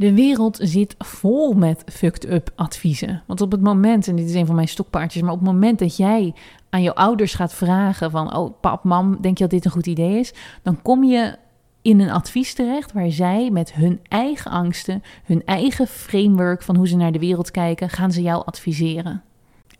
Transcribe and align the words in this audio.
De 0.00 0.14
wereld 0.14 0.58
zit 0.62 0.94
vol 0.98 1.52
met 1.52 1.82
fucked 1.86 2.30
up 2.30 2.50
adviezen. 2.56 3.22
Want 3.26 3.40
op 3.40 3.52
het 3.52 3.60
moment, 3.60 4.08
en 4.08 4.16
dit 4.16 4.28
is 4.28 4.34
een 4.34 4.46
van 4.46 4.54
mijn 4.54 4.68
stokpaardjes, 4.68 5.22
maar 5.22 5.32
op 5.32 5.38
het 5.38 5.48
moment 5.48 5.78
dat 5.78 5.96
jij 5.96 6.34
aan 6.70 6.82
je 6.82 6.94
ouders 6.94 7.34
gaat 7.34 7.54
vragen 7.54 8.10
van, 8.10 8.36
oh 8.36 8.60
pap, 8.60 8.84
mam, 8.84 9.18
denk 9.20 9.38
je 9.38 9.42
dat 9.42 9.52
dit 9.52 9.64
een 9.64 9.70
goed 9.70 9.86
idee 9.86 10.18
is? 10.18 10.34
Dan 10.62 10.82
kom 10.82 11.04
je 11.04 11.36
in 11.82 12.00
een 12.00 12.10
advies 12.10 12.54
terecht 12.54 12.92
waar 12.92 13.10
zij 13.10 13.50
met 13.50 13.72
hun 13.72 14.00
eigen 14.08 14.50
angsten, 14.50 15.02
hun 15.24 15.42
eigen 15.44 15.86
framework 15.86 16.62
van 16.62 16.76
hoe 16.76 16.88
ze 16.88 16.96
naar 16.96 17.12
de 17.12 17.18
wereld 17.18 17.50
kijken, 17.50 17.90
gaan 17.90 18.12
ze 18.12 18.22
jou 18.22 18.42
adviseren. 18.46 19.22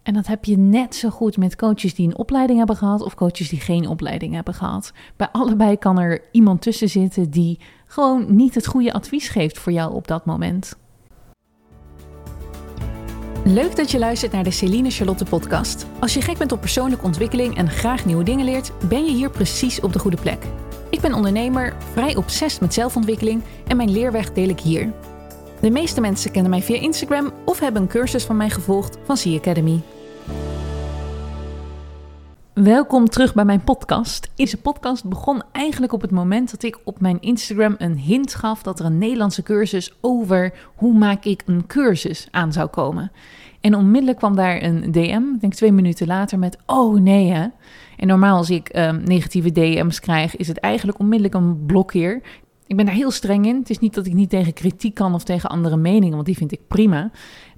En 0.02 0.14
dat 0.14 0.26
heb 0.26 0.44
je 0.44 0.58
net 0.58 0.94
zo 0.94 1.10
goed 1.10 1.36
met 1.36 1.56
coaches 1.56 1.94
die 1.94 2.06
een 2.06 2.18
opleiding 2.18 2.58
hebben 2.58 2.76
gehad 2.76 3.02
of 3.02 3.14
coaches 3.14 3.48
die 3.48 3.60
geen 3.60 3.88
opleiding 3.88 4.34
hebben 4.34 4.54
gehad. 4.54 4.92
Bij 5.16 5.28
allebei 5.32 5.76
kan 5.76 5.98
er 5.98 6.22
iemand 6.32 6.62
tussen 6.62 6.88
zitten 6.88 7.30
die 7.30 7.58
gewoon 7.90 8.24
niet 8.28 8.54
het 8.54 8.66
goede 8.66 8.92
advies 8.92 9.28
geeft 9.28 9.58
voor 9.58 9.72
jou 9.72 9.94
op 9.94 10.08
dat 10.08 10.24
moment. 10.24 10.76
Leuk 13.44 13.76
dat 13.76 13.90
je 13.90 13.98
luistert 13.98 14.32
naar 14.32 14.44
de 14.44 14.50
Celine 14.50 14.90
Charlotte 14.90 15.24
podcast. 15.24 15.86
Als 16.00 16.14
je 16.14 16.20
gek 16.20 16.38
bent 16.38 16.52
op 16.52 16.60
persoonlijke 16.60 17.04
ontwikkeling 17.04 17.56
en 17.56 17.70
graag 17.70 18.04
nieuwe 18.04 18.24
dingen 18.24 18.44
leert, 18.44 18.72
ben 18.88 19.04
je 19.04 19.12
hier 19.12 19.30
precies 19.30 19.80
op 19.80 19.92
de 19.92 19.98
goede 19.98 20.20
plek. 20.20 20.44
Ik 20.90 21.00
ben 21.00 21.14
ondernemer, 21.14 21.76
vrij 21.92 22.16
obsessief 22.16 22.60
met 22.60 22.74
zelfontwikkeling 22.74 23.42
en 23.66 23.76
mijn 23.76 23.90
leerweg 23.90 24.32
deel 24.32 24.48
ik 24.48 24.60
hier. 24.60 24.92
De 25.60 25.70
meeste 25.70 26.00
mensen 26.00 26.30
kennen 26.30 26.50
mij 26.50 26.62
via 26.62 26.80
Instagram 26.80 27.32
of 27.44 27.58
hebben 27.58 27.82
een 27.82 27.88
cursus 27.88 28.24
van 28.24 28.36
mij 28.36 28.50
gevolgd 28.50 28.98
van 29.04 29.16
Sea 29.16 29.36
Academy. 29.36 29.80
Welkom 32.54 33.08
terug 33.08 33.34
bij 33.34 33.44
mijn 33.44 33.64
podcast. 33.64 34.30
Deze 34.34 34.56
podcast 34.56 35.04
begon 35.04 35.42
eigenlijk 35.52 35.92
op 35.92 36.00
het 36.00 36.10
moment 36.10 36.50
dat 36.50 36.62
ik 36.62 36.78
op 36.84 37.00
mijn 37.00 37.20
Instagram 37.20 37.74
een 37.78 37.98
hint 37.98 38.34
gaf 38.34 38.62
dat 38.62 38.78
er 38.78 38.86
een 38.86 38.98
Nederlandse 38.98 39.42
cursus 39.42 39.92
over 40.00 40.52
hoe 40.74 40.92
maak 40.92 41.24
ik 41.24 41.42
een 41.46 41.66
cursus 41.66 42.28
aan 42.30 42.52
zou 42.52 42.68
komen. 42.68 43.12
En 43.60 43.74
onmiddellijk 43.74 44.18
kwam 44.18 44.36
daar 44.36 44.62
een 44.62 44.92
DM, 44.92 45.22
ik 45.34 45.40
denk 45.40 45.54
twee 45.54 45.72
minuten 45.72 46.06
later, 46.06 46.38
met 46.38 46.58
oh 46.66 47.00
nee 47.00 47.30
hè. 47.30 47.46
En 47.96 48.06
normaal 48.06 48.36
als 48.36 48.50
ik 48.50 48.76
um, 48.76 49.02
negatieve 49.04 49.52
DM's 49.52 50.00
krijg, 50.00 50.36
is 50.36 50.48
het 50.48 50.58
eigenlijk 50.58 50.98
onmiddellijk 50.98 51.34
een 51.34 51.66
blokkeer. 51.66 52.22
Ik 52.66 52.76
ben 52.76 52.84
daar 52.84 52.94
heel 52.94 53.10
streng 53.10 53.46
in. 53.46 53.56
Het 53.56 53.70
is 53.70 53.78
niet 53.78 53.94
dat 53.94 54.06
ik 54.06 54.14
niet 54.14 54.30
tegen 54.30 54.52
kritiek 54.52 54.94
kan 54.94 55.14
of 55.14 55.24
tegen 55.24 55.50
andere 55.50 55.76
meningen, 55.76 56.14
want 56.14 56.26
die 56.26 56.36
vind 56.36 56.52
ik 56.52 56.66
prima. 56.68 57.10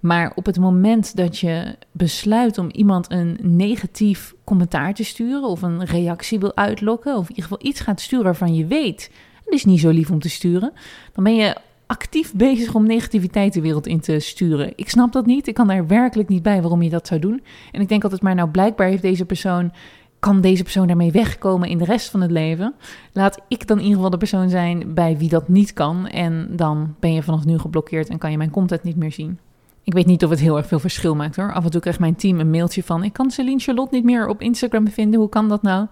Maar 0.03 0.33
op 0.35 0.47
het 0.47 0.59
moment 0.59 1.17
dat 1.17 1.39
je 1.39 1.77
besluit 1.93 2.59
om 2.59 2.71
iemand 2.71 3.11
een 3.11 3.39
negatief 3.43 4.35
commentaar 4.45 4.95
te 4.95 5.05
sturen 5.05 5.49
of 5.49 5.63
een 5.63 5.85
reactie 5.85 6.39
wil 6.39 6.57
uitlokken, 6.57 7.17
of 7.17 7.23
in 7.23 7.29
ieder 7.29 7.43
geval 7.43 7.67
iets 7.67 7.81
gaat 7.81 8.01
sturen 8.01 8.25
waarvan 8.25 8.55
je 8.55 8.67
weet, 8.67 9.11
het 9.45 9.55
is 9.55 9.65
niet 9.65 9.81
zo 9.81 9.91
lief 9.91 10.11
om 10.11 10.19
te 10.19 10.29
sturen, 10.29 10.73
dan 11.13 11.25
ben 11.25 11.35
je 11.35 11.57
actief 11.87 12.35
bezig 12.35 12.75
om 12.75 12.87
negativiteit 12.87 13.53
de 13.53 13.61
wereld 13.61 13.87
in 13.87 14.01
te 14.01 14.19
sturen. 14.19 14.73
Ik 14.77 14.89
snap 14.89 15.13
dat 15.13 15.27
niet. 15.27 15.47
Ik 15.47 15.55
kan 15.55 15.67
daar 15.67 15.87
werkelijk 15.87 16.29
niet 16.29 16.43
bij 16.43 16.61
waarom 16.61 16.83
je 16.83 16.91
dat 16.91 17.07
zou 17.07 17.21
doen. 17.21 17.43
En 17.73 17.81
ik 17.81 17.89
denk 17.89 18.03
altijd 18.03 18.23
maar, 18.23 18.35
nou 18.35 18.49
blijkbaar 18.49 18.89
heeft 18.89 19.03
deze 19.03 19.25
persoon 19.25 19.73
kan 20.19 20.41
deze 20.41 20.63
persoon 20.63 20.87
daarmee 20.87 21.13
wegkomen 21.13 21.69
in 21.69 21.79
de 21.79 21.85
rest 21.85 22.11
van 22.11 22.21
het 22.21 22.31
leven? 22.31 22.75
Laat 23.13 23.39
ik 23.49 23.67
dan 23.67 23.77
in 23.77 23.83
ieder 23.83 23.97
geval 23.97 24.11
de 24.11 24.17
persoon 24.17 24.49
zijn 24.49 24.95
bij 24.95 25.19
wie 25.19 25.29
dat 25.29 25.49
niet 25.49 25.73
kan. 25.73 26.07
En 26.07 26.49
dan 26.51 26.95
ben 27.01 27.13
je 27.13 27.23
vanaf 27.23 27.45
nu 27.45 27.59
geblokkeerd 27.59 28.09
en 28.09 28.19
kan 28.19 28.31
je 28.31 28.37
mijn 28.37 28.51
content 28.51 28.83
niet 28.83 28.97
meer 28.97 29.13
zien. 29.13 29.39
Ik 29.85 29.93
weet 29.93 30.07
niet 30.07 30.25
of 30.25 30.31
het 30.31 30.41
heel 30.41 30.57
erg 30.57 30.67
veel 30.67 30.79
verschil 30.79 31.15
maakt 31.15 31.37
hoor. 31.37 31.53
Af 31.53 31.65
en 31.65 31.71
toe 31.71 31.81
krijgt 31.81 32.01
mijn 32.01 32.17
team 32.17 32.41
een 32.41 32.51
mailtje 32.51 32.83
van: 32.83 33.05
Ik 33.05 33.13
kan 33.13 33.31
Celine 33.31 33.59
Charlotte 33.59 33.95
niet 33.95 34.05
meer 34.05 34.29
op 34.29 34.41
Instagram 34.41 34.89
vinden. 34.89 35.21
Hoe 35.21 35.29
kan 35.29 35.49
dat 35.49 35.63
nou? 35.63 35.87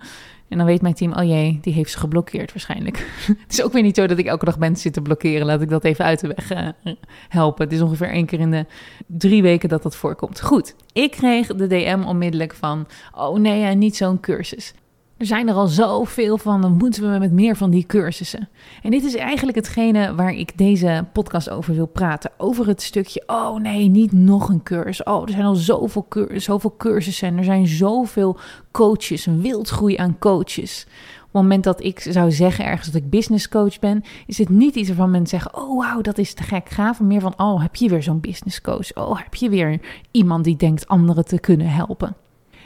En 0.48 0.58
dan 0.58 0.66
weet 0.66 0.82
mijn 0.82 0.94
team: 0.94 1.12
Oh 1.12 1.24
jee, 1.24 1.58
die 1.60 1.72
heeft 1.72 1.90
ze 1.90 1.98
geblokkeerd 1.98 2.52
waarschijnlijk. 2.52 2.96
het 3.26 3.52
is 3.52 3.62
ook 3.62 3.72
weer 3.72 3.82
niet 3.82 3.96
zo 3.96 4.06
dat 4.06 4.18
ik 4.18 4.26
elke 4.26 4.44
dag 4.44 4.58
mensen 4.58 4.82
zit 4.82 4.92
te 4.92 5.02
blokkeren. 5.02 5.46
Laat 5.46 5.62
ik 5.62 5.68
dat 5.68 5.84
even 5.84 6.04
uit 6.04 6.20
de 6.20 6.34
weg 6.36 6.52
uh, 6.52 6.94
helpen. 7.28 7.64
Het 7.64 7.72
is 7.72 7.80
ongeveer 7.80 8.10
één 8.10 8.26
keer 8.26 8.40
in 8.40 8.50
de 8.50 8.66
drie 9.06 9.42
weken 9.42 9.68
dat 9.68 9.82
dat 9.82 9.96
voorkomt. 9.96 10.40
Goed, 10.40 10.74
ik 10.92 11.10
kreeg 11.10 11.46
de 11.46 11.66
DM 11.66 12.02
onmiddellijk 12.06 12.54
van: 12.54 12.86
Oh 13.14 13.38
nee, 13.38 13.74
niet 13.74 13.96
zo'n 13.96 14.20
cursus. 14.20 14.74
Er 15.20 15.26
zijn 15.26 15.48
er 15.48 15.54
al 15.54 15.66
zoveel 15.66 16.38
van, 16.38 16.60
dan 16.60 16.76
moeten 16.76 17.12
we 17.12 17.18
met 17.18 17.32
meer 17.32 17.56
van 17.56 17.70
die 17.70 17.86
cursussen. 17.86 18.48
En 18.82 18.90
dit 18.90 19.04
is 19.04 19.14
eigenlijk 19.14 19.56
hetgene 19.56 20.14
waar 20.14 20.34
ik 20.34 20.58
deze 20.58 21.04
podcast 21.12 21.50
over 21.50 21.74
wil 21.74 21.86
praten. 21.86 22.30
Over 22.36 22.66
het 22.66 22.82
stukje, 22.82 23.22
oh 23.26 23.56
nee, 23.56 23.88
niet 23.88 24.12
nog 24.12 24.48
een 24.48 24.62
cursus. 24.62 25.02
Oh, 25.02 25.22
er 25.22 25.30
zijn 25.30 25.44
al 25.44 25.54
zoveel, 25.54 26.06
zoveel 26.34 26.74
cursussen 26.76 27.28
en 27.28 27.38
er 27.38 27.44
zijn 27.44 27.66
zoveel 27.66 28.38
coaches, 28.70 29.26
een 29.26 29.40
wildgroei 29.40 29.96
aan 29.96 30.18
coaches. 30.18 30.86
Op 31.16 31.22
het 31.22 31.32
moment 31.32 31.64
dat 31.64 31.84
ik 31.84 32.00
zou 32.00 32.30
zeggen 32.30 32.64
ergens 32.64 32.90
dat 32.90 33.02
ik 33.02 33.10
business 33.10 33.48
coach 33.48 33.78
ben, 33.78 34.02
is 34.26 34.38
het 34.38 34.48
niet 34.48 34.74
iets 34.74 34.88
waarvan 34.88 35.10
mensen 35.10 35.40
zeggen: 35.40 35.62
Oh, 35.62 35.78
wauw, 35.78 36.00
dat 36.00 36.18
is 36.18 36.34
te 36.34 36.42
gek 36.42 36.68
gaaf. 36.68 37.00
Meer 37.00 37.20
van: 37.20 37.34
Oh, 37.36 37.62
heb 37.62 37.76
je 37.76 37.88
weer 37.88 38.02
zo'n 38.02 38.20
business 38.20 38.60
coach? 38.60 38.94
Oh, 38.94 39.18
heb 39.18 39.34
je 39.34 39.48
weer 39.48 39.80
iemand 40.10 40.44
die 40.44 40.56
denkt 40.56 40.88
anderen 40.88 41.24
te 41.24 41.40
kunnen 41.40 41.68
helpen? 41.70 42.16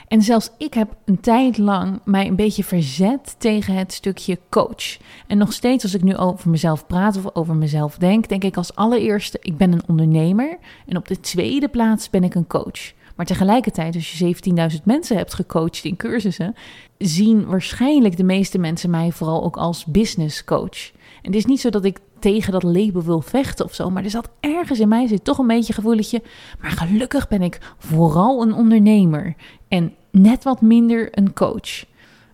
En 0.08 0.22
zelfs 0.22 0.50
ik 0.58 0.74
heb 0.74 0.96
een 1.04 1.20
tijd 1.20 1.58
lang 1.58 2.00
mij 2.04 2.26
een 2.26 2.36
beetje 2.36 2.64
verzet 2.64 3.34
tegen 3.38 3.74
het 3.74 3.92
stukje 3.92 4.38
coach. 4.50 4.96
En 5.26 5.38
nog 5.38 5.52
steeds 5.52 5.82
als 5.82 5.94
ik 5.94 6.02
nu 6.02 6.16
over 6.16 6.50
mezelf 6.50 6.86
praat 6.86 7.16
of 7.16 7.34
over 7.34 7.54
mezelf 7.54 7.96
denk, 7.96 8.28
denk 8.28 8.44
ik 8.44 8.56
als 8.56 8.74
allereerste, 8.74 9.38
ik 9.40 9.56
ben 9.56 9.72
een 9.72 9.88
ondernemer. 9.88 10.58
En 10.86 10.96
op 10.96 11.08
de 11.08 11.20
tweede 11.20 11.68
plaats 11.68 12.10
ben 12.10 12.24
ik 12.24 12.34
een 12.34 12.46
coach. 12.46 12.92
Maar 13.16 13.26
tegelijkertijd, 13.26 13.94
als 13.94 14.12
je 14.12 14.36
17.000 14.76 14.82
mensen 14.84 15.16
hebt 15.16 15.34
gecoacht 15.34 15.84
in 15.84 15.96
cursussen, 15.96 16.54
zien 16.98 17.46
waarschijnlijk 17.46 18.16
de 18.16 18.24
meeste 18.24 18.58
mensen 18.58 18.90
mij 18.90 19.12
vooral 19.12 19.44
ook 19.44 19.56
als 19.56 19.84
business 19.84 20.44
coach. 20.44 20.90
En 20.92 21.30
het 21.30 21.34
is 21.34 21.44
niet 21.44 21.60
zo 21.60 21.70
dat 21.70 21.84
ik 21.84 21.98
tegen 22.24 22.52
dat 22.52 22.62
label 22.62 23.02
wil 23.02 23.20
vechten 23.20 23.64
of 23.64 23.74
zo, 23.74 23.90
maar 23.90 24.04
er 24.04 24.10
zat 24.10 24.28
ergens 24.40 24.80
in 24.80 24.88
mij 24.88 25.06
zit 25.06 25.24
toch 25.24 25.38
een 25.38 25.46
beetje 25.46 25.72
gevoeletje. 25.72 26.22
Maar 26.60 26.70
gelukkig 26.70 27.28
ben 27.28 27.42
ik 27.42 27.58
vooral 27.78 28.42
een 28.42 28.54
ondernemer 28.54 29.34
en 29.68 29.94
net 30.10 30.44
wat 30.44 30.60
minder 30.60 31.08
een 31.10 31.32
coach. 31.32 31.84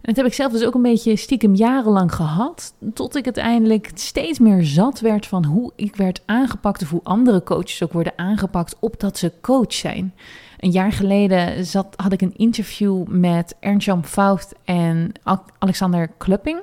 En 0.01 0.07
dat 0.07 0.17
heb 0.17 0.27
ik 0.27 0.33
zelf 0.33 0.53
dus 0.53 0.65
ook 0.65 0.75
een 0.75 0.83
beetje 0.83 1.17
stiekem 1.17 1.55
jarenlang 1.55 2.15
gehad. 2.15 2.75
Tot 2.95 3.17
ik 3.17 3.25
uiteindelijk 3.25 3.91
steeds 3.95 4.39
meer 4.39 4.65
zat 4.65 5.01
werd 5.01 5.27
van 5.27 5.45
hoe 5.45 5.73
ik 5.77 5.97
werd 5.97 6.23
aangepakt. 6.27 6.83
Of 6.83 6.91
hoe 6.91 7.01
andere 7.03 7.43
coaches 7.43 7.83
ook 7.83 7.93
worden 7.93 8.13
aangepakt 8.17 8.77
op 8.81 9.01
dat 9.01 9.19
ze 9.19 9.33
coach 9.41 9.73
zijn. 9.73 10.15
Een 10.59 10.71
jaar 10.71 10.93
geleden 10.93 11.67
zat, 11.67 11.87
had 11.97 12.13
ik 12.13 12.21
een 12.23 12.37
interview 12.37 13.07
met 13.07 13.57
Ernst-Jan 13.61 14.05
Fout 14.05 14.53
en 14.65 15.13
Alexander 15.59 16.11
Klupping. 16.19 16.61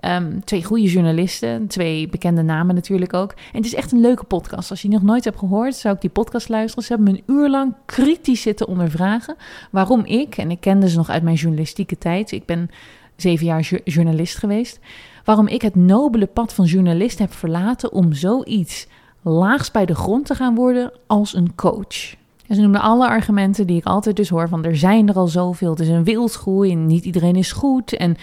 Um, 0.00 0.44
twee 0.44 0.64
goede 0.64 0.90
journalisten, 0.90 1.66
twee 1.66 2.08
bekende 2.08 2.42
namen 2.42 2.74
natuurlijk 2.74 3.14
ook. 3.14 3.30
En 3.30 3.56
het 3.56 3.64
is 3.64 3.74
echt 3.74 3.92
een 3.92 4.00
leuke 4.00 4.24
podcast. 4.24 4.70
Als 4.70 4.82
je 4.82 4.88
nog 4.88 5.02
nooit 5.02 5.24
hebt 5.24 5.38
gehoord, 5.38 5.76
zou 5.76 5.94
ik 5.94 6.00
die 6.00 6.10
podcast 6.10 6.48
luisteren. 6.48 6.84
Ze 6.84 6.94
hebben 6.94 7.12
me 7.12 7.18
een 7.18 7.34
uur 7.36 7.48
lang 7.48 7.74
kritisch 7.86 8.42
zitten 8.42 8.68
ondervragen 8.68 9.36
waarom 9.70 10.04
ik, 10.04 10.36
en 10.36 10.50
ik 10.50 10.60
kende 10.60 10.88
ze 10.88 10.96
nog 10.96 11.08
uit 11.08 11.22
mijn 11.22 11.36
journalistieke 11.36 11.98
tijd, 11.98 12.32
ik 12.32 12.44
ben 12.44 12.70
zeven 13.16 13.46
jaar 13.46 13.80
journalist 13.84 14.36
geweest, 14.36 14.78
waarom 15.24 15.46
ik 15.46 15.62
het 15.62 15.74
nobele 15.74 16.26
pad 16.26 16.52
van 16.52 16.64
journalist 16.64 17.18
heb 17.18 17.32
verlaten 17.32 17.92
om 17.92 18.12
zoiets 18.12 18.86
laags 19.22 19.70
bij 19.70 19.86
de 19.86 19.94
grond 19.94 20.26
te 20.26 20.34
gaan 20.34 20.54
worden 20.54 20.92
als 21.06 21.34
een 21.34 21.54
coach. 21.54 22.16
En 22.46 22.54
ze 22.54 22.60
noemden 22.60 22.80
alle 22.80 23.08
argumenten 23.08 23.66
die 23.66 23.76
ik 23.76 23.84
altijd 23.84 24.16
dus 24.16 24.28
hoor 24.28 24.48
van 24.48 24.64
er 24.64 24.76
zijn 24.76 25.08
er 25.08 25.14
al 25.14 25.26
zoveel, 25.26 25.70
het 25.70 25.80
is 25.80 25.88
een 25.88 26.04
wildgroei 26.04 26.72
en 26.72 26.86
niet 26.86 27.04
iedereen 27.04 27.36
is 27.36 27.52
goed 27.52 27.96
en 27.96 28.16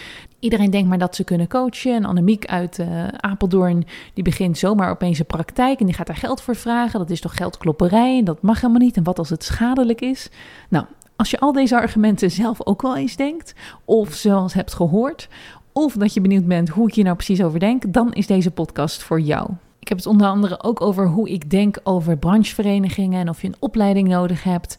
iedereen 0.45 0.71
denkt 0.71 0.89
maar 0.89 0.97
dat 0.97 1.15
ze 1.15 1.23
kunnen 1.23 1.47
coachen. 1.47 1.93
En 1.93 2.05
Annemiek 2.05 2.45
uit 2.45 2.79
uh, 2.79 3.07
Apeldoorn 3.07 3.85
die 4.13 4.23
begint 4.23 4.57
zomaar 4.57 4.89
opeens 4.89 5.19
een 5.19 5.25
praktijk 5.25 5.79
en 5.79 5.85
die 5.85 5.95
gaat 5.95 6.07
daar 6.07 6.15
geld 6.15 6.41
voor 6.41 6.55
vragen. 6.55 6.99
Dat 6.99 7.09
is 7.09 7.21
toch 7.21 7.35
geldklopperij 7.35 8.17
en 8.17 8.25
dat 8.25 8.41
mag 8.41 8.61
helemaal 8.61 8.81
niet 8.81 8.97
en 8.97 9.03
wat 9.03 9.19
als 9.19 9.29
het 9.29 9.43
schadelijk 9.43 10.01
is? 10.01 10.29
Nou, 10.69 10.85
als 11.15 11.29
je 11.29 11.39
al 11.39 11.51
deze 11.51 11.75
argumenten 11.75 12.31
zelf 12.31 12.65
ook 12.65 12.81
wel 12.81 12.97
eens 12.97 13.15
denkt 13.15 13.53
of 13.85 14.13
zelfs 14.13 14.53
hebt 14.53 14.73
gehoord 14.73 15.27
of 15.71 15.93
dat 15.93 16.13
je 16.13 16.21
benieuwd 16.21 16.45
bent 16.45 16.69
hoe 16.69 16.87
ik 16.87 16.93
hier 16.93 17.03
nou 17.03 17.15
precies 17.15 17.43
over 17.43 17.59
denk, 17.59 17.93
dan 17.93 18.13
is 18.13 18.27
deze 18.27 18.51
podcast 18.51 19.03
voor 19.03 19.19
jou. 19.19 19.49
Ik 19.79 19.87
heb 19.87 19.97
het 19.97 20.07
onder 20.07 20.27
andere 20.27 20.63
ook 20.63 20.81
over 20.81 21.07
hoe 21.07 21.29
ik 21.29 21.49
denk 21.49 21.79
over 21.83 22.17
brancheverenigingen 22.17 23.19
en 23.19 23.29
of 23.29 23.41
je 23.41 23.47
een 23.47 23.55
opleiding 23.59 24.07
nodig 24.07 24.43
hebt. 24.43 24.77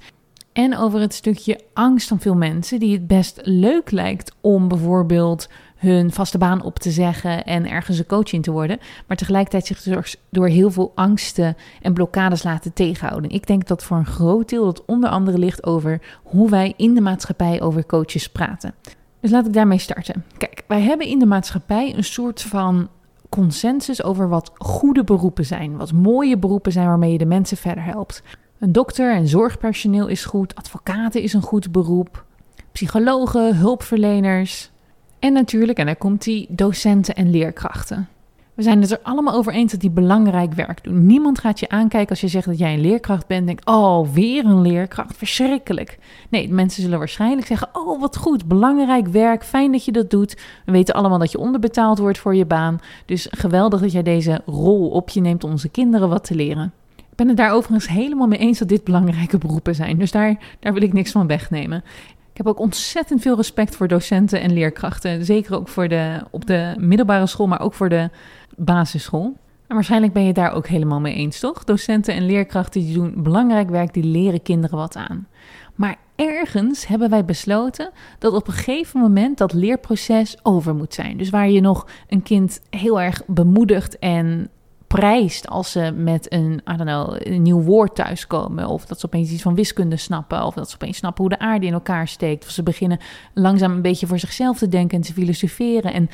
En 0.57 0.77
over 0.77 1.01
het 1.01 1.15
stukje 1.15 1.61
angst 1.73 2.09
van 2.09 2.21
veel 2.21 2.35
mensen 2.35 2.81
die 2.81 2.93
het 2.93 3.07
best 3.07 3.41
leuk 3.43 3.91
lijkt 3.91 4.35
om 4.41 4.69
bijvoorbeeld 4.69 5.49
hun 5.77 6.13
vaste 6.13 6.39
baan 6.39 6.63
op 6.63 6.79
te 6.79 6.91
zeggen 6.91 7.45
en 7.45 7.69
ergens 7.69 7.99
een 7.99 8.07
coach 8.07 8.33
in 8.33 8.43
te 8.43 8.51
worden, 8.51 8.79
maar 9.07 9.17
tegelijkertijd 9.17 9.67
zich 9.67 9.83
dus 9.83 10.17
door 10.31 10.49
heel 10.49 10.71
veel 10.71 10.93
angsten 10.95 11.57
en 11.83 11.93
blokkades 11.93 12.43
laten 12.43 12.73
tegenhouden. 12.73 13.31
Ik 13.31 13.47
denk 13.47 13.67
dat 13.67 13.85
voor 13.85 13.97
een 13.97 14.07
groot 14.07 14.49
deel 14.49 14.65
dat 14.65 14.85
onder 14.85 15.11
andere 15.11 15.39
ligt 15.39 15.65
over 15.65 16.01
hoe 16.23 16.51
wij 16.51 16.75
in 16.77 16.95
de 16.95 17.01
maatschappij 17.01 17.61
over 17.63 17.87
coaches 17.87 18.29
praten. 18.29 18.75
Dus 19.21 19.31
laat 19.31 19.47
ik 19.47 19.53
daarmee 19.53 19.79
starten. 19.79 20.25
Kijk, 20.37 20.63
wij 20.67 20.81
hebben 20.81 21.07
in 21.07 21.19
de 21.19 21.27
maatschappij 21.27 21.95
een 21.97 22.05
soort 22.05 22.43
van 22.43 22.89
consensus 23.29 24.03
over 24.03 24.29
wat 24.29 24.51
goede 24.55 25.05
beroepen 25.05 25.45
zijn, 25.45 25.77
wat 25.77 25.93
mooie 25.93 26.39
beroepen 26.39 26.73
zijn 26.73 26.87
waarmee 26.87 27.13
je 27.13 27.19
de 27.19 27.27
mensen 27.27 27.57
verder 27.57 27.85
helpt. 27.85 28.23
Een 28.59 28.73
dokter 28.73 29.15
en 29.15 29.29
zorgpersoneel 29.29 30.07
is 30.07 30.25
goed, 30.25 30.55
advocaten 30.55 31.23
is 31.23 31.33
een 31.33 31.43
goed 31.43 31.73
beroep, 31.73 32.25
psychologen, 32.73 33.57
hulpverleners 33.57 34.71
en 35.19 35.33
natuurlijk, 35.33 35.79
en 35.79 35.87
daar 35.87 35.97
komt 35.97 36.25
die, 36.25 36.47
docenten 36.51 37.15
en 37.15 37.31
leerkrachten. 37.31 38.09
We 38.55 38.63
zijn 38.63 38.81
het 38.81 38.91
er 38.91 39.01
allemaal 39.03 39.35
over 39.35 39.53
eens 39.53 39.73
dat 39.73 39.81
die 39.81 39.91
belangrijk 39.91 40.53
werk 40.53 40.85
doen. 40.85 41.07
Niemand 41.07 41.39
gaat 41.39 41.61
je 41.61 41.69
aankijken 41.69 42.11
als 42.11 42.21
je 42.21 42.29
zegt 42.29 42.47
dat 42.47 42.59
jij 42.59 42.75
een 42.75 42.81
leerkracht 42.81 43.27
bent. 43.27 43.47
Denk, 43.47 43.61
oh, 43.65 44.09
weer 44.09 44.45
een 44.45 44.61
leerkracht, 44.61 45.17
verschrikkelijk. 45.17 45.99
Nee, 46.29 46.53
mensen 46.53 46.83
zullen 46.83 46.99
waarschijnlijk 46.99 47.47
zeggen, 47.47 47.69
oh, 47.73 48.01
wat 48.01 48.17
goed, 48.17 48.47
belangrijk 48.47 49.09
werk, 49.09 49.45
fijn 49.45 49.73
dat 49.73 49.85
je 49.85 49.93
dat 49.93 50.11
doet. 50.11 50.37
We 50.65 50.73
weten 50.73 50.95
allemaal 50.95 51.19
dat 51.19 51.33
je 51.33 51.39
onderbetaald 51.39 51.99
wordt 51.99 52.19
voor 52.19 52.35
je 52.35 52.47
baan. 52.47 52.81
Dus 53.07 53.27
geweldig 53.31 53.81
dat 53.81 53.93
jij 53.93 54.03
deze 54.03 54.41
rol 54.47 54.89
op 54.89 55.09
je 55.09 55.21
neemt 55.21 55.45
om 55.45 55.51
onze 55.51 55.69
kinderen 55.69 56.09
wat 56.09 56.25
te 56.25 56.35
leren. 56.35 56.73
Ben 57.17 57.29
het 57.29 57.37
daar 57.37 57.53
overigens 57.53 57.89
helemaal 57.89 58.27
mee 58.27 58.39
eens 58.39 58.59
dat 58.59 58.69
dit 58.69 58.85
belangrijke 58.85 59.39
beroepen 59.39 59.75
zijn. 59.75 59.99
Dus 59.99 60.11
daar, 60.11 60.57
daar 60.61 60.73
wil 60.73 60.83
ik 60.83 60.93
niks 60.93 61.11
van 61.11 61.27
wegnemen. 61.27 61.85
Ik 62.31 62.37
heb 62.45 62.47
ook 62.47 62.61
ontzettend 62.61 63.21
veel 63.21 63.37
respect 63.37 63.77
voor 63.77 63.89
docenten 63.89 64.41
en 64.41 64.53
leerkrachten. 64.53 65.25
Zeker 65.25 65.55
ook 65.55 65.69
voor 65.69 65.89
de, 65.89 66.21
op 66.31 66.47
de 66.47 66.75
middelbare 66.79 67.27
school, 67.27 67.47
maar 67.47 67.61
ook 67.61 67.75
voor 67.75 67.89
de 67.89 68.11
basisschool. 68.57 69.37
En 69.67 69.75
waarschijnlijk 69.75 70.13
ben 70.13 70.25
je 70.25 70.33
daar 70.33 70.53
ook 70.53 70.67
helemaal 70.67 71.01
mee 71.01 71.15
eens, 71.15 71.41
toch? 71.41 71.65
Docenten 71.65 72.15
en 72.15 72.27
leerkrachten 72.27 72.81
die 72.81 72.95
doen 72.95 73.23
belangrijk 73.23 73.71
werk, 73.71 73.95
die 73.95 74.05
leren 74.05 74.43
kinderen 74.43 74.79
wat 74.79 74.97
aan. 74.97 75.27
Maar 75.75 75.97
ergens 76.17 76.87
hebben 76.87 77.11
wij 77.11 77.25
besloten 77.25 77.91
dat 78.19 78.35
op 78.35 78.47
een 78.47 78.53
gegeven 78.53 79.01
moment 79.01 79.39
dat 79.39 79.53
leerproces 79.53 80.37
over 80.43 80.75
moet 80.75 80.95
zijn. 80.95 81.17
Dus 81.17 81.31
waar 81.31 81.51
je 81.51 81.61
nog 81.61 81.87
een 82.09 82.23
kind 82.23 82.61
heel 82.71 83.01
erg 83.01 83.23
bemoedigt 83.27 83.99
en 83.99 84.51
prijst 84.87 85.49
als 85.49 85.71
ze 85.71 85.93
met 85.97 86.33
een, 86.33 86.53
I 86.53 86.77
don't 86.77 86.83
know, 86.83 87.17
een 87.19 87.43
nieuw 87.43 87.61
woord 87.61 87.95
thuiskomen. 87.95 88.67
Of 88.67 88.87
dat 88.87 89.01
ze 89.01 89.07
opeens 89.07 89.31
iets 89.31 89.43
van 89.43 89.55
wiskunde 89.55 89.97
snappen. 89.97 90.45
Of 90.45 90.55
dat 90.55 90.71
ze 90.71 90.75
opeens 90.75 90.97
snappen 90.97 91.25
hoe 91.25 91.33
de 91.33 91.39
aarde 91.39 91.67
in 91.67 91.73
elkaar 91.73 92.09
steekt. 92.09 92.45
Of 92.45 92.51
ze 92.51 92.63
beginnen 92.63 92.99
langzaam 93.35 93.73
een 93.73 93.83
beetje 93.83 94.07
voor 94.07 94.19
zichzelf 94.19 94.59
te 94.59 94.69
denken 94.69 94.97
en 94.97 95.05
te 95.05 95.13
filosoferen. 95.13 95.93
En 95.93 96.09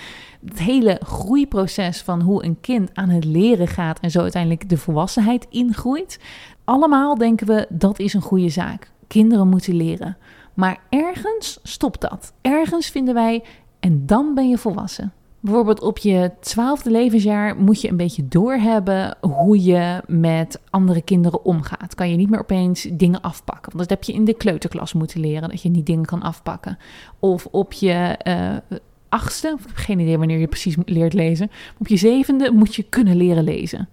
het 0.45 0.59
hele 0.59 1.01
groeiproces 1.05 2.03
van 2.03 2.21
hoe 2.21 2.45
een 2.45 2.61
kind 2.61 2.91
aan 2.95 3.09
het 3.09 3.25
leren 3.25 3.69
gaat 3.69 4.01
en 4.01 4.11
zo 4.11 4.21
uiteindelijk 4.21 4.69
de 4.69 4.79
volwassenheid 4.79 5.47
ingroeit. 5.51 6.19
Allemaal 6.65 7.15
denken 7.15 7.47
we 7.47 7.67
dat 7.69 7.99
is 7.99 8.15
een 8.15 8.23
goede 8.23 8.49
zaak. 8.49 8.91
Kinderen 9.07 9.49
moeten 9.49 9.75
leren. 9.75 10.17
Maar 10.55 10.81
ergens 10.89 11.59
stopt 11.63 12.01
dat. 12.01 12.33
Ergens 12.41 12.87
vinden 12.87 13.15
wij 13.15 13.45
en 13.81 14.07
dan 14.07 14.35
ben 14.35 14.49
je 14.49 14.59
volwassen. 14.59 15.13
Bijvoorbeeld 15.43 15.81
op 15.81 15.99
je 15.99 16.31
twaalfde 16.41 16.91
levensjaar 16.91 17.57
moet 17.57 17.81
je 17.81 17.89
een 17.89 17.97
beetje 17.97 18.29
doorhebben 18.29 19.17
hoe 19.21 19.63
je 19.63 20.01
met 20.07 20.61
andere 20.71 21.03
kinderen 21.03 21.45
omgaat. 21.45 21.95
Kan 21.95 22.11
je 22.11 22.17
niet 22.17 22.31
meer 22.31 22.41
opeens 22.41 22.89
dingen 22.93 23.21
afpakken. 23.21 23.77
Want 23.77 23.89
dat 23.89 23.91
heb 23.91 24.03
je 24.03 24.13
in 24.13 24.25
de 24.25 24.35
kleuterklas 24.35 24.93
moeten 24.93 25.21
leren, 25.21 25.49
dat 25.49 25.63
je 25.63 25.69
niet 25.69 25.87
dingen 25.87 26.05
kan 26.05 26.23
afpakken. 26.23 26.79
Of 27.19 27.47
op 27.47 27.73
je 27.73 28.19
uh, 28.29 28.79
achtste, 29.09 29.57
geen 29.75 29.99
idee 29.99 30.19
wanneer 30.19 30.39
je 30.39 30.49
precies 30.49 30.77
leert 30.85 31.13
lezen. 31.13 31.51
Op 31.79 31.89
je 31.89 31.97
zevende 31.97 32.51
moet 32.53 32.75
je 32.75 32.83
kunnen 32.83 33.17
leren 33.17 33.45
lezen. 33.45 33.89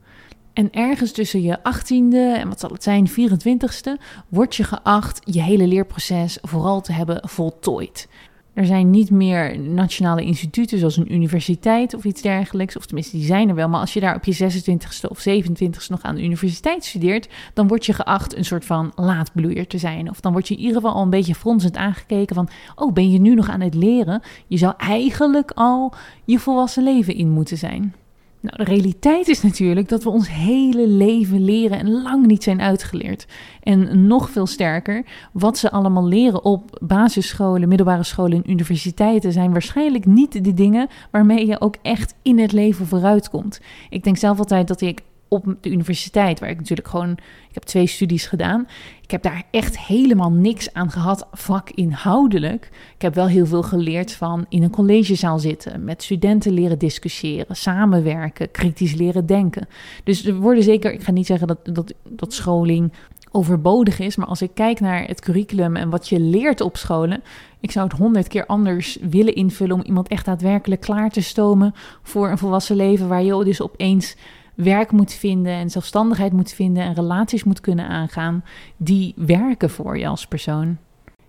En 0.53 0.71
ergens 0.71 1.11
tussen 1.11 1.41
je 1.41 1.63
achttiende 1.63 2.35
en 2.37 2.47
wat 2.47 2.59
zal 2.59 2.69
het 2.69 2.83
zijn, 2.83 3.09
24ste, 3.09 4.01
word 4.27 4.55
je 4.55 4.63
geacht 4.63 5.21
je 5.23 5.41
hele 5.41 5.67
leerproces 5.67 6.37
vooral 6.41 6.81
te 6.81 6.91
hebben 6.91 7.29
voltooid. 7.29 8.07
Er 8.53 8.65
zijn 8.65 8.89
niet 8.89 9.11
meer 9.11 9.59
nationale 9.59 10.21
instituten 10.23 10.79
zoals 10.79 10.97
een 10.97 11.13
universiteit 11.13 11.93
of 11.93 12.03
iets 12.03 12.21
dergelijks. 12.21 12.77
Of 12.77 12.85
tenminste, 12.85 13.17
die 13.17 13.25
zijn 13.25 13.49
er 13.49 13.55
wel. 13.55 13.69
Maar 13.69 13.79
als 13.79 13.93
je 13.93 13.99
daar 13.99 14.15
op 14.15 14.23
je 14.23 14.51
26e 14.51 15.09
of 15.09 15.25
27e 15.29 15.87
nog 15.87 16.01
aan 16.01 16.15
de 16.15 16.23
universiteit 16.23 16.85
studeert, 16.85 17.29
dan 17.53 17.67
word 17.67 17.85
je 17.85 17.93
geacht 17.93 18.35
een 18.35 18.45
soort 18.45 18.65
van 18.65 18.91
laadbloeier 18.95 19.67
te 19.67 19.77
zijn. 19.77 20.09
Of 20.09 20.19
dan 20.19 20.31
word 20.31 20.47
je 20.47 20.53
in 20.53 20.59
ieder 20.59 20.75
geval 20.75 20.93
al 20.93 21.01
een 21.01 21.09
beetje 21.09 21.35
fronsend 21.35 21.75
aangekeken 21.75 22.35
van, 22.35 22.49
oh, 22.75 22.93
ben 22.93 23.11
je 23.11 23.19
nu 23.19 23.35
nog 23.35 23.49
aan 23.49 23.61
het 23.61 23.73
leren? 23.73 24.21
Je 24.47 24.57
zou 24.57 24.73
eigenlijk 24.77 25.51
al 25.55 25.93
je 26.25 26.39
volwassen 26.39 26.83
leven 26.83 27.15
in 27.15 27.29
moeten 27.29 27.57
zijn. 27.57 27.93
Nou, 28.41 28.57
de 28.57 28.63
realiteit 28.63 29.27
is 29.27 29.41
natuurlijk 29.41 29.89
dat 29.89 30.03
we 30.03 30.09
ons 30.09 30.29
hele 30.29 30.87
leven 30.87 31.43
leren 31.43 31.79
en 31.79 32.01
lang 32.01 32.25
niet 32.25 32.43
zijn 32.43 32.61
uitgeleerd. 32.61 33.27
En 33.63 34.07
nog 34.07 34.29
veel 34.29 34.47
sterker, 34.47 35.05
wat 35.31 35.57
ze 35.57 35.71
allemaal 35.71 36.07
leren 36.07 36.43
op 36.43 36.79
basisscholen, 36.81 37.67
middelbare 37.67 38.03
scholen 38.03 38.43
en 38.43 38.51
universiteiten 38.51 39.31
zijn 39.31 39.51
waarschijnlijk 39.51 40.05
niet 40.05 40.43
de 40.43 40.53
dingen 40.53 40.87
waarmee 41.11 41.47
je 41.47 41.61
ook 41.61 41.75
echt 41.81 42.15
in 42.21 42.39
het 42.39 42.51
leven 42.51 42.87
vooruit 42.87 43.29
komt. 43.29 43.61
Ik 43.89 44.03
denk 44.03 44.17
zelf 44.17 44.37
altijd 44.37 44.67
dat 44.67 44.81
ik 44.81 45.01
op 45.29 45.55
de 45.61 45.69
universiteit, 45.69 46.39
waar 46.39 46.49
ik 46.49 46.57
natuurlijk 46.57 46.87
gewoon, 46.87 47.11
ik 47.49 47.53
heb 47.53 47.63
twee 47.63 47.87
studies 47.87 48.25
gedaan. 48.25 48.67
Ik 49.01 49.11
heb 49.11 49.23
daar 49.23 49.43
echt 49.51 49.79
helemaal 49.79 50.31
niks 50.31 50.73
aan 50.73 50.91
gehad, 50.91 51.27
vakinhoudelijk. 51.31 52.69
Ik 52.95 53.01
heb 53.01 53.15
wel 53.15 53.27
heel 53.27 53.45
veel 53.45 53.63
geleerd 53.63 54.13
van 54.13 54.45
in 54.49 54.63
een 54.63 54.69
collegezaal 54.69 55.39
zitten, 55.39 55.83
met 55.83 56.03
studenten 56.03 56.51
leren 56.53 56.79
discussiëren, 56.79 57.55
samenwerken, 57.55 58.51
kritisch 58.51 58.93
leren 58.93 59.25
denken. 59.25 59.67
Dus 60.03 60.25
er 60.25 60.35
worden 60.35 60.63
zeker, 60.63 60.93
ik 60.93 61.03
ga 61.03 61.11
niet 61.11 61.25
zeggen 61.25 61.47
dat, 61.47 61.59
dat, 61.63 61.93
dat 62.09 62.33
scholing 62.33 62.91
overbodig 63.31 63.99
is, 63.99 64.15
maar 64.15 64.27
als 64.27 64.41
ik 64.41 64.51
kijk 64.53 64.79
naar 64.79 65.07
het 65.07 65.21
curriculum 65.21 65.75
en 65.75 65.89
wat 65.89 66.09
je 66.09 66.19
leert 66.19 66.61
op 66.61 66.77
scholen, 66.77 67.23
ik 67.59 67.71
zou 67.71 67.87
het 67.87 67.97
honderd 67.97 68.27
keer 68.27 68.45
anders 68.45 68.97
willen 69.01 69.35
invullen 69.35 69.75
om 69.75 69.83
iemand 69.83 70.07
echt 70.07 70.25
daadwerkelijk 70.25 70.81
klaar 70.81 71.09
te 71.09 71.21
stomen 71.21 71.73
voor 72.03 72.29
een 72.29 72.37
volwassen 72.37 72.75
leven, 72.75 73.07
waar 73.07 73.23
je 73.23 73.43
dus 73.43 73.61
opeens 73.61 74.15
werk 74.63 74.91
moet 74.91 75.13
vinden 75.13 75.53
en 75.53 75.69
zelfstandigheid 75.69 76.33
moet 76.33 76.51
vinden 76.51 76.83
en 76.83 76.93
relaties 76.93 77.43
moet 77.43 77.59
kunnen 77.59 77.87
aangaan 77.87 78.43
die 78.77 79.13
werken 79.15 79.69
voor 79.69 79.97
je 79.97 80.07
als 80.07 80.27
persoon. 80.27 80.77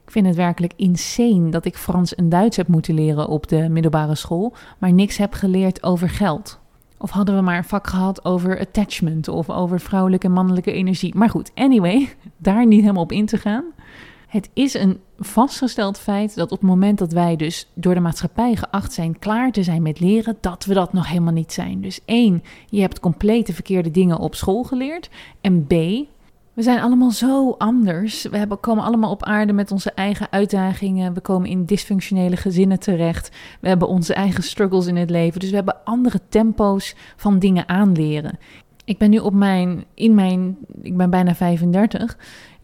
Ik 0.05 0.11
vind 0.11 0.27
het 0.27 0.37
werkelijk 0.37 0.73
insane 0.77 1.51
dat 1.51 1.65
ik 1.65 1.77
Frans 1.77 2.15
en 2.15 2.29
Duits 2.29 2.57
heb 2.57 2.69
moeten 2.69 2.95
leren 2.95 3.29
op 3.29 3.49
de 3.49 3.69
middelbare 3.69 4.15
school, 4.15 4.55
maar 4.79 4.93
niks 4.93 5.17
heb 5.17 5.33
geleerd 5.33 5.83
over 5.83 6.09
geld. 6.09 6.61
Of 6.99 7.11
hadden 7.11 7.37
we 7.37 7.41
maar 7.41 7.57
een 7.57 7.65
vak 7.65 7.87
gehad 7.87 8.25
over 8.25 8.61
attachment 8.61 9.29
of 9.29 9.51
over 9.51 9.81
vrouwelijke 9.81 10.27
en 10.27 10.33
mannelijke 10.33 10.73
energie. 10.73 11.15
Maar 11.15 11.31
goed, 11.31 11.51
anyway, 11.55 12.09
daar 12.37 12.67
niet 12.67 12.81
helemaal 12.81 13.03
op 13.03 13.13
in 13.13 13.27
te 13.27 13.37
gaan. 13.39 13.65
Het 14.31 14.51
is 14.53 14.75
een 14.75 15.01
vastgesteld 15.19 15.99
feit 15.99 16.35
dat 16.35 16.53
op 16.53 16.61
het 16.61 16.69
moment 16.69 16.99
dat 16.99 17.13
wij 17.13 17.37
dus 17.37 17.69
door 17.75 17.95
de 17.95 18.01
maatschappij 18.01 18.57
geacht 18.57 18.93
zijn 18.93 19.19
klaar 19.19 19.53
te 19.53 19.63
zijn 19.63 19.83
met 19.83 20.01
leren, 20.01 20.37
dat 20.41 20.65
we 20.65 20.75
dat 20.75 20.93
nog 20.93 21.09
helemaal 21.09 21.33
niet 21.33 21.53
zijn. 21.53 21.81
Dus 21.81 22.01
één, 22.05 22.43
je 22.69 22.81
hebt 22.81 23.01
complete 23.01 23.53
verkeerde 23.53 23.91
dingen 23.91 24.19
op 24.19 24.35
school 24.35 24.63
geleerd. 24.63 25.11
En 25.41 25.67
B, 25.67 25.71
we 26.53 26.63
zijn 26.63 26.81
allemaal 26.81 27.11
zo 27.11 27.55
anders. 27.59 28.23
We 28.23 28.37
hebben, 28.37 28.61
komen 28.61 28.85
allemaal 28.85 29.11
op 29.11 29.25
aarde 29.25 29.53
met 29.53 29.71
onze 29.71 29.93
eigen 29.93 30.27
uitdagingen. 30.31 31.15
We 31.15 31.21
komen 31.21 31.49
in 31.49 31.65
dysfunctionele 31.65 32.37
gezinnen 32.37 32.81
terecht. 32.81 33.37
We 33.61 33.69
hebben 33.69 33.89
onze 33.89 34.15
eigen 34.15 34.43
struggles 34.43 34.87
in 34.87 34.97
het 34.97 35.11
leven. 35.11 35.41
Dus 35.41 35.51
we 35.51 35.57
hebben 35.57 35.85
andere 35.85 36.21
tempo's 36.29 36.95
van 37.17 37.39
dingen 37.39 37.69
aanleren. 37.69 38.39
Ik 38.85 38.99
ben 38.99 39.11
nu 39.11 39.19
op 39.19 39.35
mijn, 39.35 39.85
in 39.95 40.15
mijn, 40.15 40.57
ik 40.83 40.97
ben 40.97 41.11
bijna 41.11 41.35
35 41.35 42.17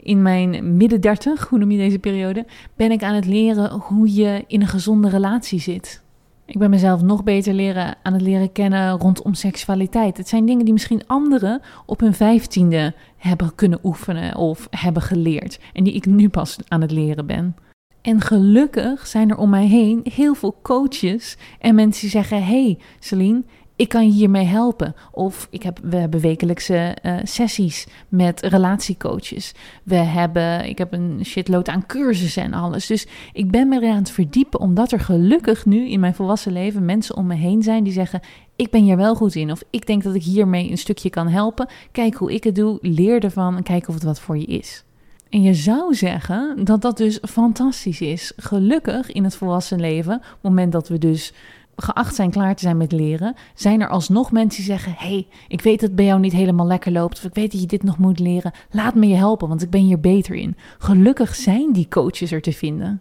in 0.06 0.22
mijn 0.22 0.76
midden 0.76 1.00
30, 1.00 1.48
hoe 1.48 1.58
noem 1.58 1.70
je 1.70 1.78
deze 1.78 1.98
periode, 1.98 2.46
ben 2.76 2.90
ik 2.90 3.02
aan 3.02 3.14
het 3.14 3.26
leren 3.26 3.70
hoe 3.70 4.14
je 4.14 4.44
in 4.46 4.60
een 4.60 4.66
gezonde 4.66 5.08
relatie 5.08 5.60
zit. 5.60 6.04
Ik 6.44 6.58
ben 6.58 6.70
mezelf 6.70 7.02
nog 7.02 7.24
beter 7.24 7.54
leren, 7.54 7.96
aan 8.02 8.12
het 8.12 8.22
leren 8.22 8.52
kennen 8.52 8.98
rondom 8.98 9.34
seksualiteit. 9.34 10.16
Het 10.16 10.28
zijn 10.28 10.46
dingen 10.46 10.64
die 10.64 10.72
misschien 10.72 11.06
anderen 11.06 11.60
op 11.86 12.00
hun 12.00 12.14
vijftiende 12.14 12.94
hebben 13.16 13.54
kunnen 13.54 13.78
oefenen 13.82 14.36
of 14.36 14.66
hebben 14.70 15.02
geleerd. 15.02 15.60
En 15.72 15.84
die 15.84 15.94
ik 15.94 16.06
nu 16.06 16.28
pas 16.28 16.58
aan 16.68 16.80
het 16.80 16.90
leren 16.90 17.26
ben. 17.26 17.56
En 18.02 18.20
gelukkig 18.20 19.06
zijn 19.06 19.30
er 19.30 19.36
om 19.36 19.50
mij 19.50 19.66
heen 19.66 20.00
heel 20.12 20.34
veel 20.34 20.58
coaches 20.62 21.36
en 21.60 21.74
mensen 21.74 22.00
die 22.00 22.10
zeggen: 22.10 22.44
Hey 22.44 22.78
Celine, 22.98 23.42
ik 23.76 23.88
kan 23.88 24.06
je 24.06 24.12
hiermee 24.12 24.44
helpen. 24.44 24.94
Of 25.12 25.48
ik 25.50 25.62
heb, 25.62 25.78
we 25.82 25.96
hebben 25.96 26.20
wekelijkse 26.20 26.96
uh, 27.02 27.16
sessies 27.22 27.86
met 28.08 28.40
relatiecoaches. 28.40 29.54
We 29.82 29.94
hebben, 29.94 30.68
ik 30.68 30.78
heb 30.78 30.92
een 30.92 31.20
shitload 31.24 31.68
aan 31.68 31.86
cursussen 31.86 32.42
en 32.42 32.52
alles. 32.52 32.86
Dus 32.86 33.06
ik 33.32 33.50
ben 33.50 33.68
me 33.68 33.88
aan 33.88 33.96
het 33.96 34.10
verdiepen, 34.10 34.60
omdat 34.60 34.92
er 34.92 35.00
gelukkig 35.00 35.66
nu 35.66 35.88
in 35.88 36.00
mijn 36.00 36.14
volwassen 36.14 36.52
leven 36.52 36.84
mensen 36.84 37.16
om 37.16 37.26
me 37.26 37.34
heen 37.34 37.62
zijn 37.62 37.84
die 37.84 37.92
zeggen: 37.92 38.20
Ik 38.56 38.70
ben 38.70 38.82
hier 38.82 38.96
wel 38.96 39.14
goed 39.14 39.34
in. 39.34 39.50
Of 39.50 39.62
ik 39.70 39.86
denk 39.86 40.02
dat 40.02 40.14
ik 40.14 40.22
hiermee 40.22 40.70
een 40.70 40.78
stukje 40.78 41.10
kan 41.10 41.28
helpen. 41.28 41.68
Kijk 41.92 42.14
hoe 42.14 42.34
ik 42.34 42.44
het 42.44 42.54
doe, 42.54 42.78
leer 42.80 43.24
ervan 43.24 43.56
en 43.56 43.62
kijk 43.62 43.88
of 43.88 43.94
het 43.94 44.02
wat 44.02 44.20
voor 44.20 44.38
je 44.38 44.46
is. 44.46 44.84
En 45.30 45.42
je 45.42 45.54
zou 45.54 45.94
zeggen 45.94 46.64
dat 46.64 46.82
dat 46.82 46.96
dus 46.96 47.18
fantastisch 47.22 48.00
is. 48.00 48.32
Gelukkig 48.36 49.12
in 49.12 49.24
het 49.24 49.36
volwassen 49.36 49.80
leven, 49.80 50.14
op 50.14 50.22
het 50.22 50.42
moment 50.42 50.72
dat 50.72 50.88
we 50.88 50.98
dus 50.98 51.32
geacht 51.76 52.14
zijn 52.14 52.30
klaar 52.30 52.56
te 52.56 52.62
zijn 52.62 52.76
met 52.76 52.92
leren, 52.92 53.34
zijn 53.54 53.80
er 53.80 53.88
alsnog 53.88 54.32
mensen 54.32 54.64
die 54.64 54.72
zeggen: 54.72 54.94
hey, 54.96 55.26
ik 55.48 55.60
weet 55.60 55.80
dat 55.80 55.88
het 55.88 55.96
bij 55.96 56.04
jou 56.04 56.20
niet 56.20 56.32
helemaal 56.32 56.66
lekker 56.66 56.92
loopt, 56.92 57.18
of 57.18 57.24
ik 57.24 57.34
weet 57.34 57.52
dat 57.52 57.60
je 57.60 57.66
dit 57.66 57.82
nog 57.82 57.98
moet 57.98 58.18
leren. 58.18 58.52
Laat 58.70 58.94
me 58.94 59.06
je 59.06 59.14
helpen, 59.14 59.48
want 59.48 59.62
ik 59.62 59.70
ben 59.70 59.80
hier 59.80 60.00
beter 60.00 60.34
in. 60.34 60.56
Gelukkig 60.78 61.34
zijn 61.34 61.72
die 61.72 61.88
coaches 61.88 62.32
er 62.32 62.42
te 62.42 62.52
vinden. 62.52 63.00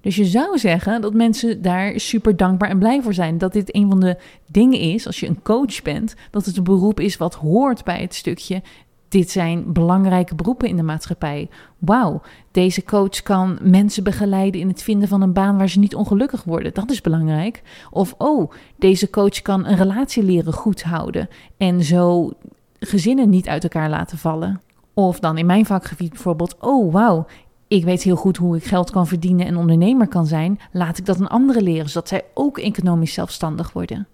Dus 0.00 0.16
je 0.16 0.24
zou 0.24 0.58
zeggen 0.58 1.00
dat 1.00 1.14
mensen 1.14 1.62
daar 1.62 2.00
super 2.00 2.36
dankbaar 2.36 2.68
en 2.70 2.78
blij 2.78 3.02
voor 3.02 3.14
zijn. 3.14 3.38
Dat 3.38 3.52
dit 3.52 3.74
een 3.74 3.88
van 3.88 4.00
de 4.00 4.16
dingen 4.46 4.80
is, 4.80 5.06
als 5.06 5.20
je 5.20 5.26
een 5.26 5.42
coach 5.42 5.82
bent, 5.82 6.14
dat 6.30 6.46
het 6.46 6.56
een 6.56 6.64
beroep 6.64 7.00
is 7.00 7.16
wat 7.16 7.34
hoort 7.34 7.84
bij 7.84 8.00
het 8.00 8.14
stukje 8.14 8.62
dit 9.08 9.30
zijn 9.30 9.72
belangrijke 9.72 10.34
beroepen 10.34 10.68
in 10.68 10.76
de 10.76 10.82
maatschappij. 10.82 11.48
Wauw, 11.78 12.22
deze 12.50 12.84
coach 12.84 13.22
kan 13.22 13.58
mensen 13.62 14.04
begeleiden 14.04 14.60
in 14.60 14.68
het 14.68 14.82
vinden 14.82 15.08
van 15.08 15.22
een 15.22 15.32
baan 15.32 15.58
waar 15.58 15.68
ze 15.68 15.78
niet 15.78 15.94
ongelukkig 15.94 16.44
worden. 16.44 16.74
Dat 16.74 16.90
is 16.90 17.00
belangrijk. 17.00 17.62
Of 17.90 18.14
oh, 18.18 18.50
deze 18.78 19.10
coach 19.10 19.42
kan 19.42 19.66
een 19.66 19.76
relatie 19.76 20.22
leren 20.22 20.52
goed 20.52 20.82
houden 20.82 21.28
en 21.56 21.84
zo 21.84 22.32
gezinnen 22.78 23.28
niet 23.28 23.48
uit 23.48 23.62
elkaar 23.62 23.90
laten 23.90 24.18
vallen. 24.18 24.60
Of 24.94 25.20
dan 25.20 25.38
in 25.38 25.46
mijn 25.46 25.66
vakgebied 25.66 26.10
bijvoorbeeld, 26.10 26.56
oh 26.60 26.92
wauw, 26.92 27.26
ik 27.68 27.84
weet 27.84 28.02
heel 28.02 28.16
goed 28.16 28.36
hoe 28.36 28.56
ik 28.56 28.64
geld 28.64 28.90
kan 28.90 29.06
verdienen 29.06 29.46
en 29.46 29.56
ondernemer 29.56 30.08
kan 30.08 30.26
zijn. 30.26 30.60
Laat 30.72 30.98
ik 30.98 31.06
dat 31.06 31.20
aan 31.20 31.28
anderen 31.28 31.62
leren, 31.62 31.88
zodat 31.88 32.08
zij 32.08 32.24
ook 32.34 32.58
economisch 32.58 33.12
zelfstandig 33.12 33.72
worden. 33.72 34.06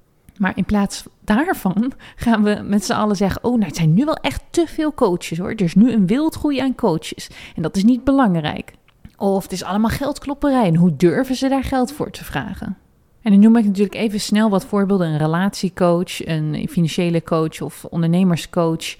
Maar 0.42 0.52
in 0.56 0.64
plaats 0.64 1.04
daarvan 1.24 1.92
gaan 2.16 2.42
we 2.42 2.60
met 2.64 2.84
z'n 2.84 2.92
allen 2.92 3.16
zeggen: 3.16 3.44
Oh, 3.44 3.52
nou, 3.52 3.64
het 3.66 3.76
zijn 3.76 3.94
nu 3.94 4.04
wel 4.04 4.16
echt 4.16 4.42
te 4.50 4.64
veel 4.66 4.94
coaches 4.94 5.38
hoor. 5.38 5.50
Er 5.50 5.60
is 5.60 5.74
nu 5.74 5.92
een 5.92 6.06
wildgroei 6.06 6.58
aan 6.58 6.74
coaches. 6.74 7.30
En 7.56 7.62
dat 7.62 7.76
is 7.76 7.84
niet 7.84 8.04
belangrijk. 8.04 8.72
Of 9.16 9.42
het 9.42 9.52
is 9.52 9.64
allemaal 9.64 9.90
geldklopperij. 9.90 10.66
En 10.66 10.76
hoe 10.76 10.96
durven 10.96 11.34
ze 11.34 11.48
daar 11.48 11.64
geld 11.64 11.92
voor 11.92 12.10
te 12.10 12.24
vragen? 12.24 12.76
En 13.22 13.30
dan 13.30 13.40
noem 13.40 13.56
ik 13.56 13.64
natuurlijk 13.64 13.94
even 13.94 14.20
snel 14.20 14.50
wat 14.50 14.64
voorbeelden: 14.64 15.08
een 15.08 15.18
relatiecoach, 15.18 16.26
een 16.26 16.66
financiële 16.70 17.22
coach 17.22 17.60
of 17.60 17.84
ondernemerscoach 17.84 18.96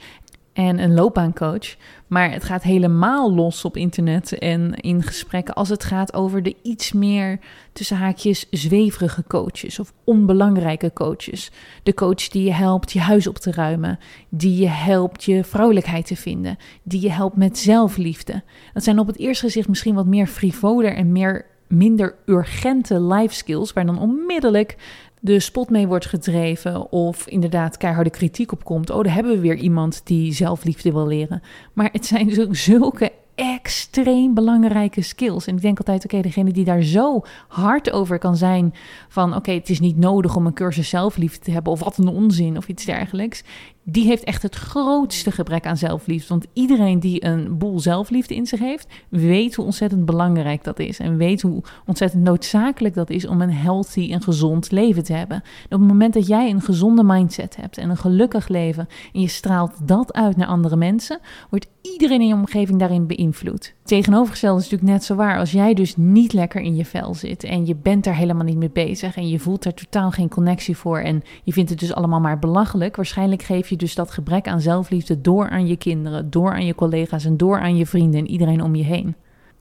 en 0.52 0.78
een 0.78 0.94
loopbaancoach. 0.94 1.76
Maar 2.06 2.32
het 2.32 2.44
gaat 2.44 2.62
helemaal 2.62 3.34
los 3.34 3.64
op 3.64 3.76
internet 3.76 4.38
en 4.38 4.74
in 4.74 5.02
gesprekken 5.02 5.54
als 5.54 5.68
het 5.68 5.84
gaat 5.84 6.14
over 6.14 6.42
de 6.42 6.56
iets 6.62 6.92
meer 6.92 7.38
tussen 7.72 7.96
haakjes 7.96 8.46
zweverige 8.50 9.24
coaches 9.28 9.78
of 9.78 9.92
onbelangrijke 10.04 10.92
coaches. 10.92 11.50
De 11.82 11.94
coach 11.94 12.28
die 12.28 12.44
je 12.44 12.52
helpt 12.52 12.92
je 12.92 13.00
huis 13.00 13.26
op 13.26 13.38
te 13.38 13.52
ruimen, 13.52 13.98
die 14.28 14.60
je 14.60 14.68
helpt 14.68 15.24
je 15.24 15.44
vrouwelijkheid 15.44 16.06
te 16.06 16.16
vinden, 16.16 16.56
die 16.82 17.00
je 17.00 17.10
helpt 17.10 17.36
met 17.36 17.58
zelfliefde. 17.58 18.42
Dat 18.72 18.84
zijn 18.84 18.98
op 18.98 19.06
het 19.06 19.18
eerste 19.18 19.44
gezicht 19.44 19.68
misschien 19.68 19.94
wat 19.94 20.06
meer 20.06 20.26
frivoler 20.26 20.94
en 20.94 21.12
meer 21.12 21.46
minder 21.68 22.14
urgente 22.26 23.00
life 23.00 23.34
skills, 23.34 23.72
waar 23.72 23.86
dan 23.86 23.98
onmiddellijk 23.98 24.76
de 25.24 25.40
spot 25.40 25.70
mee 25.70 25.86
wordt 25.86 26.06
gedreven 26.06 26.92
of 26.92 27.26
inderdaad 27.26 27.76
keiharde 27.76 28.10
kritiek 28.10 28.52
op 28.52 28.64
komt. 28.64 28.90
Oh, 28.90 29.02
daar 29.02 29.14
hebben 29.14 29.32
we 29.32 29.40
weer 29.40 29.56
iemand 29.56 30.00
die 30.04 30.32
zelfliefde 30.32 30.92
wil 30.92 31.06
leren. 31.06 31.42
Maar 31.72 31.88
het 31.92 32.06
zijn 32.06 32.54
zulke 32.54 33.12
extreem 33.34 34.34
belangrijke 34.34 35.02
skills. 35.02 35.46
En 35.46 35.56
ik 35.56 35.62
denk 35.62 35.78
altijd, 35.78 36.04
oké, 36.04 36.20
degene 36.20 36.52
die 36.52 36.64
daar 36.64 36.82
zo 36.82 37.22
hard 37.48 37.90
over 37.90 38.18
kan 38.18 38.36
zijn 38.36 38.74
van, 39.08 39.34
oké, 39.36 39.52
het 39.52 39.68
is 39.68 39.80
niet 39.80 39.96
nodig 39.96 40.36
om 40.36 40.46
een 40.46 40.52
cursus 40.52 40.88
zelfliefde 40.88 41.44
te 41.44 41.50
hebben 41.50 41.72
of 41.72 41.80
wat 41.80 41.98
een 41.98 42.08
onzin 42.08 42.56
of 42.56 42.68
iets 42.68 42.84
dergelijks 42.84 43.44
die 43.84 44.06
heeft 44.06 44.24
echt 44.24 44.42
het 44.42 44.54
grootste 44.54 45.30
gebrek 45.30 45.66
aan 45.66 45.76
zelfliefde. 45.76 46.28
Want 46.28 46.46
iedereen 46.52 47.00
die 47.00 47.24
een 47.24 47.58
boel 47.58 47.80
zelfliefde 47.80 48.34
in 48.34 48.46
zich 48.46 48.60
heeft, 48.60 48.86
weet 49.08 49.54
hoe 49.54 49.64
ontzettend 49.64 50.04
belangrijk 50.04 50.64
dat 50.64 50.78
is. 50.78 50.98
En 50.98 51.16
weet 51.16 51.42
hoe 51.42 51.62
ontzettend 51.86 52.22
noodzakelijk 52.22 52.94
dat 52.94 53.10
is 53.10 53.26
om 53.26 53.40
een 53.40 53.52
healthy 53.52 54.12
en 54.12 54.22
gezond 54.22 54.70
leven 54.70 55.04
te 55.04 55.12
hebben. 55.12 55.36
op 55.64 55.70
het 55.70 55.80
moment 55.80 56.14
dat 56.14 56.26
jij 56.26 56.50
een 56.50 56.60
gezonde 56.60 57.04
mindset 57.04 57.56
hebt 57.56 57.78
en 57.78 57.90
een 57.90 57.96
gelukkig 57.96 58.48
leven 58.48 58.88
en 59.12 59.20
je 59.20 59.28
straalt 59.28 59.88
dat 59.88 60.12
uit 60.12 60.36
naar 60.36 60.46
andere 60.46 60.76
mensen, 60.76 61.20
wordt 61.50 61.66
iedereen 61.82 62.20
in 62.20 62.26
je 62.26 62.34
omgeving 62.34 62.78
daarin 62.78 63.06
beïnvloed. 63.06 63.74
Tegenovergesteld 63.84 64.60
is 64.60 64.64
natuurlijk 64.70 64.92
net 64.92 65.04
zo 65.04 65.14
waar. 65.14 65.38
Als 65.38 65.52
jij 65.52 65.74
dus 65.74 65.96
niet 65.96 66.32
lekker 66.32 66.60
in 66.60 66.76
je 66.76 66.84
vel 66.84 67.14
zit 67.14 67.44
en 67.44 67.66
je 67.66 67.74
bent 67.74 68.04
daar 68.04 68.16
helemaal 68.16 68.44
niet 68.44 68.56
mee 68.56 68.70
bezig 68.70 69.16
en 69.16 69.28
je 69.28 69.38
voelt 69.38 69.62
daar 69.62 69.74
totaal 69.74 70.10
geen 70.10 70.28
connectie 70.28 70.76
voor 70.76 70.98
en 70.98 71.22
je 71.42 71.52
vindt 71.52 71.70
het 71.70 71.78
dus 71.78 71.94
allemaal 71.94 72.20
maar 72.20 72.38
belachelijk, 72.38 72.96
waarschijnlijk 72.96 73.42
geef 73.42 73.68
je 73.68 73.76
dus 73.76 73.94
dat 73.94 74.10
gebrek 74.10 74.48
aan 74.48 74.60
zelfliefde 74.60 75.20
door 75.20 75.48
aan 75.48 75.66
je 75.66 75.76
kinderen, 75.76 76.30
door 76.30 76.52
aan 76.52 76.66
je 76.66 76.74
collega's 76.74 77.24
en 77.24 77.36
door 77.36 77.60
aan 77.60 77.76
je 77.76 77.86
vrienden 77.86 78.20
en 78.20 78.30
iedereen 78.30 78.62
om 78.62 78.74
je 78.74 78.84
heen. 78.84 79.14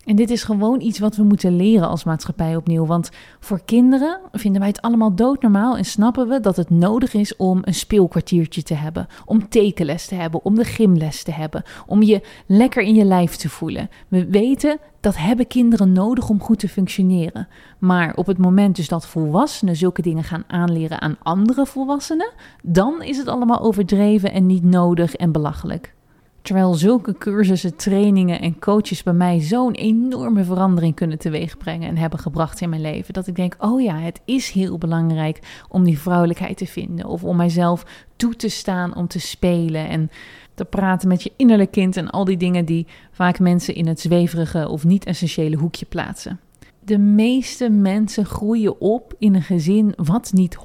En 0.06 0.16
dit 0.16 0.30
is 0.30 0.44
gewoon 0.44 0.82
iets 0.82 1.00
wat 1.00 1.16
we 1.16 1.24
moeten 1.24 1.56
leren 1.56 1.88
als 1.88 2.04
maatschappij 2.04 2.56
opnieuw. 2.56 2.86
Want 2.86 3.10
voor 3.40 3.62
kinderen 3.66 4.20
vinden 4.32 4.60
wij 4.60 4.70
het 4.70 4.82
allemaal 4.82 5.16
doodnormaal 5.16 5.78
en 5.78 5.86
snappen 5.86 6.28
we 6.28 6.40
dat 6.40 6.56
het 6.56 6.70
nodig 6.70 7.14
is 7.14 7.36
om 7.36 7.60
een 7.62 7.74
speelkwartiertje 7.74 8.64
te 8.64 8.74
hebben, 8.74 9.08
om 9.26 9.50
tekenles 9.50 10.06
te 10.06 10.16
hebben, 10.16 10.46
om 10.46 10.56
de 10.56 10.64
gymles 10.64 11.24
te 11.24 11.32
hebben, 11.32 11.64
om 11.88 12.04
je 12.04 12.22
lekker 12.46 12.84
in 12.84 12.96
je 12.96 13.06
lijf 13.06 13.36
te 13.36 13.50
voelen. 13.50 13.90
We 14.08 14.26
weten 14.26 14.80
dat 15.00 15.18
hebben 15.18 15.48
kinderen 15.48 15.92
nodig 15.92 16.30
om 16.30 16.42
goed 16.42 16.60
te 16.60 16.70
functioneren. 16.70 17.48
Maar 17.80 18.16
op 18.16 18.26
het 18.26 18.38
moment 18.38 18.76
dus 18.76 18.88
dat 18.88 19.08
volwassenen 19.08 19.76
zulke 19.76 20.02
dingen 20.02 20.24
gaan 20.24 20.44
aanleren 20.48 21.02
aan 21.02 21.18
andere 21.24 21.66
volwassenen, 21.66 22.32
dan 22.64 23.02
is 23.02 23.18
het 23.18 23.28
allemaal 23.28 23.62
overdreven 23.62 24.32
en 24.32 24.46
niet 24.46 24.64
nodig 24.64 25.16
en 25.16 25.32
belachelijk. 25.32 25.94
Terwijl 26.42 26.74
zulke 26.74 27.14
cursussen, 27.18 27.76
trainingen 27.76 28.42
en 28.42 28.60
coaches 28.60 29.04
bij 29.04 29.14
mij 29.14 29.40
zo'n 29.40 29.74
enorme 29.74 30.44
verandering 30.44 30.96
kunnen 30.96 31.18
teweegbrengen 31.18 31.90
en 31.90 31.98
hebben 31.98 32.20
gebracht 32.20 32.62
in 32.62 32.70
mijn 32.70 32.82
leven. 32.82 33.14
Dat 33.14 33.28
ik 33.28 33.36
denk, 33.36 33.56
oh 33.60 33.82
ja, 33.82 33.98
het 33.98 34.22
is 34.26 34.50
heel 34.50 34.78
belangrijk 34.78 35.64
om 35.70 35.84
die 35.84 36.00
vrouwelijkheid 36.00 36.58
te 36.58 36.68
vinden. 36.68 37.06
Of 37.06 37.24
om 37.24 37.36
mijzelf 37.36 37.86
toe 38.16 38.36
te 38.36 38.50
staan 38.50 38.96
om 38.96 39.08
te 39.08 39.20
spelen 39.20 39.90
en 39.90 40.10
te 40.54 40.66
praten 40.66 41.08
met 41.08 41.24
je 41.24 41.32
innerlijk 41.38 41.72
kind 41.72 41.98
en 41.98 42.10
al 42.10 42.26
die 42.26 42.38
dingen 42.38 42.66
die 42.66 42.88
vaak 43.12 43.40
mensen 43.40 43.76
in 43.76 43.88
het 43.88 44.00
zweverige 44.00 44.68
of 44.68 44.84
niet 44.84 45.06
essentiële 45.06 45.56
hoekje 45.56 45.86
plaatsen 45.86 46.40
de 46.84 46.98
meeste 46.98 47.70
mensen 47.70 48.26
groeien 48.26 48.82
op 48.82 49.14
in 49.18 49.36
een 49.36 49.42
gezin 49.42 49.94
wat 49.96 50.32
niet 50.34 50.58
100% 50.58 50.60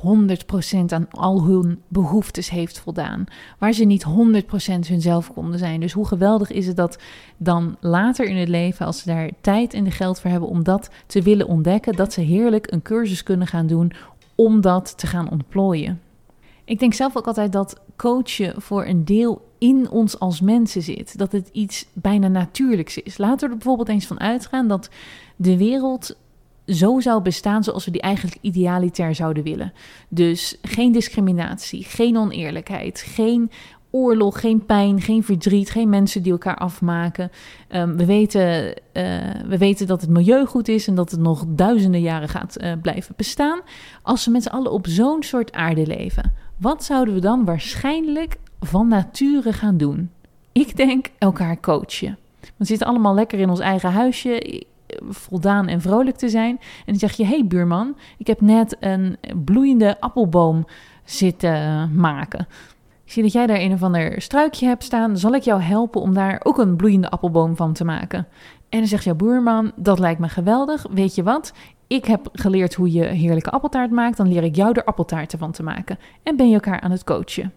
aan 0.87 1.06
al 1.11 1.44
hun 1.44 1.82
behoeftes 1.88 2.50
heeft 2.50 2.78
voldaan. 2.78 3.25
Waar 3.58 3.73
ze 3.73 3.85
niet 3.85 4.04
100% 4.04 4.08
hunzelf 4.88 5.32
konden 5.32 5.58
zijn. 5.58 5.80
Dus 5.80 5.92
hoe 5.92 6.06
geweldig 6.06 6.50
is 6.50 6.66
het 6.66 6.76
dat 6.76 6.99
dan 7.37 7.76
later 7.80 8.26
in 8.26 8.37
het 8.37 8.49
leven, 8.49 8.87
als 8.87 8.99
ze 8.99 9.06
daar 9.06 9.30
tijd 9.40 9.75
en 9.75 9.85
de 9.85 9.90
geld 9.90 10.20
voor 10.20 10.30
hebben 10.30 10.49
om 10.49 10.62
dat 10.62 10.90
te 11.06 11.23
willen 11.23 11.49
ontdekken, 11.49 11.96
dat 11.96 12.12
ze 12.12 12.20
heerlijk 12.20 12.73
een 12.73 12.82
cursus 12.82 13.23
kunnen 13.23 13.46
gaan 13.46 13.66
doen 13.66 13.92
om 14.35 14.61
dat 14.61 14.99
te 14.99 15.06
gaan 15.06 15.30
ontplooien. 15.30 16.00
Ik 16.64 16.78
denk 16.78 16.94
zelf 16.94 17.16
ook 17.16 17.26
altijd 17.26 17.52
dat 17.52 17.80
coachen 17.96 18.62
voor 18.62 18.87
een 18.87 19.04
deel 19.04 19.44
in 19.58 19.90
ons 19.90 20.18
als 20.18 20.40
mensen 20.40 20.82
zit. 20.82 21.18
Dat 21.18 21.32
het 21.32 21.49
iets 21.52 21.87
bijna 21.92 22.28
natuurlijks 22.28 22.99
is. 22.99 23.18
Laten 23.18 23.38
we 23.38 23.52
er 23.52 23.58
bijvoorbeeld 23.58 23.88
eens 23.88 24.06
van 24.06 24.20
uitgaan 24.20 24.68
dat 24.68 24.90
de 25.37 25.57
wereld 25.57 26.16
zo 26.66 27.00
zou 27.00 27.23
bestaan 27.23 27.64
zoals 27.64 27.85
we 27.85 27.90
die 27.90 28.00
eigenlijk 28.00 28.38
idealitair 28.40 29.14
zouden 29.14 29.43
willen. 29.43 29.73
Dus 30.09 30.59
geen 30.62 30.93
discriminatie, 30.93 31.85
geen 31.85 32.16
oneerlijkheid, 32.16 33.05
geen 33.07 33.50
oorlog, 33.90 34.40
geen 34.40 34.66
pijn, 34.66 35.00
geen 35.00 35.25
verdriet, 35.25 35.71
geen 35.71 35.88
mensen 35.88 36.23
die 36.23 36.33
elkaar 36.33 36.57
afmaken. 36.57 37.31
Ehm, 37.69 37.97
we, 37.97 38.05
weten, 38.05 38.66
uh, 38.69 38.73
we 39.47 39.59
weten 39.59 39.87
dat 39.87 40.00
het 40.00 40.11
milieu 40.11 40.47
goed 40.47 40.69
is 40.69 40.87
en 40.87 40.95
dat 40.95 41.11
het 41.11 41.21
nog 41.21 41.45
duizenden 41.49 42.00
jaren 42.00 42.28
gaat 42.28 42.57
uh, 42.61 42.73
blijven 42.83 43.14
bestaan. 43.16 43.61
Als 44.02 44.25
we 44.25 44.31
met 44.31 44.43
z'n 44.43 44.49
allen 44.49 44.73
op 44.73 44.87
zo'n 44.87 45.23
soort 45.23 45.52
aarde 45.52 45.87
leven, 45.87 46.33
wat 46.57 46.85
zouden 46.85 47.14
we 47.14 47.21
dan 47.21 47.45
waarschijnlijk 47.45 48.37
van 48.61 48.88
nature 48.88 49.52
gaan 49.52 49.76
doen? 49.76 50.11
Ik 50.52 50.76
denk 50.76 51.07
elkaar 51.19 51.61
coachen. 51.61 52.19
We 52.57 52.64
zitten 52.64 52.87
allemaal 52.87 53.14
lekker 53.14 53.38
in 53.38 53.50
ons 53.50 53.61
eigen 53.61 53.93
huisje 53.93 54.64
voldaan 55.09 55.66
en 55.69 55.81
vrolijk 55.81 56.16
te 56.16 56.28
zijn. 56.28 56.57
En 56.61 56.85
dan 56.85 56.97
zeg 56.97 57.12
je: 57.12 57.25
hey, 57.25 57.47
buurman, 57.47 57.97
ik 58.19 58.26
heb 58.26 58.40
net 58.40 58.76
een 58.81 59.16
bloeiende 59.45 60.00
appelboom 60.00 60.66
zitten 61.05 61.90
maken. 61.95 62.47
Zie 63.05 63.23
dat 63.23 63.33
jij 63.33 63.47
daar 63.47 63.61
een 63.61 63.73
of 63.73 63.83
ander 63.83 64.23
struikje 64.23 64.66
hebt 64.66 64.85
staan. 64.85 65.19
Zal 65.19 65.35
ik 65.35 65.43
jou 65.43 65.61
helpen 65.61 66.00
om 66.00 66.14
daar 66.14 66.40
ook 66.43 66.59
een 66.59 66.76
bloeiende 66.76 67.11
appelboom 67.11 67.57
van 67.57 67.73
te 67.73 67.85
maken? 67.85 68.26
En 68.69 68.78
dan 68.78 68.88
zegt 68.88 69.05
jouw 69.05 69.14
buurman: 69.14 69.73
Dat 69.76 69.99
lijkt 69.99 70.21
me 70.21 70.28
geweldig. 70.28 70.87
Weet 70.90 71.14
je 71.14 71.23
wat? 71.23 71.52
Ik 71.87 72.05
heb 72.05 72.28
geleerd 72.33 72.75
hoe 72.75 72.93
je 72.93 73.05
heerlijke 73.05 73.50
appeltaart 73.50 73.90
maakt. 73.90 74.16
Dan 74.16 74.28
leer 74.28 74.45
ik 74.45 74.57
jou 74.57 74.73
er 74.73 74.85
appeltaarten 74.85 75.38
van 75.38 75.52
te 75.52 75.62
maken. 75.62 75.99
En 76.23 76.37
ben 76.37 76.49
je 76.49 76.55
elkaar 76.55 76.81
aan 76.81 76.90
het 76.90 77.05
coachen. 77.05 77.52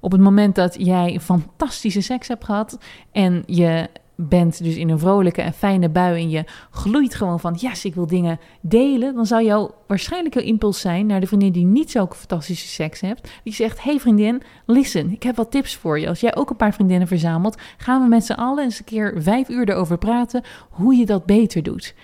Op 0.00 0.12
het 0.12 0.20
moment 0.20 0.54
dat 0.54 0.76
jij 0.78 1.20
fantastische 1.20 2.00
seks 2.00 2.28
hebt 2.28 2.44
gehad 2.44 2.78
en 3.12 3.42
je 3.46 3.88
bent 4.16 4.64
dus 4.64 4.76
in 4.76 4.88
een 4.88 4.98
vrolijke 4.98 5.42
en 5.42 5.52
fijne 5.52 5.88
bui 5.88 6.22
en 6.22 6.30
je 6.30 6.44
gloeit 6.70 7.14
gewoon 7.14 7.40
van, 7.40 7.54
yes, 7.54 7.84
ik 7.84 7.94
wil 7.94 8.06
dingen 8.06 8.40
delen, 8.60 9.14
dan 9.14 9.26
zou 9.26 9.44
jouw 9.44 9.74
waarschijnlijk 9.86 10.34
jouw 10.34 10.42
impuls 10.42 10.80
zijn 10.80 11.06
naar 11.06 11.20
de 11.20 11.26
vriendin 11.26 11.52
die 11.52 11.64
niet 11.64 11.90
zulke 11.90 12.16
fantastische 12.16 12.68
seks 12.68 13.00
hebt, 13.00 13.30
die 13.42 13.52
zegt, 13.52 13.82
hey 13.82 14.00
vriendin, 14.00 14.42
listen, 14.66 15.10
ik 15.10 15.22
heb 15.22 15.36
wat 15.36 15.50
tips 15.50 15.76
voor 15.76 15.98
je. 16.00 16.08
Als 16.08 16.20
jij 16.20 16.36
ook 16.36 16.50
een 16.50 16.56
paar 16.56 16.74
vriendinnen 16.74 17.08
verzamelt, 17.08 17.58
gaan 17.76 18.02
we 18.02 18.08
met 18.08 18.24
z'n 18.24 18.32
allen 18.32 18.64
eens 18.64 18.78
een 18.78 18.84
keer 18.84 19.14
vijf 19.18 19.48
uur 19.48 19.68
erover 19.68 19.98
praten 19.98 20.42
hoe 20.70 20.94
je 20.94 21.06
dat 21.06 21.26
beter 21.26 21.62
doet. 21.62 21.94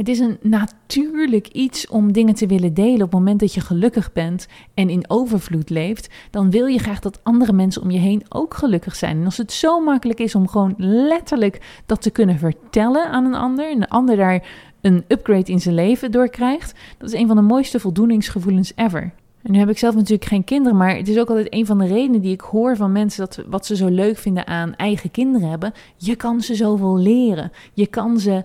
Het 0.00 0.08
is 0.08 0.18
een 0.18 0.38
natuurlijk 0.42 1.48
iets 1.48 1.88
om 1.88 2.12
dingen 2.12 2.34
te 2.34 2.46
willen 2.46 2.74
delen 2.74 2.94
op 2.94 3.00
het 3.00 3.12
moment 3.12 3.40
dat 3.40 3.54
je 3.54 3.60
gelukkig 3.60 4.12
bent 4.12 4.46
en 4.74 4.90
in 4.90 5.10
overvloed 5.10 5.70
leeft. 5.70 6.08
Dan 6.30 6.50
wil 6.50 6.66
je 6.66 6.78
graag 6.78 7.00
dat 7.00 7.20
andere 7.22 7.52
mensen 7.52 7.82
om 7.82 7.90
je 7.90 7.98
heen 7.98 8.22
ook 8.28 8.54
gelukkig 8.54 8.96
zijn. 8.96 9.18
En 9.18 9.24
als 9.24 9.36
het 9.36 9.52
zo 9.52 9.80
makkelijk 9.80 10.18
is 10.18 10.34
om 10.34 10.48
gewoon 10.48 10.74
letterlijk 10.78 11.82
dat 11.86 12.02
te 12.02 12.10
kunnen 12.10 12.38
vertellen 12.38 13.10
aan 13.10 13.24
een 13.24 13.34
ander 13.34 13.70
en 13.70 13.80
de 13.80 13.88
ander 13.88 14.16
daar 14.16 14.46
een 14.80 15.04
upgrade 15.08 15.52
in 15.52 15.60
zijn 15.60 15.74
leven 15.74 16.12
door 16.12 16.28
krijgt, 16.28 16.74
dat 16.98 17.12
is 17.12 17.20
een 17.20 17.26
van 17.26 17.36
de 17.36 17.42
mooiste 17.42 17.80
voldoeningsgevoelens 17.80 18.72
ever. 18.76 19.12
En 19.42 19.52
nu 19.52 19.58
heb 19.58 19.68
ik 19.68 19.78
zelf 19.78 19.94
natuurlijk 19.94 20.24
geen 20.24 20.44
kinderen, 20.44 20.78
maar 20.78 20.96
het 20.96 21.08
is 21.08 21.18
ook 21.18 21.28
altijd 21.28 21.54
een 21.54 21.66
van 21.66 21.78
de 21.78 21.86
redenen 21.86 22.20
die 22.20 22.32
ik 22.32 22.40
hoor 22.40 22.76
van 22.76 22.92
mensen 22.92 23.20
dat 23.20 23.44
wat 23.48 23.66
ze 23.66 23.76
zo 23.76 23.88
leuk 23.88 24.18
vinden 24.18 24.46
aan 24.46 24.74
eigen 24.76 25.10
kinderen 25.10 25.48
hebben. 25.48 25.72
Je 25.96 26.16
kan 26.16 26.40
ze 26.40 26.54
zoveel 26.54 26.98
leren. 26.98 27.52
Je 27.72 27.86
kan 27.86 28.18
ze 28.18 28.44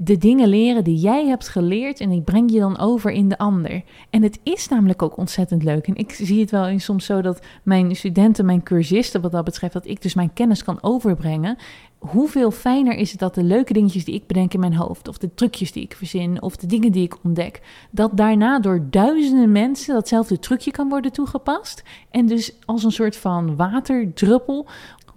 de 0.00 0.18
dingen 0.18 0.48
leren 0.48 0.84
die 0.84 0.96
jij 0.96 1.26
hebt 1.26 1.48
geleerd 1.48 2.00
en 2.00 2.10
die 2.10 2.22
breng 2.22 2.52
je 2.52 2.58
dan 2.58 2.78
over 2.78 3.10
in 3.10 3.28
de 3.28 3.38
ander. 3.38 3.82
En 4.10 4.22
het 4.22 4.40
is 4.42 4.68
namelijk 4.68 5.02
ook 5.02 5.16
ontzettend 5.16 5.62
leuk. 5.62 5.86
En 5.86 5.96
ik 5.96 6.12
zie 6.12 6.40
het 6.40 6.50
wel 6.50 6.66
eens 6.66 6.84
soms 6.84 7.04
zo 7.04 7.20
dat 7.20 7.42
mijn 7.62 7.96
studenten, 7.96 8.46
mijn 8.46 8.62
cursisten 8.62 9.20
wat 9.20 9.32
dat 9.32 9.44
betreft, 9.44 9.72
dat 9.72 9.86
ik 9.86 10.02
dus 10.02 10.14
mijn 10.14 10.32
kennis 10.32 10.64
kan 10.64 10.78
overbrengen. 10.80 11.56
Hoeveel 11.98 12.50
fijner 12.50 12.94
is 12.94 13.10
het 13.10 13.20
dat 13.20 13.34
de 13.34 13.42
leuke 13.42 13.72
dingetjes 13.72 14.04
die 14.04 14.14
ik 14.14 14.26
bedenk 14.26 14.54
in 14.54 14.60
mijn 14.60 14.74
hoofd, 14.74 15.08
of 15.08 15.18
de 15.18 15.34
trucjes 15.34 15.72
die 15.72 15.82
ik 15.82 15.96
verzin, 15.96 16.42
of 16.42 16.56
de 16.56 16.66
dingen 16.66 16.92
die 16.92 17.04
ik 17.04 17.16
ontdek, 17.24 17.60
dat 17.90 18.16
daarna 18.16 18.60
door 18.60 18.86
duizenden 18.90 19.52
mensen 19.52 19.94
datzelfde 19.94 20.38
trucje 20.38 20.70
kan 20.70 20.88
worden 20.88 21.12
toegepast. 21.12 21.82
En 22.10 22.26
dus 22.26 22.56
als 22.64 22.84
een 22.84 22.92
soort 22.92 23.16
van 23.16 23.56
waterdruppel 23.56 24.66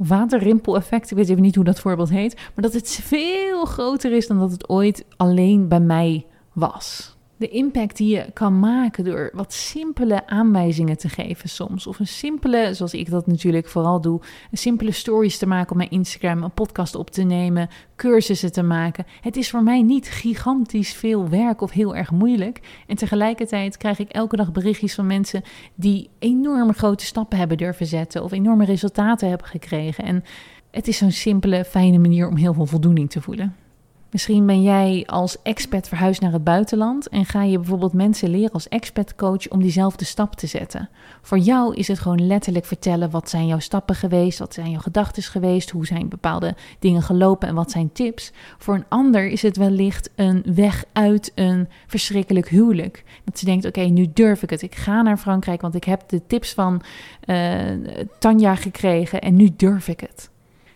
waterrimpel-effect. 0.07 1.11
Ik 1.11 1.17
weet 1.17 1.29
even 1.29 1.41
niet 1.41 1.55
hoe 1.55 1.63
dat 1.63 1.79
voorbeeld 1.79 2.09
heet. 2.09 2.35
Maar 2.35 2.63
dat 2.63 2.73
het 2.73 2.99
veel 3.03 3.65
groter 3.65 4.11
is 4.11 4.27
dan 4.27 4.39
dat 4.39 4.51
het 4.51 4.69
ooit 4.69 5.05
alleen 5.17 5.67
bij 5.67 5.79
mij 5.79 6.25
was 6.53 7.15
de 7.41 7.49
impact 7.49 7.97
die 7.97 8.15
je 8.15 8.31
kan 8.33 8.59
maken 8.59 9.03
door 9.03 9.31
wat 9.33 9.53
simpele 9.53 10.27
aanwijzingen 10.27 10.97
te 10.97 11.09
geven 11.09 11.49
soms. 11.49 11.87
Of 11.87 11.99
een 11.99 12.07
simpele, 12.07 12.73
zoals 12.73 12.93
ik 12.93 13.09
dat 13.09 13.27
natuurlijk 13.27 13.67
vooral 13.67 14.01
doe, 14.01 14.21
een 14.51 14.57
simpele 14.57 14.91
stories 14.91 15.37
te 15.37 15.47
maken 15.47 15.71
op 15.71 15.77
mijn 15.77 15.89
Instagram, 15.89 16.43
een 16.43 16.51
podcast 16.51 16.95
op 16.95 17.09
te 17.09 17.23
nemen, 17.23 17.69
cursussen 17.95 18.51
te 18.51 18.63
maken. 18.63 19.05
Het 19.21 19.35
is 19.35 19.49
voor 19.49 19.63
mij 19.63 19.81
niet 19.81 20.09
gigantisch 20.09 20.93
veel 20.93 21.29
werk 21.29 21.61
of 21.61 21.71
heel 21.71 21.95
erg 21.95 22.11
moeilijk. 22.11 22.83
En 22.87 22.95
tegelijkertijd 22.95 23.77
krijg 23.77 23.99
ik 23.99 24.09
elke 24.09 24.35
dag 24.35 24.51
berichtjes 24.51 24.93
van 24.93 25.07
mensen 25.07 25.43
die 25.75 26.09
enorme 26.19 26.73
grote 26.73 27.05
stappen 27.05 27.37
hebben 27.37 27.57
durven 27.57 27.85
zetten 27.85 28.23
of 28.23 28.31
enorme 28.31 28.65
resultaten 28.65 29.29
hebben 29.29 29.47
gekregen. 29.47 30.03
En 30.03 30.23
het 30.71 30.87
is 30.87 30.97
zo'n 30.97 31.11
simpele, 31.11 31.65
fijne 31.65 31.97
manier 31.97 32.27
om 32.27 32.35
heel 32.35 32.53
veel 32.53 32.65
voldoening 32.65 33.09
te 33.09 33.21
voelen. 33.21 33.60
Misschien 34.11 34.45
ben 34.45 34.61
jij 34.61 35.03
als 35.05 35.41
expat 35.41 35.87
verhuisd 35.87 36.21
naar 36.21 36.31
het 36.31 36.43
buitenland 36.43 37.07
en 37.07 37.25
ga 37.25 37.43
je 37.43 37.57
bijvoorbeeld 37.57 37.93
mensen 37.93 38.29
leren 38.29 38.51
als 38.51 38.69
expatcoach 38.69 39.47
om 39.49 39.61
diezelfde 39.61 40.05
stap 40.05 40.35
te 40.35 40.47
zetten. 40.47 40.89
Voor 41.21 41.37
jou 41.37 41.75
is 41.75 41.87
het 41.87 41.99
gewoon 41.99 42.27
letterlijk 42.27 42.65
vertellen 42.65 43.09
wat 43.09 43.29
zijn 43.29 43.47
jouw 43.47 43.59
stappen 43.59 43.95
geweest, 43.95 44.39
wat 44.39 44.53
zijn 44.53 44.69
jouw 44.69 44.79
gedachten 44.79 45.23
geweest, 45.23 45.69
hoe 45.69 45.85
zijn 45.85 46.09
bepaalde 46.09 46.55
dingen 46.79 47.01
gelopen 47.01 47.47
en 47.47 47.55
wat 47.55 47.71
zijn 47.71 47.91
tips. 47.91 48.31
Voor 48.57 48.75
een 48.75 48.85
ander 48.89 49.27
is 49.27 49.41
het 49.41 49.57
wellicht 49.57 50.09
een 50.15 50.43
weg 50.55 50.83
uit 50.93 51.31
een 51.35 51.67
verschrikkelijk 51.87 52.49
huwelijk. 52.49 53.03
Dat 53.23 53.39
ze 53.39 53.45
denkt, 53.45 53.65
oké, 53.65 53.81
nu 53.81 54.11
durf 54.13 54.43
ik 54.43 54.49
het. 54.49 54.61
Ik 54.61 54.75
ga 54.75 55.01
naar 55.01 55.17
Frankrijk, 55.17 55.61
want 55.61 55.75
ik 55.75 55.83
heb 55.83 56.09
de 56.09 56.21
tips 56.27 56.53
van 56.53 56.81
uh, 57.25 57.61
Tanja 58.19 58.55
gekregen 58.55 59.21
en 59.21 59.35
nu 59.35 59.49
durf 59.55 59.87
ik 59.87 59.99
het. 59.99 60.29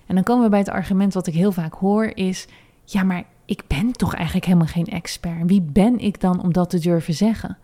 En 0.05 0.15
dan 0.15 0.23
komen 0.23 0.43
we 0.43 0.49
bij 0.49 0.59
het 0.59 0.69
argument 0.69 1.13
wat 1.13 1.27
ik 1.27 1.33
heel 1.33 1.51
vaak 1.51 1.73
hoor 1.73 2.05
is 2.05 2.47
ja, 2.85 3.03
maar 3.03 3.23
ik 3.45 3.63
ben 3.67 3.91
toch 3.91 4.13
eigenlijk 4.13 4.45
helemaal 4.45 4.67
geen 4.67 4.85
expert. 4.87 5.41
Wie 5.45 5.61
ben 5.61 5.99
ik 5.99 6.21
dan 6.21 6.41
om 6.43 6.53
dat 6.53 6.69
te 6.69 6.79
durven 6.79 7.13
zeggen? 7.13 7.57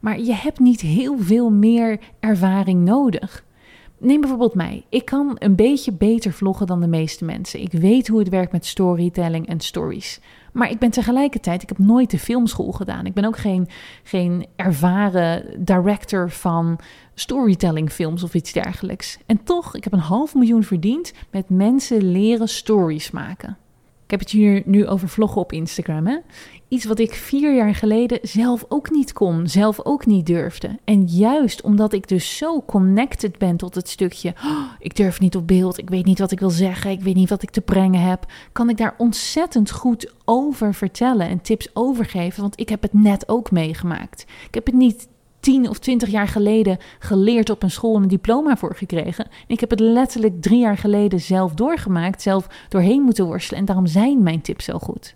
Maar 0.00 0.20
je 0.20 0.34
hebt 0.34 0.58
niet 0.58 0.80
heel 0.80 1.18
veel 1.18 1.50
meer 1.50 1.98
ervaring 2.20 2.84
nodig. 2.84 3.44
Neem 3.98 4.20
bijvoorbeeld 4.20 4.54
mij. 4.54 4.84
Ik 4.88 5.04
kan 5.04 5.36
een 5.38 5.54
beetje 5.54 5.92
beter 5.92 6.32
vloggen 6.32 6.66
dan 6.66 6.80
de 6.80 6.86
meeste 6.86 7.24
mensen. 7.24 7.60
Ik 7.60 7.72
weet 7.72 8.08
hoe 8.08 8.18
het 8.18 8.28
werkt 8.28 8.52
met 8.52 8.66
storytelling 8.66 9.48
en 9.48 9.60
stories. 9.60 10.20
Maar 10.52 10.70
ik 10.70 10.78
ben 10.78 10.90
tegelijkertijd, 10.90 11.62
ik 11.62 11.68
heb 11.68 11.78
nooit 11.78 12.10
de 12.10 12.18
filmschool 12.18 12.72
gedaan. 12.72 13.06
Ik 13.06 13.14
ben 13.14 13.24
ook 13.24 13.38
geen, 13.38 13.68
geen 14.02 14.46
ervaren 14.56 15.64
director 15.64 16.30
van 16.30 16.78
storytelling 17.14 17.90
films 17.90 18.22
of 18.22 18.34
iets 18.34 18.52
dergelijks. 18.52 19.18
En 19.26 19.44
toch, 19.44 19.74
ik 19.74 19.84
heb 19.84 19.92
een 19.92 19.98
half 19.98 20.34
miljoen 20.34 20.62
verdiend 20.62 21.12
met 21.30 21.48
mensen 21.48 22.10
leren 22.10 22.48
stories 22.48 23.10
maken. 23.10 23.56
Heb 24.14 24.22
het 24.22 24.32
hier 24.32 24.62
nu 24.64 24.86
over 24.86 25.08
vloggen 25.08 25.40
op 25.40 25.52
Instagram. 25.52 26.06
Hè? 26.06 26.16
Iets 26.68 26.84
wat 26.84 26.98
ik 26.98 27.14
vier 27.14 27.54
jaar 27.54 27.74
geleden 27.74 28.18
zelf 28.22 28.64
ook 28.68 28.90
niet 28.90 29.12
kon, 29.12 29.48
zelf 29.48 29.84
ook 29.84 30.06
niet 30.06 30.26
durfde. 30.26 30.78
En 30.84 31.04
juist 31.04 31.62
omdat 31.62 31.92
ik 31.92 32.08
dus 32.08 32.36
zo 32.36 32.62
connected 32.62 33.38
ben 33.38 33.56
tot 33.56 33.74
het 33.74 33.88
stukje, 33.88 34.34
oh, 34.44 34.62
ik 34.78 34.96
durf 34.96 35.20
niet 35.20 35.36
op 35.36 35.46
beeld, 35.46 35.78
ik 35.78 35.90
weet 35.90 36.04
niet 36.04 36.18
wat 36.18 36.30
ik 36.30 36.40
wil 36.40 36.50
zeggen, 36.50 36.90
ik 36.90 37.00
weet 37.00 37.14
niet 37.14 37.28
wat 37.28 37.42
ik 37.42 37.50
te 37.50 37.60
brengen 37.60 38.00
heb, 38.00 38.26
kan 38.52 38.68
ik 38.68 38.76
daar 38.76 38.94
ontzettend 38.98 39.70
goed 39.70 40.12
over 40.24 40.74
vertellen 40.74 41.28
en 41.28 41.40
tips 41.40 41.70
over 41.72 42.04
geven, 42.04 42.40
want 42.40 42.60
ik 42.60 42.68
heb 42.68 42.82
het 42.82 42.92
net 42.92 43.28
ook 43.28 43.50
meegemaakt. 43.50 44.26
Ik 44.46 44.54
heb 44.54 44.66
het 44.66 44.74
niet 44.74 45.08
tien 45.44 45.68
of 45.68 45.78
twintig 45.78 46.08
jaar 46.08 46.28
geleden 46.28 46.78
geleerd 46.98 47.50
op 47.50 47.62
een 47.62 47.70
school 47.70 47.96
en 47.96 48.02
een 48.02 48.08
diploma 48.08 48.56
voor 48.56 48.74
gekregen. 48.76 49.26
ik 49.46 49.60
heb 49.60 49.70
het 49.70 49.80
letterlijk 49.80 50.42
drie 50.42 50.58
jaar 50.58 50.78
geleden 50.78 51.20
zelf 51.20 51.54
doorgemaakt, 51.54 52.22
zelf 52.22 52.46
doorheen 52.68 53.02
moeten 53.02 53.24
worstelen. 53.24 53.60
En 53.60 53.66
daarom 53.66 53.86
zijn 53.86 54.22
mijn 54.22 54.40
tips 54.40 54.64
zo 54.64 54.78
goed. 54.78 55.14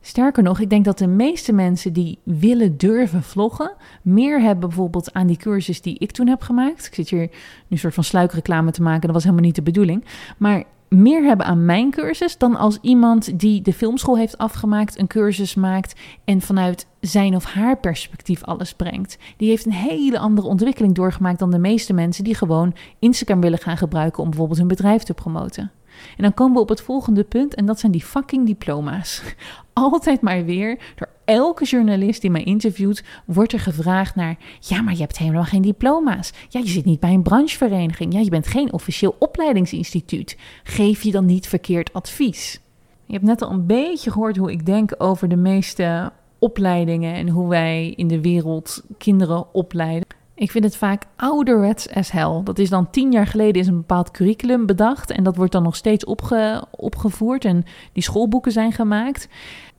Sterker 0.00 0.42
nog, 0.42 0.60
ik 0.60 0.70
denk 0.70 0.84
dat 0.84 0.98
de 0.98 1.06
meeste 1.06 1.52
mensen 1.52 1.92
die 1.92 2.18
willen 2.22 2.76
durven 2.76 3.22
vloggen, 3.22 3.72
meer 4.02 4.40
hebben 4.40 4.68
bijvoorbeeld 4.68 5.12
aan 5.12 5.26
die 5.26 5.36
cursus 5.36 5.80
die 5.80 5.98
ik 5.98 6.10
toen 6.10 6.28
heb 6.28 6.42
gemaakt. 6.42 6.86
Ik 6.86 6.94
zit 6.94 7.08
hier 7.08 7.20
nu 7.20 7.28
een 7.68 7.78
soort 7.78 7.94
van 7.94 8.04
sluikreclame 8.04 8.70
te 8.70 8.82
maken, 8.82 9.00
dat 9.00 9.12
was 9.12 9.22
helemaal 9.22 9.44
niet 9.44 9.54
de 9.54 9.62
bedoeling. 9.62 10.04
Maar 10.38 10.64
meer 10.90 11.22
hebben 11.24 11.46
aan 11.46 11.64
mijn 11.64 11.90
cursus 11.90 12.38
dan 12.38 12.56
als 12.56 12.78
iemand 12.80 13.38
die 13.38 13.62
de 13.62 13.72
filmschool 13.72 14.16
heeft 14.16 14.38
afgemaakt, 14.38 14.98
een 14.98 15.06
cursus 15.06 15.54
maakt 15.54 16.00
en 16.24 16.40
vanuit 16.40 16.86
zijn 17.00 17.34
of 17.34 17.44
haar 17.44 17.78
perspectief 17.78 18.44
alles 18.44 18.74
brengt. 18.74 19.18
Die 19.36 19.48
heeft 19.48 19.66
een 19.66 19.72
hele 19.72 20.18
andere 20.18 20.46
ontwikkeling 20.46 20.94
doorgemaakt 20.94 21.38
dan 21.38 21.50
de 21.50 21.58
meeste 21.58 21.92
mensen 21.92 22.24
die 22.24 22.34
gewoon 22.34 22.74
Instagram 22.98 23.40
willen 23.40 23.58
gaan 23.58 23.76
gebruiken 23.76 24.22
om 24.22 24.28
bijvoorbeeld 24.28 24.58
hun 24.58 24.68
bedrijf 24.68 25.02
te 25.02 25.14
promoten. 25.14 25.70
En 26.16 26.22
dan 26.22 26.34
komen 26.34 26.54
we 26.54 26.60
op 26.60 26.68
het 26.68 26.80
volgende 26.80 27.24
punt 27.24 27.54
en 27.54 27.66
dat 27.66 27.80
zijn 27.80 27.92
die 27.92 28.04
fucking 28.04 28.46
diploma's. 28.46 29.22
Altijd 29.72 30.20
maar 30.20 30.44
weer, 30.44 30.78
door 30.96 31.08
elke 31.24 31.64
journalist 31.64 32.20
die 32.20 32.30
mij 32.30 32.44
interviewt, 32.44 33.04
wordt 33.24 33.52
er 33.52 33.60
gevraagd 33.60 34.14
naar: 34.14 34.36
ja, 34.60 34.82
maar 34.82 34.92
je 34.94 35.00
hebt 35.00 35.18
helemaal 35.18 35.44
geen 35.44 35.62
diploma's. 35.62 36.32
Ja, 36.48 36.60
je 36.60 36.68
zit 36.68 36.84
niet 36.84 37.00
bij 37.00 37.12
een 37.12 37.22
branchevereniging. 37.22 38.12
Ja, 38.12 38.20
je 38.20 38.30
bent 38.30 38.46
geen 38.46 38.72
officieel 38.72 39.16
opleidingsinstituut. 39.18 40.36
Geef 40.62 41.02
je 41.02 41.10
dan 41.10 41.24
niet 41.24 41.48
verkeerd 41.48 41.92
advies? 41.92 42.60
Je 43.04 43.12
hebt 43.12 43.24
net 43.26 43.42
al 43.42 43.50
een 43.50 43.66
beetje 43.66 44.10
gehoord 44.10 44.36
hoe 44.36 44.52
ik 44.52 44.66
denk 44.66 44.94
over 44.98 45.28
de 45.28 45.36
meeste 45.36 46.12
opleidingen 46.38 47.14
en 47.14 47.28
hoe 47.28 47.48
wij 47.48 47.90
in 47.96 48.08
de 48.08 48.20
wereld 48.20 48.82
kinderen 48.98 49.54
opleiden. 49.54 50.19
Ik 50.40 50.50
vind 50.50 50.64
het 50.64 50.76
vaak 50.76 51.04
ouderwets 51.16 51.90
as 51.90 52.10
hell. 52.10 52.40
Dat 52.44 52.58
is 52.58 52.68
dan 52.68 52.90
tien 52.90 53.12
jaar 53.12 53.26
geleden 53.26 53.62
is 53.62 53.66
een 53.66 53.76
bepaald 53.76 54.10
curriculum 54.10 54.66
bedacht 54.66 55.10
en 55.10 55.24
dat 55.24 55.36
wordt 55.36 55.52
dan 55.52 55.62
nog 55.62 55.76
steeds 55.76 56.04
opge 56.04 56.64
opgevoerd 56.70 57.44
en 57.44 57.64
die 57.92 58.02
schoolboeken 58.02 58.52
zijn 58.52 58.72
gemaakt. 58.72 59.28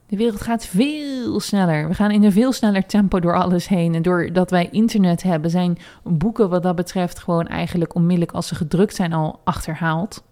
De 0.07 0.17
wereld 0.17 0.41
gaat 0.41 0.65
veel 0.65 1.39
sneller. 1.39 1.87
We 1.87 1.93
gaan 1.93 2.11
in 2.11 2.23
een 2.23 2.31
veel 2.31 2.51
sneller 2.51 2.85
tempo 2.85 3.19
door 3.19 3.35
alles 3.35 3.67
heen. 3.67 3.95
En 3.95 4.01
doordat 4.01 4.51
wij 4.51 4.69
internet 4.71 5.23
hebben, 5.23 5.49
zijn 5.49 5.77
boeken 6.03 6.49
wat 6.49 6.63
dat 6.63 6.75
betreft 6.75 7.19
gewoon 7.19 7.47
eigenlijk 7.47 7.95
onmiddellijk 7.95 8.31
als 8.31 8.47
ze 8.47 8.55
gedrukt 8.55 8.95
zijn 8.95 9.13
al 9.13 9.39
achterhaald. 9.43 10.23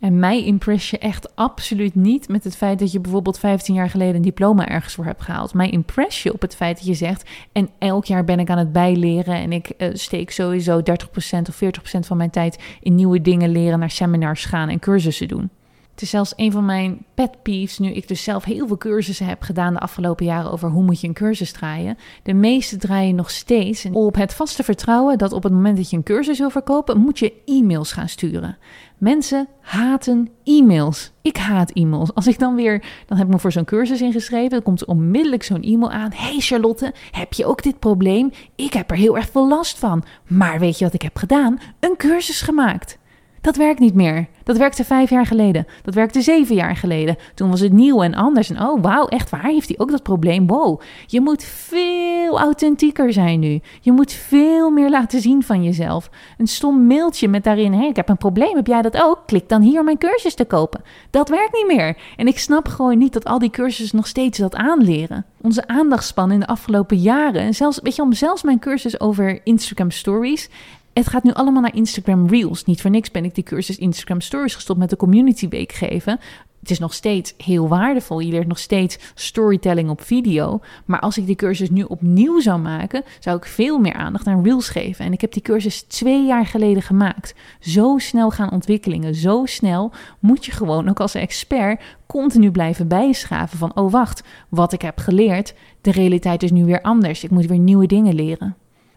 En 0.00 0.18
mij 0.18 0.44
impress 0.44 0.90
je 0.90 0.98
echt 0.98 1.36
absoluut 1.36 1.94
niet 1.94 2.28
met 2.28 2.44
het 2.44 2.56
feit 2.56 2.78
dat 2.78 2.92
je 2.92 3.00
bijvoorbeeld 3.00 3.38
15 3.38 3.74
jaar 3.74 3.90
geleden 3.90 4.14
een 4.14 4.22
diploma 4.22 4.68
ergens 4.68 4.94
voor 4.94 5.04
hebt 5.04 5.22
gehaald. 5.22 5.54
Mij 5.54 5.70
impress 5.70 6.22
je 6.22 6.32
op 6.32 6.40
het 6.40 6.56
feit 6.56 6.76
dat 6.76 6.86
je 6.86 6.94
zegt, 6.94 7.30
en 7.52 7.70
elk 7.78 8.04
jaar 8.04 8.24
ben 8.24 8.38
ik 8.38 8.50
aan 8.50 8.58
het 8.58 8.72
bijleren 8.72 9.34
en 9.34 9.52
ik 9.52 9.72
uh, 9.78 9.88
steek 9.92 10.30
sowieso 10.30 10.80
30% 10.80 10.82
of 11.48 11.62
40% 11.64 11.98
van 12.00 12.16
mijn 12.16 12.30
tijd 12.30 12.62
in 12.80 12.94
nieuwe 12.94 13.20
dingen 13.20 13.50
leren, 13.50 13.78
naar 13.78 13.90
seminars 13.90 14.44
gaan 14.44 14.68
en 14.68 14.78
cursussen 14.78 15.28
doen. 15.28 15.50
Het 15.96 16.04
is 16.04 16.10
zelfs 16.10 16.32
een 16.36 16.52
van 16.52 16.64
mijn 16.64 17.04
pet 17.14 17.42
peeves, 17.42 17.78
nu 17.78 17.90
ik 17.90 18.08
dus 18.08 18.22
zelf 18.22 18.44
heel 18.44 18.66
veel 18.66 18.78
cursussen 18.78 19.26
heb 19.26 19.42
gedaan 19.42 19.72
de 19.72 19.80
afgelopen 19.80 20.24
jaren 20.24 20.50
over 20.50 20.70
hoe 20.70 20.82
moet 20.82 21.00
je 21.00 21.06
een 21.06 21.14
cursus 21.14 21.52
draaien. 21.52 21.98
De 22.22 22.34
meeste 22.34 22.76
draaien 22.76 23.14
nog 23.14 23.30
steeds 23.30 23.86
op 23.92 24.14
het 24.14 24.34
vaste 24.34 24.62
vertrouwen 24.62 25.18
dat 25.18 25.32
op 25.32 25.42
het 25.42 25.52
moment 25.52 25.76
dat 25.76 25.90
je 25.90 25.96
een 25.96 26.02
cursus 26.02 26.38
wil 26.38 26.50
verkopen, 26.50 26.98
moet 26.98 27.18
je 27.18 27.32
e-mails 27.44 27.92
gaan 27.92 28.08
sturen. 28.08 28.58
Mensen 28.98 29.48
haten 29.60 30.28
e-mails. 30.44 31.12
Ik 31.22 31.36
haat 31.36 31.70
e-mails. 31.70 32.14
Als 32.14 32.26
ik 32.26 32.38
dan 32.38 32.54
weer, 32.54 32.84
dan 33.06 33.16
heb 33.18 33.26
ik 33.26 33.32
me 33.32 33.38
voor 33.38 33.52
zo'n 33.52 33.64
cursus 33.64 34.00
ingeschreven, 34.00 34.50
dan 34.50 34.62
komt 34.62 34.80
er 34.80 34.86
onmiddellijk 34.86 35.42
zo'n 35.42 35.62
e-mail 35.62 35.90
aan. 35.90 36.12
Hey 36.14 36.38
Charlotte, 36.38 36.94
heb 37.10 37.32
je 37.32 37.46
ook 37.46 37.62
dit 37.62 37.78
probleem? 37.78 38.30
Ik 38.54 38.72
heb 38.72 38.90
er 38.90 38.96
heel 38.96 39.16
erg 39.16 39.28
veel 39.30 39.48
last 39.48 39.78
van. 39.78 40.04
Maar 40.26 40.58
weet 40.58 40.78
je 40.78 40.84
wat 40.84 40.94
ik 40.94 41.02
heb 41.02 41.16
gedaan? 41.16 41.58
Een 41.80 41.96
cursus 41.96 42.40
gemaakt. 42.40 42.98
Dat 43.46 43.56
werkt 43.56 43.80
niet 43.80 43.94
meer. 43.94 44.26
Dat 44.42 44.56
werkte 44.56 44.84
vijf 44.84 45.10
jaar 45.10 45.26
geleden. 45.26 45.66
Dat 45.82 45.94
werkte 45.94 46.20
zeven 46.20 46.54
jaar 46.54 46.76
geleden. 46.76 47.16
Toen 47.34 47.50
was 47.50 47.60
het 47.60 47.72
nieuw 47.72 48.02
en 48.02 48.14
anders. 48.14 48.50
En 48.50 48.62
oh, 48.62 48.82
wauw, 48.82 49.06
echt 49.06 49.30
waar? 49.30 49.44
Heeft 49.44 49.68
hij 49.68 49.78
ook 49.78 49.90
dat 49.90 50.02
probleem? 50.02 50.46
Wow. 50.46 50.80
Je 51.06 51.20
moet 51.20 51.44
veel 51.44 52.38
authentieker 52.38 53.12
zijn 53.12 53.40
nu. 53.40 53.60
Je 53.80 53.92
moet 53.92 54.12
veel 54.12 54.70
meer 54.70 54.90
laten 54.90 55.20
zien 55.20 55.42
van 55.42 55.64
jezelf. 55.64 56.10
Een 56.38 56.46
stom 56.46 56.86
mailtje 56.86 57.28
met 57.28 57.44
daarin: 57.44 57.72
hey, 57.72 57.88
ik 57.88 57.96
heb 57.96 58.08
een 58.08 58.16
probleem. 58.16 58.56
Heb 58.56 58.66
jij 58.66 58.82
dat 58.82 59.02
ook? 59.02 59.22
Klik 59.26 59.48
dan 59.48 59.62
hier 59.62 59.78
om 59.78 59.84
mijn 59.84 59.98
cursus 59.98 60.34
te 60.34 60.44
kopen. 60.44 60.82
Dat 61.10 61.28
werkt 61.28 61.52
niet 61.52 61.76
meer. 61.76 61.98
En 62.16 62.26
ik 62.26 62.38
snap 62.38 62.68
gewoon 62.68 62.98
niet 62.98 63.12
dat 63.12 63.24
al 63.24 63.38
die 63.38 63.50
cursussen 63.50 63.96
nog 63.96 64.06
steeds 64.06 64.38
dat 64.38 64.54
aanleren. 64.54 65.24
Onze 65.40 65.68
aandachtspan 65.68 66.32
in 66.32 66.40
de 66.40 66.46
afgelopen 66.46 66.96
jaren. 66.96 67.40
En 67.40 67.54
zelfs, 67.54 67.80
weet 67.82 67.96
je, 67.96 68.02
om 68.02 68.12
zelfs 68.12 68.42
mijn 68.42 68.58
cursus 68.58 69.00
over 69.00 69.40
Instagram 69.44 69.90
Stories 69.90 70.48
het 70.98 71.08
gaat 71.08 71.22
nu 71.22 71.32
allemaal 71.32 71.62
naar 71.62 71.74
Instagram 71.74 72.26
Reels. 72.26 72.64
Niet 72.64 72.80
voor 72.80 72.90
niks 72.90 73.10
ben 73.10 73.24
ik 73.24 73.34
die 73.34 73.44
cursus 73.44 73.78
Instagram 73.78 74.20
Stories 74.20 74.54
gestopt 74.54 74.78
met 74.78 74.90
de 74.90 74.96
Community 74.96 75.48
Week 75.48 75.72
geven. 75.72 76.18
Het 76.60 76.70
is 76.70 76.78
nog 76.78 76.94
steeds 76.94 77.34
heel 77.36 77.68
waardevol. 77.68 78.20
Je 78.20 78.30
leert 78.30 78.46
nog 78.46 78.58
steeds 78.58 78.98
storytelling 79.14 79.90
op 79.90 80.00
video. 80.00 80.60
Maar 80.84 81.00
als 81.00 81.18
ik 81.18 81.26
die 81.26 81.36
cursus 81.36 81.70
nu 81.70 81.82
opnieuw 81.82 82.40
zou 82.40 82.60
maken, 82.60 83.02
zou 83.20 83.36
ik 83.36 83.44
veel 83.44 83.78
meer 83.78 83.92
aandacht 83.92 84.26
aan 84.26 84.44
Reels 84.44 84.68
geven. 84.68 85.04
En 85.04 85.12
ik 85.12 85.20
heb 85.20 85.32
die 85.32 85.42
cursus 85.42 85.82
twee 85.82 86.26
jaar 86.26 86.46
geleden 86.46 86.82
gemaakt. 86.82 87.34
Zo 87.60 87.98
snel 87.98 88.30
gaan 88.30 88.50
ontwikkelingen. 88.50 89.14
Zo 89.14 89.44
snel 89.44 89.92
moet 90.18 90.44
je 90.44 90.52
gewoon 90.52 90.88
ook 90.88 91.00
als 91.00 91.14
expert 91.14 91.82
continu 92.06 92.50
blijven 92.50 92.88
bijschaven 92.88 93.58
van: 93.58 93.76
oh 93.76 93.92
wacht, 93.92 94.22
wat 94.48 94.72
ik 94.72 94.82
heb 94.82 94.98
geleerd, 94.98 95.54
de 95.80 95.90
realiteit 95.90 96.42
is 96.42 96.50
nu 96.50 96.64
weer 96.64 96.82
anders. 96.82 97.24
Ik 97.24 97.30
moet 97.30 97.46
weer 97.46 97.58
nieuwe 97.58 97.86
dingen 97.86 98.14
leren. 98.14 98.56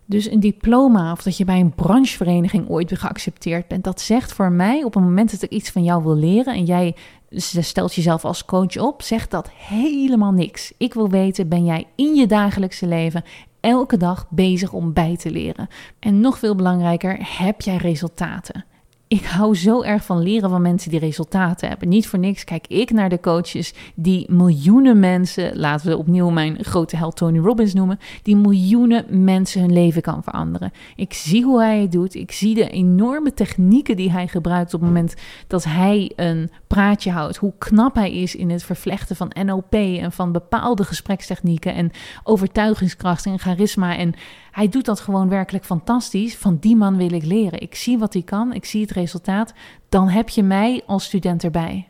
Dus 0.09 0.31
een 0.31 0.39
diploma 0.39 1.11
of 1.11 1.21
dat 1.21 1.37
je 1.37 1.45
bij 1.45 1.59
een 1.59 1.75
branchevereniging 1.75 2.69
ooit 2.69 2.97
geaccepteerd 2.97 3.67
bent, 3.67 3.83
dat 3.83 4.01
zegt 4.01 4.33
voor 4.33 4.51
mij 4.51 4.83
op 4.83 4.93
het 4.93 5.03
moment 5.03 5.31
dat 5.31 5.41
ik 5.41 5.49
iets 5.49 5.69
van 5.69 5.83
jou 5.83 6.03
wil 6.03 6.15
leren 6.15 6.53
en 6.53 6.65
jij 6.65 6.95
stelt 7.31 7.93
jezelf 7.93 8.25
als 8.25 8.45
coach 8.45 8.77
op, 8.77 9.01
zegt 9.01 9.31
dat 9.31 9.49
helemaal 9.49 10.31
niks. 10.31 10.73
Ik 10.77 10.93
wil 10.93 11.09
weten, 11.09 11.47
ben 11.47 11.65
jij 11.65 11.87
in 11.95 12.15
je 12.15 12.27
dagelijkse 12.27 12.87
leven 12.87 13.23
elke 13.59 13.97
dag 13.97 14.27
bezig 14.29 14.73
om 14.73 14.93
bij 14.93 15.17
te 15.17 15.31
leren? 15.31 15.67
En 15.99 16.19
nog 16.19 16.39
veel 16.39 16.55
belangrijker, 16.55 17.17
heb 17.37 17.61
jij 17.61 17.77
resultaten? 17.77 18.65
Ik 19.09 19.25
hou 19.25 19.55
zo 19.55 19.81
erg 19.81 20.03
van 20.05 20.21
leren 20.21 20.49
van 20.49 20.61
mensen 20.61 20.91
die 20.91 20.99
resultaten 20.99 21.69
hebben. 21.69 21.89
Niet 21.89 22.07
voor 22.07 22.19
niks 22.19 22.43
kijk 22.43 22.67
ik 22.67 22.91
naar 22.91 23.09
de 23.09 23.19
coaches 23.19 23.73
die 23.95 24.31
miljoenen 24.31 24.99
mensen, 24.99 25.57
laten 25.57 25.87
we 25.87 25.97
opnieuw 25.97 26.29
mijn 26.29 26.63
grote 26.63 26.95
held 26.95 27.15
Tony 27.15 27.39
Robbins 27.39 27.73
noemen, 27.73 27.99
die 28.23 28.35
miljoenen 28.35 29.23
mensen 29.23 29.61
hun 29.61 29.73
leven 29.73 30.01
kan 30.01 30.23
veranderen. 30.23 30.71
Ik 30.95 31.13
zie 31.13 31.43
hoe 31.43 31.61
hij 31.61 31.81
het 31.81 31.91
doet. 31.91 32.15
Ik 32.15 32.31
zie 32.31 32.55
de 32.55 32.69
enorme 32.69 33.33
technieken 33.33 33.95
die 33.95 34.11
hij 34.11 34.27
gebruikt 34.27 34.73
op 34.73 34.79
het 34.79 34.89
moment 34.89 35.13
dat 35.47 35.63
hij 35.63 36.11
een 36.15 36.49
praatje 36.69 37.11
houdt. 37.11 37.37
Hoe 37.37 37.53
knap 37.57 37.95
hij 37.95 38.13
is 38.13 38.35
in 38.35 38.49
het 38.49 38.63
vervlechten 38.63 39.15
van 39.15 39.31
NLP 39.45 39.73
en 39.73 40.11
van 40.11 40.31
bepaalde 40.31 40.83
gesprekstechnieken 40.83 41.73
en 41.73 41.91
overtuigingskracht 42.23 43.25
en 43.25 43.39
charisma. 43.39 43.97
En 43.97 44.13
hij 44.51 44.69
doet 44.69 44.85
dat 44.85 44.99
gewoon 44.99 45.29
werkelijk 45.29 45.65
fantastisch. 45.65 46.35
Van 46.35 46.57
die 46.59 46.75
man 46.75 46.97
wil 46.97 47.11
ik 47.11 47.25
leren. 47.25 47.61
Ik 47.61 47.75
zie 47.75 47.97
wat 47.97 48.13
hij 48.13 48.21
kan, 48.21 48.53
ik 48.53 48.65
zie 48.65 48.81
het 48.81 48.91
resultaat. 48.91 49.53
Dan 49.89 50.07
heb 50.07 50.29
je 50.29 50.43
mij 50.43 50.83
als 50.85 51.03
student 51.03 51.43
erbij. 51.43 51.87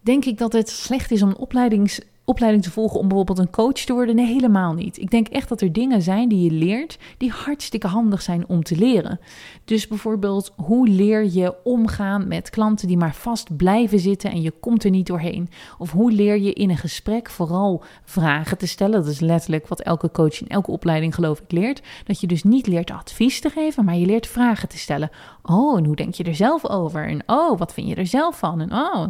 Denk 0.00 0.24
ik 0.24 0.38
dat 0.38 0.52
het 0.52 0.68
slecht 0.68 1.10
is 1.10 1.22
om 1.22 1.32
opleidings 1.32 2.00
opleiding 2.24 2.62
te 2.62 2.70
volgen 2.70 3.00
om 3.00 3.08
bijvoorbeeld 3.08 3.38
een 3.38 3.50
coach 3.50 3.72
te 3.72 3.92
worden? 3.92 4.14
Nee, 4.14 4.26
helemaal 4.26 4.72
niet. 4.72 4.98
Ik 4.98 5.10
denk 5.10 5.28
echt 5.28 5.48
dat 5.48 5.60
er 5.60 5.72
dingen 5.72 6.02
zijn 6.02 6.28
die 6.28 6.44
je 6.44 6.50
leert 6.50 6.98
die 7.18 7.30
hartstikke 7.30 7.86
handig 7.86 8.22
zijn 8.22 8.48
om 8.48 8.62
te 8.62 8.76
leren. 8.76 9.20
Dus 9.64 9.88
bijvoorbeeld, 9.88 10.52
hoe 10.56 10.88
leer 10.88 11.24
je 11.32 11.54
omgaan 11.64 12.28
met 12.28 12.50
klanten 12.50 12.88
die 12.88 12.96
maar 12.96 13.14
vast 13.14 13.56
blijven 13.56 13.98
zitten 13.98 14.30
en 14.30 14.42
je 14.42 14.50
komt 14.50 14.84
er 14.84 14.90
niet 14.90 15.06
doorheen? 15.06 15.50
Of 15.78 15.90
hoe 15.90 16.12
leer 16.12 16.38
je 16.38 16.52
in 16.52 16.70
een 16.70 16.76
gesprek 16.76 17.30
vooral 17.30 17.82
vragen 18.04 18.58
te 18.58 18.66
stellen? 18.66 19.02
Dat 19.02 19.12
is 19.12 19.20
letterlijk 19.20 19.68
wat 19.68 19.80
elke 19.80 20.10
coach 20.10 20.40
in 20.40 20.48
elke 20.48 20.70
opleiding, 20.70 21.14
geloof 21.14 21.40
ik, 21.40 21.52
leert. 21.52 21.82
Dat 22.04 22.20
je 22.20 22.26
dus 22.26 22.42
niet 22.42 22.66
leert 22.66 22.90
advies 22.90 23.40
te 23.40 23.50
geven, 23.50 23.84
maar 23.84 23.96
je 23.96 24.06
leert 24.06 24.26
vragen 24.26 24.68
te 24.68 24.78
stellen. 24.78 25.10
Oh, 25.42 25.78
en 25.78 25.84
hoe 25.84 25.96
denk 25.96 26.14
je 26.14 26.24
er 26.24 26.34
zelf 26.34 26.68
over? 26.68 27.08
En 27.08 27.22
oh, 27.26 27.58
wat 27.58 27.72
vind 27.72 27.88
je 27.88 27.94
er 27.94 28.06
zelf 28.06 28.38
van? 28.38 28.60
En 28.60 28.72
oh, 28.72 29.06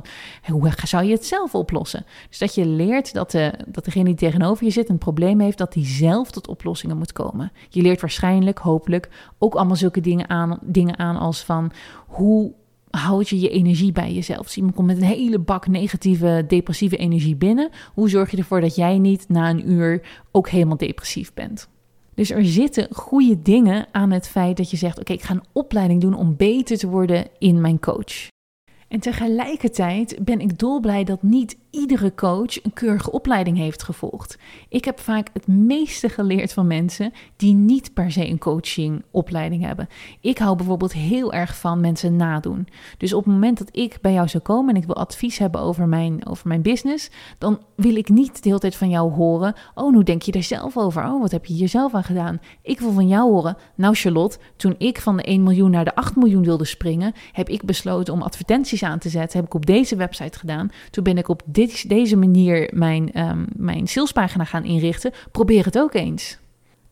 hoe 0.46 0.72
zou 0.84 1.04
je 1.04 1.12
het 1.12 1.26
zelf 1.26 1.54
oplossen? 1.54 2.06
Dus 2.28 2.38
dat 2.38 2.54
je 2.54 2.66
leert 2.66 3.03
dat, 3.12 3.30
de, 3.30 3.52
dat 3.66 3.84
degene 3.84 4.04
die 4.04 4.14
tegenover 4.14 4.64
je 4.64 4.70
zit 4.70 4.88
een 4.88 4.98
probleem 4.98 5.40
heeft, 5.40 5.58
dat 5.58 5.72
die 5.72 5.86
zelf 5.86 6.30
tot 6.30 6.48
oplossingen 6.48 6.98
moet 6.98 7.12
komen. 7.12 7.52
Je 7.68 7.82
leert 7.82 8.00
waarschijnlijk, 8.00 8.58
hopelijk, 8.58 9.08
ook 9.38 9.54
allemaal 9.54 9.76
zulke 9.76 10.00
dingen 10.00 10.28
aan, 10.28 10.58
dingen 10.62 10.98
aan 10.98 11.16
als 11.16 11.42
van 11.42 11.72
hoe 12.06 12.52
houd 12.90 13.28
je 13.28 13.40
je 13.40 13.48
energie 13.48 13.92
bij 13.92 14.12
jezelf? 14.12 14.42
Dus 14.42 14.56
iemand 14.56 14.74
komt 14.74 14.86
met 14.86 14.96
een 14.96 15.02
hele 15.02 15.38
bak 15.38 15.66
negatieve, 15.66 16.44
depressieve 16.48 16.96
energie 16.96 17.36
binnen. 17.36 17.70
Hoe 17.94 18.08
zorg 18.08 18.30
je 18.30 18.36
ervoor 18.36 18.60
dat 18.60 18.74
jij 18.74 18.98
niet 18.98 19.28
na 19.28 19.50
een 19.50 19.70
uur 19.70 20.02
ook 20.30 20.48
helemaal 20.48 20.76
depressief 20.76 21.32
bent? 21.34 21.68
Dus 22.14 22.30
er 22.30 22.44
zitten 22.44 22.88
goede 22.90 23.42
dingen 23.42 23.86
aan 23.92 24.10
het 24.10 24.28
feit 24.28 24.56
dat 24.56 24.70
je 24.70 24.76
zegt: 24.76 25.00
Oké, 25.00 25.12
ik 25.12 25.22
ga 25.22 25.34
een 25.34 25.44
opleiding 25.52 26.00
doen 26.00 26.14
om 26.14 26.36
beter 26.36 26.78
te 26.78 26.88
worden 26.88 27.26
in 27.38 27.60
mijn 27.60 27.80
coach. 27.80 28.32
En 28.88 29.00
tegelijkertijd 29.00 30.18
ben 30.24 30.40
ik 30.40 30.58
dolblij 30.58 31.04
dat 31.04 31.22
niet 31.22 31.56
iedere 31.70 32.14
coach 32.14 32.64
een 32.64 32.72
keurige 32.72 33.10
opleiding 33.10 33.56
heeft 33.56 33.82
gevolgd. 33.82 34.38
Ik 34.68 34.84
heb 34.84 35.00
vaak 35.00 35.28
het 35.32 35.46
meeste 35.46 36.08
geleerd 36.08 36.52
van 36.52 36.66
mensen 36.66 37.12
die 37.36 37.54
niet 37.54 37.94
per 37.94 38.12
se 38.12 38.28
een 38.28 38.38
coachingopleiding 38.38 39.64
hebben. 39.64 39.88
Ik 40.20 40.38
hou 40.38 40.56
bijvoorbeeld 40.56 40.92
heel 40.92 41.32
erg 41.32 41.56
van 41.56 41.80
mensen 41.80 42.16
nadoen. 42.16 42.66
Dus 42.98 43.12
op 43.12 43.24
het 43.24 43.32
moment 43.32 43.58
dat 43.58 43.68
ik 43.72 43.98
bij 44.00 44.12
jou 44.12 44.28
zou 44.28 44.42
komen 44.42 44.74
en 44.74 44.80
ik 44.80 44.86
wil 44.86 44.96
advies 44.96 45.38
hebben 45.38 45.60
over 45.60 45.88
mijn, 45.88 46.26
over 46.26 46.48
mijn 46.48 46.62
business, 46.62 47.10
dan 47.38 47.60
wil 47.76 47.96
ik 47.96 48.08
niet 48.08 48.42
de 48.42 48.48
hele 48.48 48.60
tijd 48.60 48.76
van 48.76 48.90
jou 48.90 49.12
horen: 49.12 49.54
Oh, 49.74 49.94
hoe 49.94 50.04
denk 50.04 50.22
je 50.22 50.32
er 50.32 50.42
zelf 50.42 50.76
over? 50.76 51.04
Oh, 51.04 51.20
wat 51.20 51.30
heb 51.30 51.46
je 51.46 51.54
hier 51.54 51.68
zelf 51.68 51.94
aan 51.94 52.04
gedaan? 52.04 52.40
Ik 52.62 52.80
wil 52.80 52.92
van 52.92 53.08
jou 53.08 53.30
horen: 53.30 53.56
Nou, 53.74 53.94
Charlotte, 53.94 54.38
toen 54.56 54.74
ik 54.78 55.00
van 55.00 55.16
de 55.16 55.22
1 55.22 55.42
miljoen 55.42 55.70
naar 55.70 55.84
de 55.84 55.94
8 55.94 56.16
miljoen 56.16 56.44
wilde 56.44 56.64
springen, 56.64 57.12
heb 57.32 57.48
ik 57.48 57.64
besloten 57.64 58.14
om 58.14 58.22
advertenties 58.22 58.73
aan 58.82 58.98
te 58.98 59.08
zetten. 59.08 59.38
Heb 59.38 59.46
ik 59.46 59.54
op 59.54 59.66
deze 59.66 59.96
website 59.96 60.38
gedaan. 60.38 60.70
Toen 60.90 61.04
ben 61.04 61.18
ik 61.18 61.28
op 61.28 61.42
dit 61.44 61.88
deze 61.88 62.16
manier 62.16 62.70
mijn, 62.72 63.20
um, 63.20 63.46
mijn 63.56 63.86
salespagina 63.86 64.44
gaan 64.44 64.64
inrichten. 64.64 65.12
Probeer 65.32 65.64
het 65.64 65.78
ook 65.78 65.94
eens. 65.94 66.38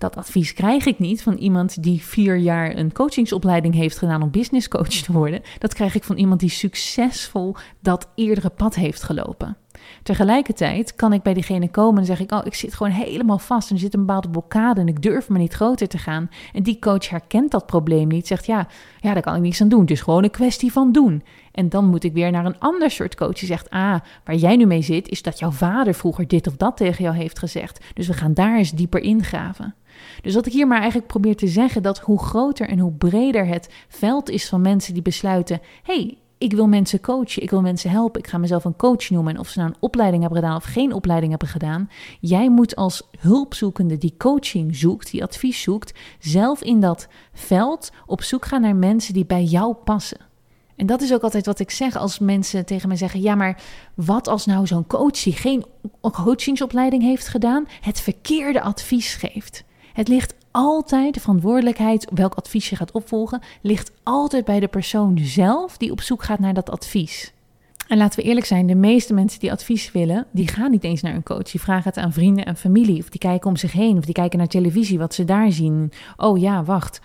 Dat 0.03 0.17
advies 0.17 0.53
krijg 0.53 0.87
ik 0.87 0.99
niet 0.99 1.23
van 1.23 1.35
iemand 1.35 1.83
die 1.83 2.03
vier 2.03 2.37
jaar 2.37 2.77
een 2.77 2.93
coachingsopleiding 2.93 3.75
heeft 3.75 3.99
gedaan 3.99 4.23
om 4.23 4.31
business 4.31 4.69
coach 4.69 4.89
te 4.89 5.13
worden. 5.13 5.43
Dat 5.59 5.75
krijg 5.75 5.95
ik 5.95 6.05
van 6.05 6.17
iemand 6.17 6.41
die 6.41 6.51
succesvol 6.51 7.57
dat 7.81 8.09
eerdere 8.15 8.51
pad 8.51 8.75
heeft 8.75 9.03
gelopen. 9.03 9.57
Tegelijkertijd 10.03 10.95
kan 10.95 11.13
ik 11.13 11.23
bij 11.23 11.35
diegene 11.35 11.71
komen 11.71 12.01
en 12.01 12.07
zeg 12.07 12.21
ik: 12.21 12.33
Oh, 12.33 12.41
ik 12.45 12.55
zit 12.55 12.75
gewoon 12.75 12.93
helemaal 12.93 13.39
vast 13.39 13.69
en 13.69 13.75
er 13.75 13.81
zit 13.81 13.95
een 13.95 14.01
bepaalde 14.01 14.31
blokkade 14.31 14.81
en 14.81 14.89
ik 14.89 15.03
durf 15.03 15.29
me 15.29 15.39
niet 15.39 15.53
groter 15.53 15.89
te 15.89 15.99
gaan. 15.99 16.31
En 16.53 16.63
die 16.63 16.79
coach 16.79 17.09
herkent 17.09 17.51
dat 17.51 17.67
probleem 17.67 18.09
niet, 18.09 18.27
zegt: 18.27 18.47
Ja, 18.47 18.67
ja 19.01 19.13
daar 19.13 19.23
kan 19.23 19.35
ik 19.35 19.41
niets 19.41 19.61
aan 19.61 19.69
doen. 19.69 19.81
Het 19.81 19.91
is 19.91 20.01
gewoon 20.01 20.25
een 20.25 20.31
kwestie 20.31 20.73
van 20.73 20.93
doen. 20.93 21.23
En 21.53 21.69
dan 21.69 21.85
moet 21.85 22.05
ik 22.05 22.13
weer 22.13 22.31
naar 22.31 22.45
een 22.45 22.59
ander 22.59 22.91
soort 22.91 23.15
coach 23.15 23.39
die 23.39 23.49
zegt: 23.49 23.71
Ah, 23.71 24.01
waar 24.25 24.35
jij 24.35 24.57
nu 24.57 24.67
mee 24.67 24.83
zit, 24.83 25.09
is 25.09 25.23
dat 25.23 25.39
jouw 25.39 25.51
vader 25.51 25.95
vroeger 25.95 26.29
dit 26.29 26.47
of 26.47 26.57
dat 26.57 26.77
tegen 26.77 27.05
jou 27.05 27.17
heeft 27.17 27.39
gezegd. 27.39 27.85
Dus 27.95 28.07
we 28.07 28.13
gaan 28.13 28.35
daar 28.35 28.57
eens 28.57 28.73
dieper 28.73 29.01
ingraven. 29.01 29.75
Dus 30.23 30.35
wat 30.35 30.47
ik 30.47 30.53
hier 30.53 30.67
maar 30.67 30.79
eigenlijk 30.79 31.07
probeer 31.07 31.37
te 31.37 31.49
zeggen, 31.49 31.83
dat 31.83 31.99
hoe 31.99 32.19
groter 32.19 32.69
en 32.69 32.79
hoe 32.79 32.93
breder 32.93 33.47
het 33.47 33.69
veld 33.89 34.31
is 34.31 34.49
van 34.49 34.61
mensen 34.61 34.95
die 34.95 35.03
besluiten: 35.03 35.61
hey, 35.83 36.19
ik 36.39 36.53
wil 36.53 36.67
mensen 36.67 37.01
coachen, 37.01 37.43
ik 37.43 37.51
wil 37.51 37.61
mensen 37.61 37.91
helpen, 37.91 38.21
ik 38.21 38.27
ga 38.27 38.39
mezelf 38.39 38.65
een 38.65 38.77
coach 38.77 39.11
noemen. 39.11 39.35
En 39.35 39.41
of 39.41 39.49
ze 39.49 39.59
nou 39.59 39.71
een 39.71 39.81
opleiding 39.81 40.23
hebben 40.23 40.41
gedaan 40.41 40.57
of 40.57 40.65
geen 40.65 40.93
opleiding 40.93 41.31
hebben 41.31 41.49
gedaan, 41.49 41.91
jij 42.21 42.51
moet 42.51 42.77
als 42.77 43.09
hulpzoekende 43.19 43.99
die 43.99 44.15
coaching 44.19 44.77
zoekt, 44.77 45.11
die 45.11 45.23
advies 45.23 45.63
zoekt, 45.63 45.99
zelf 46.19 46.63
in 46.63 46.81
dat 46.81 47.09
veld 47.33 47.91
op 48.07 48.23
zoek 48.23 48.45
gaan 48.45 48.61
naar 48.61 48.77
mensen 48.77 49.15
die 49.15 49.27
bij 49.27 49.43
jou 49.43 49.75
passen. 49.75 50.32
En 50.77 50.87
dat 50.87 51.03
is 51.03 51.13
ook 51.13 51.23
altijd 51.23 51.47
wat 51.47 51.59
ik 51.59 51.71
zeg 51.71 51.97
als 51.97 52.19
mensen 52.19 52.67
tegen 52.67 52.89
mij 52.89 52.97
zeggen: 52.97 53.21
Ja, 53.21 53.35
maar 53.35 53.63
wat 53.95 54.29
als 54.29 54.47
nou 54.47 54.67
zo'n 54.67 54.87
coach 54.87 55.23
die 55.23 55.33
geen 55.33 55.65
coachingsopleiding 56.01 57.03
heeft 57.03 57.29
gedaan, 57.29 57.69
het 57.81 58.01
verkeerde 58.01 58.61
advies 58.61 59.15
geeft? 59.15 59.65
Het 59.93 60.09
ligt 60.09 60.35
altijd, 60.51 61.15
de 61.15 61.21
verantwoordelijkheid, 61.21 62.09
welk 62.15 62.35
advies 62.35 62.71
je 62.71 62.77
gaat 62.77 62.93
opvolgen, 62.93 63.43
ligt 63.61 63.93
altijd 64.03 64.45
bij 64.45 64.61
de 64.61 64.69
persoon 64.69 65.19
zelf 65.19 65.77
die 65.77 65.91
op 65.91 66.01
zoek 66.01 66.23
gaat 66.23 66.39
naar 66.39 66.55
dat 66.55 66.71
advies. 66.71 67.33
En 67.89 67.99
laten 67.99 68.21
we 68.21 68.27
eerlijk 68.27 68.47
zijn, 68.47 68.67
de 68.67 68.75
meeste 68.75 69.15
mensen 69.15 69.41
die 69.41 69.53
advies 69.53 69.93
willen, 69.93 70.27
die 70.31 70.49
gaan 70.49 70.71
niet 70.71 70.85
eens 70.85 71.03
naar 71.03 71.15
een 71.15 71.23
coach. 71.23 71.51
Die 71.51 71.61
vragen 71.61 71.85
het 71.85 71.97
aan 71.97 72.13
vrienden 72.13 72.45
en 72.45 72.57
familie, 72.57 72.99
of 72.99 73.09
die 73.09 73.21
kijken 73.21 73.51
om 73.51 73.57
zich 73.57 73.73
heen, 73.73 73.99
of 73.99 74.05
die 74.05 74.15
kijken 74.15 74.39
naar 74.39 74.49
televisie, 74.49 74.99
wat 74.99 75.15
ze 75.15 75.25
daar 75.25 75.53
zien. 75.53 75.93
Oh 76.17 76.39
ja, 76.39 76.65
wacht, 76.65 77.01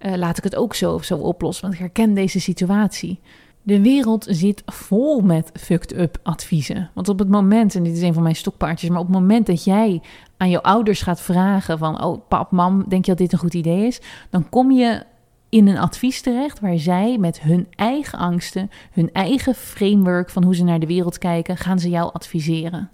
uh, 0.00 0.14
laat 0.14 0.38
ik 0.38 0.44
het 0.44 0.56
ook 0.56 0.74
zo 0.74 0.94
of 0.94 1.04
zo 1.04 1.16
oplossen, 1.16 1.62
want 1.62 1.74
ik 1.74 1.80
herken 1.80 2.14
deze 2.14 2.40
situatie. 2.40 3.20
De 3.62 3.80
wereld 3.80 4.26
zit 4.28 4.62
vol 4.66 5.20
met 5.20 5.50
fucked 5.54 5.98
up 5.98 6.18
adviezen. 6.22 6.90
Want 6.94 7.08
op 7.08 7.18
het 7.18 7.28
moment, 7.28 7.74
en 7.74 7.82
dit 7.82 7.96
is 7.96 8.02
een 8.02 8.14
van 8.14 8.22
mijn 8.22 8.36
stokpaardjes, 8.36 8.90
maar 8.90 9.00
op 9.00 9.06
het 9.06 9.16
moment 9.16 9.46
dat 9.46 9.64
jij 9.64 10.02
aan 10.36 10.50
je 10.50 10.62
ouders 10.62 11.02
gaat 11.02 11.20
vragen 11.20 11.78
van, 11.78 12.04
oh 12.04 12.28
pap, 12.28 12.50
mam, 12.50 12.84
denk 12.88 13.04
je 13.04 13.10
dat 13.10 13.20
dit 13.20 13.32
een 13.32 13.38
goed 13.38 13.54
idee 13.54 13.86
is? 13.86 14.00
Dan 14.30 14.48
kom 14.48 14.70
je 14.70 15.02
in 15.48 15.68
een 15.68 15.78
advies 15.78 16.20
terecht 16.20 16.60
waar 16.60 16.78
zij 16.78 17.18
met 17.18 17.40
hun 17.40 17.66
eigen 17.70 18.18
angsten, 18.18 18.70
hun 18.92 19.12
eigen 19.12 19.54
framework 19.54 20.30
van 20.30 20.44
hoe 20.44 20.54
ze 20.54 20.64
naar 20.64 20.80
de 20.80 20.86
wereld 20.86 21.18
kijken, 21.18 21.56
gaan 21.56 21.78
ze 21.78 21.88
jou 21.88 22.12
adviseren. 22.12 22.90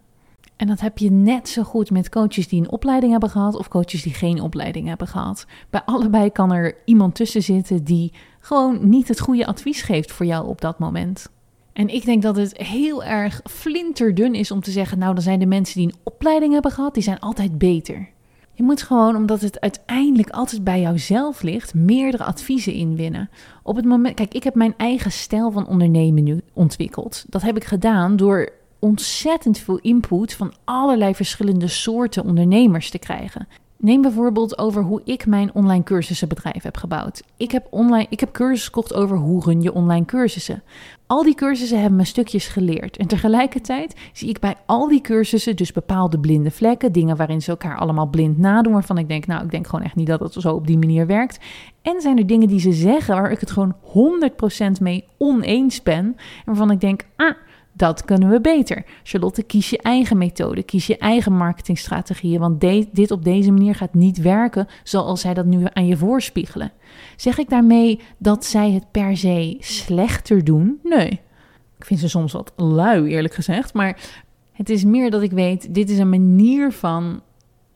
En 0.56 0.66
dat 0.66 0.80
heb 0.80 0.98
je 0.98 1.10
net 1.10 1.48
zo 1.48 1.62
goed 1.62 1.90
met 1.90 2.08
coaches 2.08 2.48
die 2.48 2.60
een 2.60 2.70
opleiding 2.70 3.12
hebben 3.12 3.30
gehad 3.30 3.54
of 3.54 3.68
coaches 3.68 4.02
die 4.02 4.14
geen 4.14 4.40
opleiding 4.40 4.88
hebben 4.88 5.06
gehad. 5.06 5.46
Bij 5.70 5.82
allebei 5.84 6.30
kan 6.30 6.52
er 6.52 6.76
iemand 6.84 7.14
tussen 7.14 7.42
zitten 7.42 7.84
die 7.84 8.12
gewoon 8.40 8.88
niet 8.88 9.08
het 9.08 9.20
goede 9.20 9.46
advies 9.46 9.82
geeft 9.82 10.12
voor 10.12 10.26
jou 10.26 10.46
op 10.46 10.60
dat 10.60 10.78
moment. 10.78 11.28
En 11.72 11.88
ik 11.88 12.04
denk 12.04 12.22
dat 12.22 12.36
het 12.36 12.56
heel 12.56 13.04
erg 13.04 13.40
flinterdun 13.44 14.34
is 14.34 14.50
om 14.50 14.60
te 14.60 14.70
zeggen, 14.70 14.98
nou 14.98 15.14
dan 15.14 15.22
zijn 15.22 15.38
de 15.38 15.46
mensen 15.46 15.78
die 15.78 15.88
een 15.88 16.00
opleiding 16.02 16.52
hebben 16.52 16.70
gehad, 16.70 16.94
die 16.94 17.02
zijn 17.02 17.20
altijd 17.20 17.58
beter. 17.58 18.08
Je 18.52 18.62
moet 18.62 18.82
gewoon, 18.82 19.16
omdat 19.16 19.40
het 19.40 19.60
uiteindelijk 19.60 20.30
altijd 20.30 20.64
bij 20.64 20.80
jouzelf 20.80 21.42
ligt, 21.42 21.74
meerdere 21.74 22.24
adviezen 22.24 22.72
inwinnen. 22.72 23.30
Op 23.62 23.76
het 23.76 23.84
moment, 23.84 24.14
kijk, 24.14 24.34
ik 24.34 24.44
heb 24.44 24.54
mijn 24.54 24.74
eigen 24.76 25.12
stijl 25.12 25.50
van 25.50 25.66
ondernemen 25.66 26.24
nu 26.24 26.40
ontwikkeld. 26.52 27.24
Dat 27.28 27.42
heb 27.42 27.56
ik 27.56 27.64
gedaan 27.64 28.16
door 28.16 28.52
ontzettend 28.78 29.58
veel 29.58 29.78
input 29.78 30.32
van 30.32 30.52
allerlei 30.64 31.14
verschillende 31.14 31.68
soorten 31.68 32.24
ondernemers 32.24 32.90
te 32.90 32.98
krijgen. 32.98 33.48
Neem 33.78 34.02
bijvoorbeeld 34.02 34.58
over 34.58 34.82
hoe 34.82 35.00
ik 35.04 35.26
mijn 35.26 35.54
online 35.54 35.82
cursussenbedrijf 35.82 36.62
heb 36.62 36.76
gebouwd. 36.76 37.22
Ik 37.36 37.50
heb, 37.50 37.66
online, 37.70 38.06
ik 38.08 38.20
heb 38.20 38.32
cursussen 38.32 38.74
gekocht 38.74 38.94
over 38.94 39.16
hoe 39.16 39.42
run 39.44 39.62
je 39.62 39.72
online 39.72 40.04
cursussen. 40.04 40.62
Al 41.06 41.22
die 41.22 41.34
cursussen 41.34 41.80
hebben 41.80 41.96
me 41.96 42.04
stukjes 42.04 42.46
geleerd. 42.46 42.96
En 42.96 43.06
tegelijkertijd 43.06 43.94
zie 44.12 44.28
ik 44.28 44.40
bij 44.40 44.54
al 44.66 44.88
die 44.88 45.00
cursussen 45.00 45.56
dus 45.56 45.72
bepaalde 45.72 46.18
blinde 46.18 46.50
vlekken. 46.50 46.92
Dingen 46.92 47.16
waarin 47.16 47.42
ze 47.42 47.50
elkaar 47.50 47.78
allemaal 47.78 48.06
blind 48.06 48.38
nadoen. 48.38 48.72
Waarvan 48.72 48.98
ik 48.98 49.08
denk, 49.08 49.26
nou, 49.26 49.44
ik 49.44 49.50
denk 49.50 49.66
gewoon 49.66 49.84
echt 49.84 49.94
niet 49.94 50.06
dat 50.06 50.20
het 50.20 50.32
zo 50.32 50.54
op 50.54 50.66
die 50.66 50.78
manier 50.78 51.06
werkt. 51.06 51.38
En 51.82 52.00
zijn 52.00 52.18
er 52.18 52.26
dingen 52.26 52.48
die 52.48 52.60
ze 52.60 52.72
zeggen 52.72 53.14
waar 53.14 53.30
ik 53.30 53.40
het 53.40 53.50
gewoon 53.50 53.76
100% 54.78 54.80
mee 54.80 55.04
oneens 55.18 55.82
ben. 55.82 56.04
En 56.04 56.16
waarvan 56.44 56.70
ik 56.70 56.80
denk, 56.80 57.06
ah, 57.16 57.34
dat 57.76 58.04
kunnen 58.04 58.30
we 58.30 58.40
beter. 58.40 58.84
Charlotte, 59.02 59.42
kies 59.42 59.70
je 59.70 59.78
eigen 59.78 60.18
methode, 60.18 60.62
kies 60.62 60.86
je 60.86 60.98
eigen 60.98 61.32
marketingstrategieën, 61.32 62.40
want 62.40 62.60
dit 62.92 63.10
op 63.10 63.24
deze 63.24 63.50
manier 63.50 63.74
gaat 63.74 63.94
niet 63.94 64.18
werken 64.18 64.66
zoals 64.82 65.20
zij 65.20 65.34
dat 65.34 65.46
nu 65.46 65.64
aan 65.72 65.86
je 65.86 65.96
voorspiegelen. 65.96 66.72
Zeg 67.16 67.38
ik 67.38 67.48
daarmee 67.48 68.00
dat 68.18 68.44
zij 68.44 68.70
het 68.70 68.90
per 68.90 69.16
se 69.16 69.56
slechter 69.60 70.44
doen? 70.44 70.78
Nee. 70.82 71.20
Ik 71.78 71.84
vind 71.84 72.00
ze 72.00 72.08
soms 72.08 72.32
wat 72.32 72.52
lui, 72.56 73.08
eerlijk 73.08 73.34
gezegd, 73.34 73.74
maar 73.74 74.00
het 74.52 74.70
is 74.70 74.84
meer 74.84 75.10
dat 75.10 75.22
ik 75.22 75.30
weet, 75.30 75.74
dit 75.74 75.90
is 75.90 75.98
een 75.98 76.08
manier 76.08 76.72
van 76.72 77.20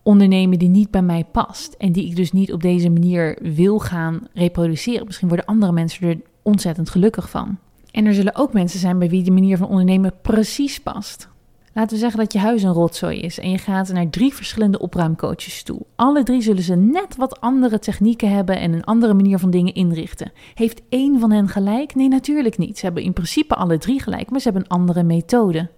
ondernemen 0.02 0.58
die 0.58 0.68
niet 0.68 0.90
bij 0.90 1.02
mij 1.02 1.24
past 1.24 1.74
en 1.78 1.92
die 1.92 2.06
ik 2.06 2.16
dus 2.16 2.32
niet 2.32 2.52
op 2.52 2.62
deze 2.62 2.90
manier 2.90 3.38
wil 3.42 3.78
gaan 3.78 4.28
reproduceren. 4.32 5.06
Misschien 5.06 5.28
worden 5.28 5.46
andere 5.46 5.72
mensen 5.72 6.08
er 6.08 6.20
ontzettend 6.42 6.90
gelukkig 6.90 7.30
van. 7.30 7.58
En 7.92 8.06
er 8.06 8.14
zullen 8.14 8.36
ook 8.36 8.52
mensen 8.52 8.78
zijn 8.78 8.98
bij 8.98 9.08
wie 9.08 9.22
die 9.22 9.32
manier 9.32 9.56
van 9.56 9.68
ondernemen 9.68 10.12
precies 10.22 10.80
past. 10.80 11.28
Laten 11.72 11.92
we 11.92 11.98
zeggen 11.98 12.18
dat 12.20 12.32
je 12.32 12.38
huis 12.38 12.62
een 12.62 12.72
rotzooi 12.72 13.20
is 13.20 13.38
en 13.38 13.50
je 13.50 13.58
gaat 13.58 13.92
naar 13.92 14.10
drie 14.10 14.34
verschillende 14.34 14.78
opruimcoaches 14.78 15.62
toe. 15.62 15.80
Alle 15.96 16.22
drie 16.22 16.40
zullen 16.40 16.62
ze 16.62 16.74
net 16.74 17.16
wat 17.16 17.40
andere 17.40 17.78
technieken 17.78 18.30
hebben 18.30 18.58
en 18.58 18.72
een 18.72 18.84
andere 18.84 19.14
manier 19.14 19.38
van 19.38 19.50
dingen 19.50 19.74
inrichten. 19.74 20.32
Heeft 20.54 20.82
één 20.88 21.20
van 21.20 21.30
hen 21.30 21.48
gelijk? 21.48 21.94
Nee, 21.94 22.08
natuurlijk 22.08 22.58
niet. 22.58 22.78
Ze 22.78 22.84
hebben 22.84 23.02
in 23.02 23.12
principe 23.12 23.54
alle 23.54 23.78
drie 23.78 24.02
gelijk, 24.02 24.30
maar 24.30 24.40
ze 24.40 24.50
hebben 24.50 24.62
een 24.62 24.76
andere 24.76 25.02
methode. 25.02 25.68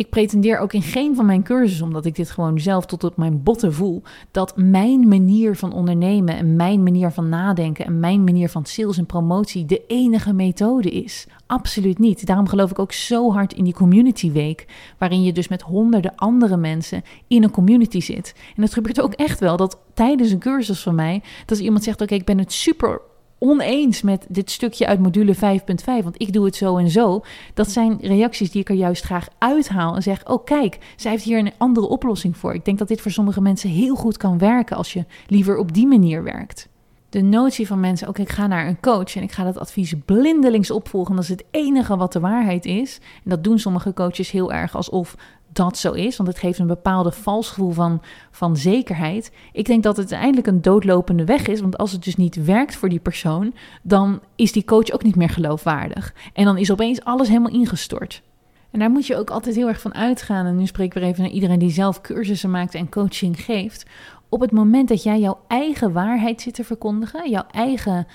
Ik 0.00 0.10
pretendeer 0.10 0.58
ook 0.58 0.72
in 0.72 0.82
geen 0.82 1.14
van 1.14 1.26
mijn 1.26 1.42
cursussen, 1.42 1.86
omdat 1.86 2.04
ik 2.04 2.14
dit 2.14 2.30
gewoon 2.30 2.60
zelf 2.60 2.86
tot 2.86 3.04
op 3.04 3.16
mijn 3.16 3.42
botten 3.42 3.72
voel, 3.72 4.02
dat 4.30 4.56
mijn 4.56 5.08
manier 5.08 5.56
van 5.56 5.72
ondernemen 5.72 6.36
en 6.36 6.56
mijn 6.56 6.82
manier 6.82 7.10
van 7.10 7.28
nadenken 7.28 7.84
en 7.84 8.00
mijn 8.00 8.24
manier 8.24 8.48
van 8.48 8.64
sales 8.64 8.98
en 8.98 9.06
promotie 9.06 9.64
de 9.64 9.82
enige 9.86 10.32
methode 10.32 10.90
is. 10.90 11.26
Absoluut 11.46 11.98
niet. 11.98 12.26
Daarom 12.26 12.48
geloof 12.48 12.70
ik 12.70 12.78
ook 12.78 12.92
zo 12.92 13.32
hard 13.32 13.52
in 13.52 13.64
die 13.64 13.72
community 13.72 14.32
week, 14.32 14.66
waarin 14.98 15.22
je 15.22 15.32
dus 15.32 15.48
met 15.48 15.62
honderden 15.62 16.14
andere 16.16 16.56
mensen 16.56 17.02
in 17.28 17.42
een 17.42 17.50
community 17.50 18.00
zit. 18.00 18.34
En 18.56 18.62
het 18.62 18.72
gebeurt 18.72 19.00
ook 19.00 19.12
echt 19.12 19.40
wel 19.40 19.56
dat 19.56 19.78
tijdens 19.94 20.30
een 20.30 20.38
cursus 20.38 20.82
van 20.82 20.94
mij, 20.94 21.22
dat 21.46 21.58
iemand 21.58 21.84
zegt: 21.84 22.00
Oké, 22.00 22.14
ik 22.14 22.24
ben 22.24 22.38
het 22.38 22.52
super 22.52 23.00
oneens 23.42 24.02
met 24.02 24.26
dit 24.28 24.50
stukje 24.50 24.86
uit 24.86 25.00
module 25.00 25.34
5.5, 25.34 25.40
want 25.84 26.14
ik 26.22 26.32
doe 26.32 26.44
het 26.44 26.56
zo 26.56 26.76
en 26.76 26.90
zo. 26.90 27.22
Dat 27.54 27.70
zijn 27.70 27.98
reacties 28.00 28.50
die 28.50 28.60
ik 28.60 28.68
er 28.68 28.74
juist 28.74 29.04
graag 29.04 29.28
uithaal 29.38 29.94
en 29.94 30.02
zeg: 30.02 30.28
Oh, 30.28 30.44
kijk, 30.44 30.78
zij 30.96 31.10
heeft 31.10 31.24
hier 31.24 31.38
een 31.38 31.52
andere 31.58 31.88
oplossing 31.88 32.36
voor. 32.36 32.54
Ik 32.54 32.64
denk 32.64 32.78
dat 32.78 32.88
dit 32.88 33.00
voor 33.00 33.10
sommige 33.10 33.40
mensen 33.40 33.70
heel 33.70 33.94
goed 33.94 34.16
kan 34.16 34.38
werken 34.38 34.76
als 34.76 34.92
je 34.92 35.04
liever 35.26 35.56
op 35.56 35.74
die 35.74 35.86
manier 35.86 36.22
werkt. 36.22 36.69
De 37.10 37.20
notie 37.20 37.66
van 37.66 37.80
mensen, 37.80 38.08
oké, 38.08 38.20
ik 38.20 38.28
ga 38.28 38.46
naar 38.46 38.66
een 38.66 38.80
coach 38.80 39.16
en 39.16 39.22
ik 39.22 39.32
ga 39.32 39.44
dat 39.44 39.58
advies 39.58 39.94
blindelings 40.04 40.70
opvolgen. 40.70 41.14
Dat 41.14 41.24
is 41.24 41.30
het 41.30 41.44
enige 41.50 41.96
wat 41.96 42.12
de 42.12 42.20
waarheid 42.20 42.64
is. 42.64 42.98
En 43.24 43.30
dat 43.30 43.44
doen 43.44 43.58
sommige 43.58 43.92
coaches 43.92 44.30
heel 44.30 44.52
erg 44.52 44.76
alsof 44.76 45.16
dat 45.52 45.78
zo 45.78 45.92
is, 45.92 46.16
want 46.16 46.28
het 46.28 46.38
geeft 46.38 46.58
een 46.58 46.66
bepaalde 46.66 47.12
vals 47.12 47.48
gevoel 47.48 47.70
van, 47.70 48.02
van 48.30 48.56
zekerheid. 48.56 49.32
Ik 49.52 49.66
denk 49.66 49.82
dat 49.82 49.96
het 49.96 50.12
uiteindelijk 50.12 50.46
een 50.46 50.62
doodlopende 50.62 51.24
weg 51.24 51.46
is, 51.46 51.60
want 51.60 51.78
als 51.78 51.92
het 51.92 52.04
dus 52.04 52.16
niet 52.16 52.44
werkt 52.44 52.76
voor 52.76 52.88
die 52.88 53.00
persoon, 53.00 53.54
dan 53.82 54.20
is 54.36 54.52
die 54.52 54.64
coach 54.64 54.90
ook 54.90 55.02
niet 55.02 55.16
meer 55.16 55.30
geloofwaardig. 55.30 56.14
En 56.32 56.44
dan 56.44 56.58
is 56.58 56.70
opeens 56.70 57.04
alles 57.04 57.28
helemaal 57.28 57.52
ingestort. 57.52 58.22
En 58.70 58.78
daar 58.78 58.90
moet 58.90 59.06
je 59.06 59.16
ook 59.16 59.30
altijd 59.30 59.56
heel 59.56 59.68
erg 59.68 59.80
van 59.80 59.94
uitgaan. 59.94 60.46
En 60.46 60.56
nu 60.56 60.66
spreek 60.66 60.86
ik 60.86 60.94
weer 60.94 61.02
even 61.02 61.22
naar 61.22 61.32
iedereen 61.32 61.58
die 61.58 61.70
zelf 61.70 62.00
cursussen 62.00 62.50
maakt 62.50 62.74
en 62.74 62.88
coaching 62.88 63.40
geeft. 63.40 63.86
Op 64.32 64.40
het 64.40 64.52
moment 64.52 64.88
dat 64.88 65.02
jij 65.02 65.20
jouw 65.20 65.38
eigen 65.46 65.92
waarheid 65.92 66.40
zit 66.40 66.54
te 66.54 66.64
verkondigen, 66.64 67.30
jouw 67.30 67.46
eigen 67.50 68.06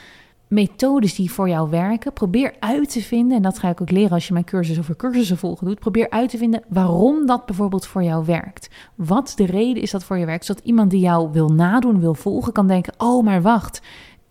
methodes 0.47 1.15
die 1.15 1.31
voor 1.31 1.49
jou 1.49 1.69
werken. 1.69 2.13
Probeer 2.13 2.53
uit 2.59 2.89
te 2.91 3.01
vinden, 3.01 3.37
en 3.37 3.43
dat 3.43 3.59
ga 3.59 3.69
ik 3.69 3.81
ook 3.81 3.91
leren 3.91 4.11
als 4.11 4.27
je 4.27 4.33
mijn 4.33 4.45
cursus 4.45 4.79
over 4.79 4.95
cursussen 4.95 5.37
volgen 5.37 5.67
doet. 5.67 5.79
Probeer 5.79 6.09
uit 6.09 6.29
te 6.29 6.37
vinden 6.37 6.63
waarom 6.67 7.25
dat 7.25 7.45
bijvoorbeeld 7.45 7.85
voor 7.85 8.03
jou 8.03 8.25
werkt. 8.25 8.69
Wat 8.95 9.33
de 9.35 9.45
reden 9.45 9.83
is 9.83 9.91
dat 9.91 10.03
voor 10.03 10.17
je 10.17 10.25
werkt, 10.25 10.45
zodat 10.45 10.63
iemand 10.63 10.91
die 10.91 10.99
jou 10.99 11.31
wil 11.31 11.49
nadoen, 11.49 11.99
wil 11.99 12.13
volgen, 12.13 12.53
kan 12.53 12.67
denken: 12.67 12.93
oh, 12.97 13.23
maar 13.23 13.41
wacht. 13.41 13.81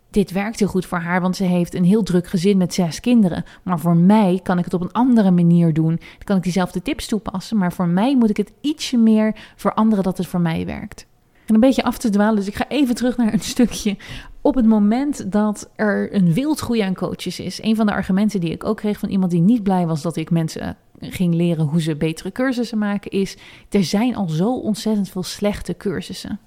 Dit 0.09 0.31
werkt 0.31 0.59
heel 0.59 0.67
goed 0.67 0.85
voor 0.85 0.97
haar, 0.97 1.21
want 1.21 1.35
ze 1.35 1.43
heeft 1.43 1.75
een 1.75 1.83
heel 1.83 2.03
druk 2.03 2.27
gezin 2.27 2.57
met 2.57 2.73
zes 2.73 2.99
kinderen. 2.99 3.43
Maar 3.63 3.79
voor 3.79 3.97
mij 3.97 4.39
kan 4.43 4.57
ik 4.57 4.63
het 4.63 4.73
op 4.73 4.81
een 4.81 4.91
andere 4.91 5.31
manier 5.31 5.73
doen. 5.73 5.95
Dan 5.95 6.23
kan 6.23 6.37
ik 6.37 6.43
diezelfde 6.43 6.81
tips 6.81 7.07
toepassen, 7.07 7.57
maar 7.57 7.73
voor 7.73 7.87
mij 7.87 8.15
moet 8.15 8.29
ik 8.29 8.37
het 8.37 8.51
ietsje 8.61 8.97
meer 8.97 9.35
veranderen 9.55 10.03
dat 10.03 10.17
het 10.17 10.27
voor 10.27 10.41
mij 10.41 10.65
werkt. 10.65 11.05
En 11.45 11.53
een 11.53 11.59
beetje 11.59 11.83
af 11.83 11.97
te 11.97 12.09
dwalen, 12.09 12.35
dus 12.35 12.47
ik 12.47 12.55
ga 12.55 12.67
even 12.67 12.95
terug 12.95 13.17
naar 13.17 13.33
een 13.33 13.39
stukje 13.39 13.97
op 14.41 14.55
het 14.55 14.65
moment 14.65 15.31
dat 15.31 15.69
er 15.75 16.15
een 16.15 16.33
wildgroei 16.33 16.79
aan 16.79 16.93
coaches 16.93 17.39
is, 17.39 17.61
een 17.61 17.75
van 17.75 17.85
de 17.85 17.91
argumenten 17.91 18.39
die 18.39 18.51
ik 18.51 18.63
ook 18.63 18.77
kreeg 18.77 18.99
van 18.99 19.09
iemand 19.09 19.31
die 19.31 19.41
niet 19.41 19.63
blij 19.63 19.85
was 19.85 20.01
dat 20.01 20.15
ik 20.15 20.29
mensen 20.29 20.77
ging 20.99 21.33
leren 21.33 21.65
hoe 21.65 21.81
ze 21.81 21.95
betere 21.95 22.31
cursussen 22.31 22.77
maken, 22.77 23.11
is: 23.11 23.37
er 23.69 23.83
zijn 23.83 24.15
al 24.15 24.29
zo 24.29 24.55
ontzettend 24.59 25.09
veel 25.09 25.23
slechte 25.23 25.77
cursussen. 25.77 26.39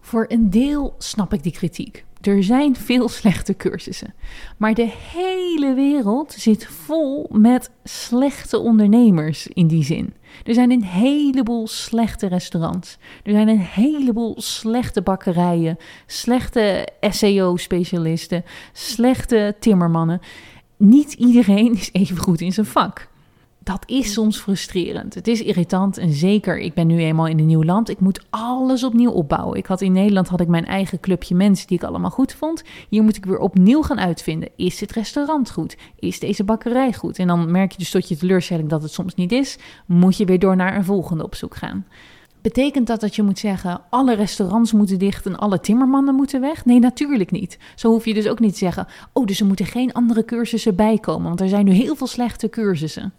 Voor 0.00 0.24
een 0.28 0.50
deel 0.50 0.94
snap 0.98 1.32
ik 1.32 1.42
die 1.42 1.52
kritiek. 1.52 2.04
Er 2.26 2.44
zijn 2.44 2.76
veel 2.76 3.08
slechte 3.08 3.56
cursussen. 3.56 4.14
Maar 4.56 4.74
de 4.74 4.90
hele 5.12 5.74
wereld 5.74 6.32
zit 6.32 6.66
vol 6.66 7.28
met 7.32 7.70
slechte 7.84 8.58
ondernemers 8.58 9.46
in 9.46 9.66
die 9.66 9.84
zin. 9.84 10.14
Er 10.44 10.54
zijn 10.54 10.70
een 10.70 10.84
heleboel 10.84 11.68
slechte 11.68 12.26
restaurants. 12.26 12.98
Er 13.22 13.32
zijn 13.32 13.48
een 13.48 13.58
heleboel 13.58 14.34
slechte 14.36 15.02
bakkerijen, 15.02 15.76
slechte 16.06 16.88
SEO-specialisten, 17.00 18.44
slechte 18.72 19.54
timmermannen. 19.58 20.20
Niet 20.76 21.12
iedereen 21.12 21.72
is 21.72 21.88
even 21.92 22.16
goed 22.16 22.40
in 22.40 22.52
zijn 22.52 22.66
vak 22.66 23.08
dat 23.64 23.82
is 23.86 24.12
soms 24.12 24.38
frustrerend. 24.38 25.14
Het 25.14 25.28
is 25.28 25.42
irritant 25.42 25.98
en 25.98 26.12
zeker, 26.12 26.58
ik 26.58 26.74
ben 26.74 26.86
nu 26.86 26.98
eenmaal 26.98 27.26
in 27.26 27.38
een 27.38 27.46
nieuw 27.46 27.64
land. 27.64 27.88
Ik 27.88 28.00
moet 28.00 28.24
alles 28.30 28.84
opnieuw 28.84 29.10
opbouwen. 29.10 29.58
Ik 29.58 29.66
had 29.66 29.80
in 29.80 29.92
Nederland 29.92 30.28
had 30.28 30.40
ik 30.40 30.48
mijn 30.48 30.66
eigen 30.66 31.00
clubje 31.00 31.34
mensen 31.34 31.66
die 31.66 31.76
ik 31.76 31.84
allemaal 31.84 32.10
goed 32.10 32.32
vond. 32.32 32.62
Hier 32.88 33.02
moet 33.02 33.16
ik 33.16 33.24
weer 33.24 33.38
opnieuw 33.38 33.82
gaan 33.82 34.00
uitvinden. 34.00 34.48
Is 34.56 34.78
dit 34.78 34.92
restaurant 34.92 35.50
goed? 35.50 35.76
Is 35.98 36.20
deze 36.20 36.44
bakkerij 36.44 36.92
goed? 36.92 37.18
En 37.18 37.26
dan 37.26 37.50
merk 37.50 37.72
je 37.72 37.78
dus 37.78 37.90
tot 37.90 38.08
je 38.08 38.16
teleurstelling 38.16 38.68
dat 38.68 38.82
het 38.82 38.92
soms 38.92 39.14
niet 39.14 39.32
is. 39.32 39.58
Moet 39.86 40.16
je 40.16 40.24
weer 40.24 40.38
door 40.38 40.56
naar 40.56 40.76
een 40.76 40.84
volgende 40.84 41.24
op 41.24 41.34
zoek 41.34 41.56
gaan. 41.56 41.86
Betekent 42.42 42.86
dat 42.86 43.00
dat 43.00 43.16
je 43.16 43.22
moet 43.22 43.38
zeggen: 43.38 43.80
alle 43.90 44.14
restaurants 44.14 44.72
moeten 44.72 44.98
dicht 44.98 45.26
en 45.26 45.36
alle 45.36 45.60
timmermannen 45.60 46.14
moeten 46.14 46.40
weg? 46.40 46.64
Nee, 46.64 46.78
natuurlijk 46.78 47.30
niet. 47.30 47.58
Zo 47.74 47.88
hoef 47.88 48.04
je 48.04 48.14
dus 48.14 48.28
ook 48.28 48.40
niet 48.40 48.52
te 48.52 48.58
zeggen: 48.58 48.86
oh, 49.12 49.26
dus 49.26 49.40
er 49.40 49.46
moeten 49.46 49.66
geen 49.66 49.92
andere 49.92 50.24
cursussen 50.24 50.76
bijkomen, 50.76 51.28
want 51.28 51.40
er 51.40 51.48
zijn 51.48 51.64
nu 51.64 51.72
heel 51.72 51.94
veel 51.94 52.06
slechte 52.06 52.48
cursussen. 52.48 53.12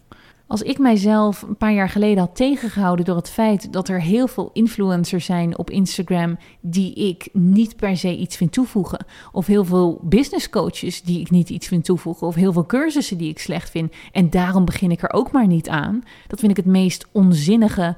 Als 0.48 0.62
ik 0.62 0.78
mijzelf 0.78 1.42
een 1.42 1.56
paar 1.56 1.72
jaar 1.72 1.88
geleden 1.88 2.18
had 2.18 2.36
tegengehouden 2.36 3.04
door 3.04 3.16
het 3.16 3.30
feit 3.30 3.72
dat 3.72 3.88
er 3.88 4.00
heel 4.00 4.26
veel 4.26 4.50
influencers 4.52 5.24
zijn 5.24 5.58
op 5.58 5.70
Instagram 5.70 6.38
die 6.60 6.94
ik 6.94 7.28
niet 7.32 7.76
per 7.76 7.96
se 7.96 8.16
iets 8.16 8.36
vind 8.36 8.52
toevoegen, 8.52 9.06
of 9.32 9.46
heel 9.46 9.64
veel 9.64 10.00
business 10.02 10.50
coaches 10.50 11.02
die 11.02 11.20
ik 11.20 11.30
niet 11.30 11.50
iets 11.50 11.66
vind 11.66 11.84
toevoegen, 11.84 12.26
of 12.26 12.34
heel 12.34 12.52
veel 12.52 12.66
cursussen 12.66 13.18
die 13.18 13.30
ik 13.30 13.38
slecht 13.38 13.70
vind 13.70 13.92
en 14.12 14.30
daarom 14.30 14.64
begin 14.64 14.90
ik 14.90 15.02
er 15.02 15.12
ook 15.12 15.32
maar 15.32 15.46
niet 15.46 15.68
aan, 15.68 16.02
dat 16.26 16.38
vind 16.38 16.50
ik 16.50 16.56
het 16.56 16.66
meest 16.66 17.06
onzinnige 17.12 17.96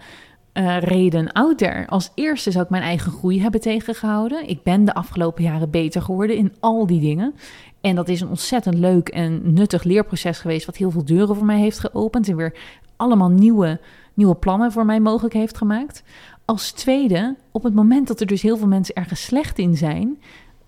uh, 0.58 0.78
reden 0.80 1.32
out 1.32 1.58
there. 1.58 1.86
Als 1.86 2.10
eerste 2.14 2.50
zou 2.50 2.64
ik 2.64 2.70
mijn 2.70 2.82
eigen 2.82 3.12
groei 3.12 3.42
hebben 3.42 3.60
tegengehouden. 3.60 4.48
Ik 4.48 4.62
ben 4.62 4.84
de 4.84 4.94
afgelopen 4.94 5.42
jaren 5.42 5.70
beter 5.70 6.02
geworden 6.02 6.36
in 6.36 6.52
al 6.60 6.86
die 6.86 7.00
dingen. 7.00 7.34
En 7.80 7.94
dat 7.94 8.08
is 8.08 8.20
een 8.20 8.28
ontzettend 8.28 8.78
leuk 8.78 9.08
en 9.08 9.52
nuttig 9.52 9.82
leerproces 9.82 10.38
geweest, 10.38 10.66
wat 10.66 10.76
heel 10.76 10.90
veel 10.90 11.04
deuren 11.04 11.36
voor 11.36 11.46
mij 11.46 11.58
heeft 11.58 11.78
geopend 11.78 12.28
en 12.28 12.36
weer 12.36 12.54
allemaal 12.96 13.28
nieuwe, 13.28 13.80
nieuwe 14.14 14.34
plannen 14.34 14.72
voor 14.72 14.84
mij 14.84 15.00
mogelijk 15.00 15.34
heeft 15.34 15.56
gemaakt. 15.56 16.02
Als 16.44 16.70
tweede, 16.70 17.36
op 17.50 17.62
het 17.62 17.74
moment 17.74 18.08
dat 18.08 18.20
er 18.20 18.26
dus 18.26 18.42
heel 18.42 18.56
veel 18.56 18.66
mensen 18.66 18.94
ergens 18.94 19.24
slecht 19.24 19.58
in 19.58 19.76
zijn, 19.76 20.18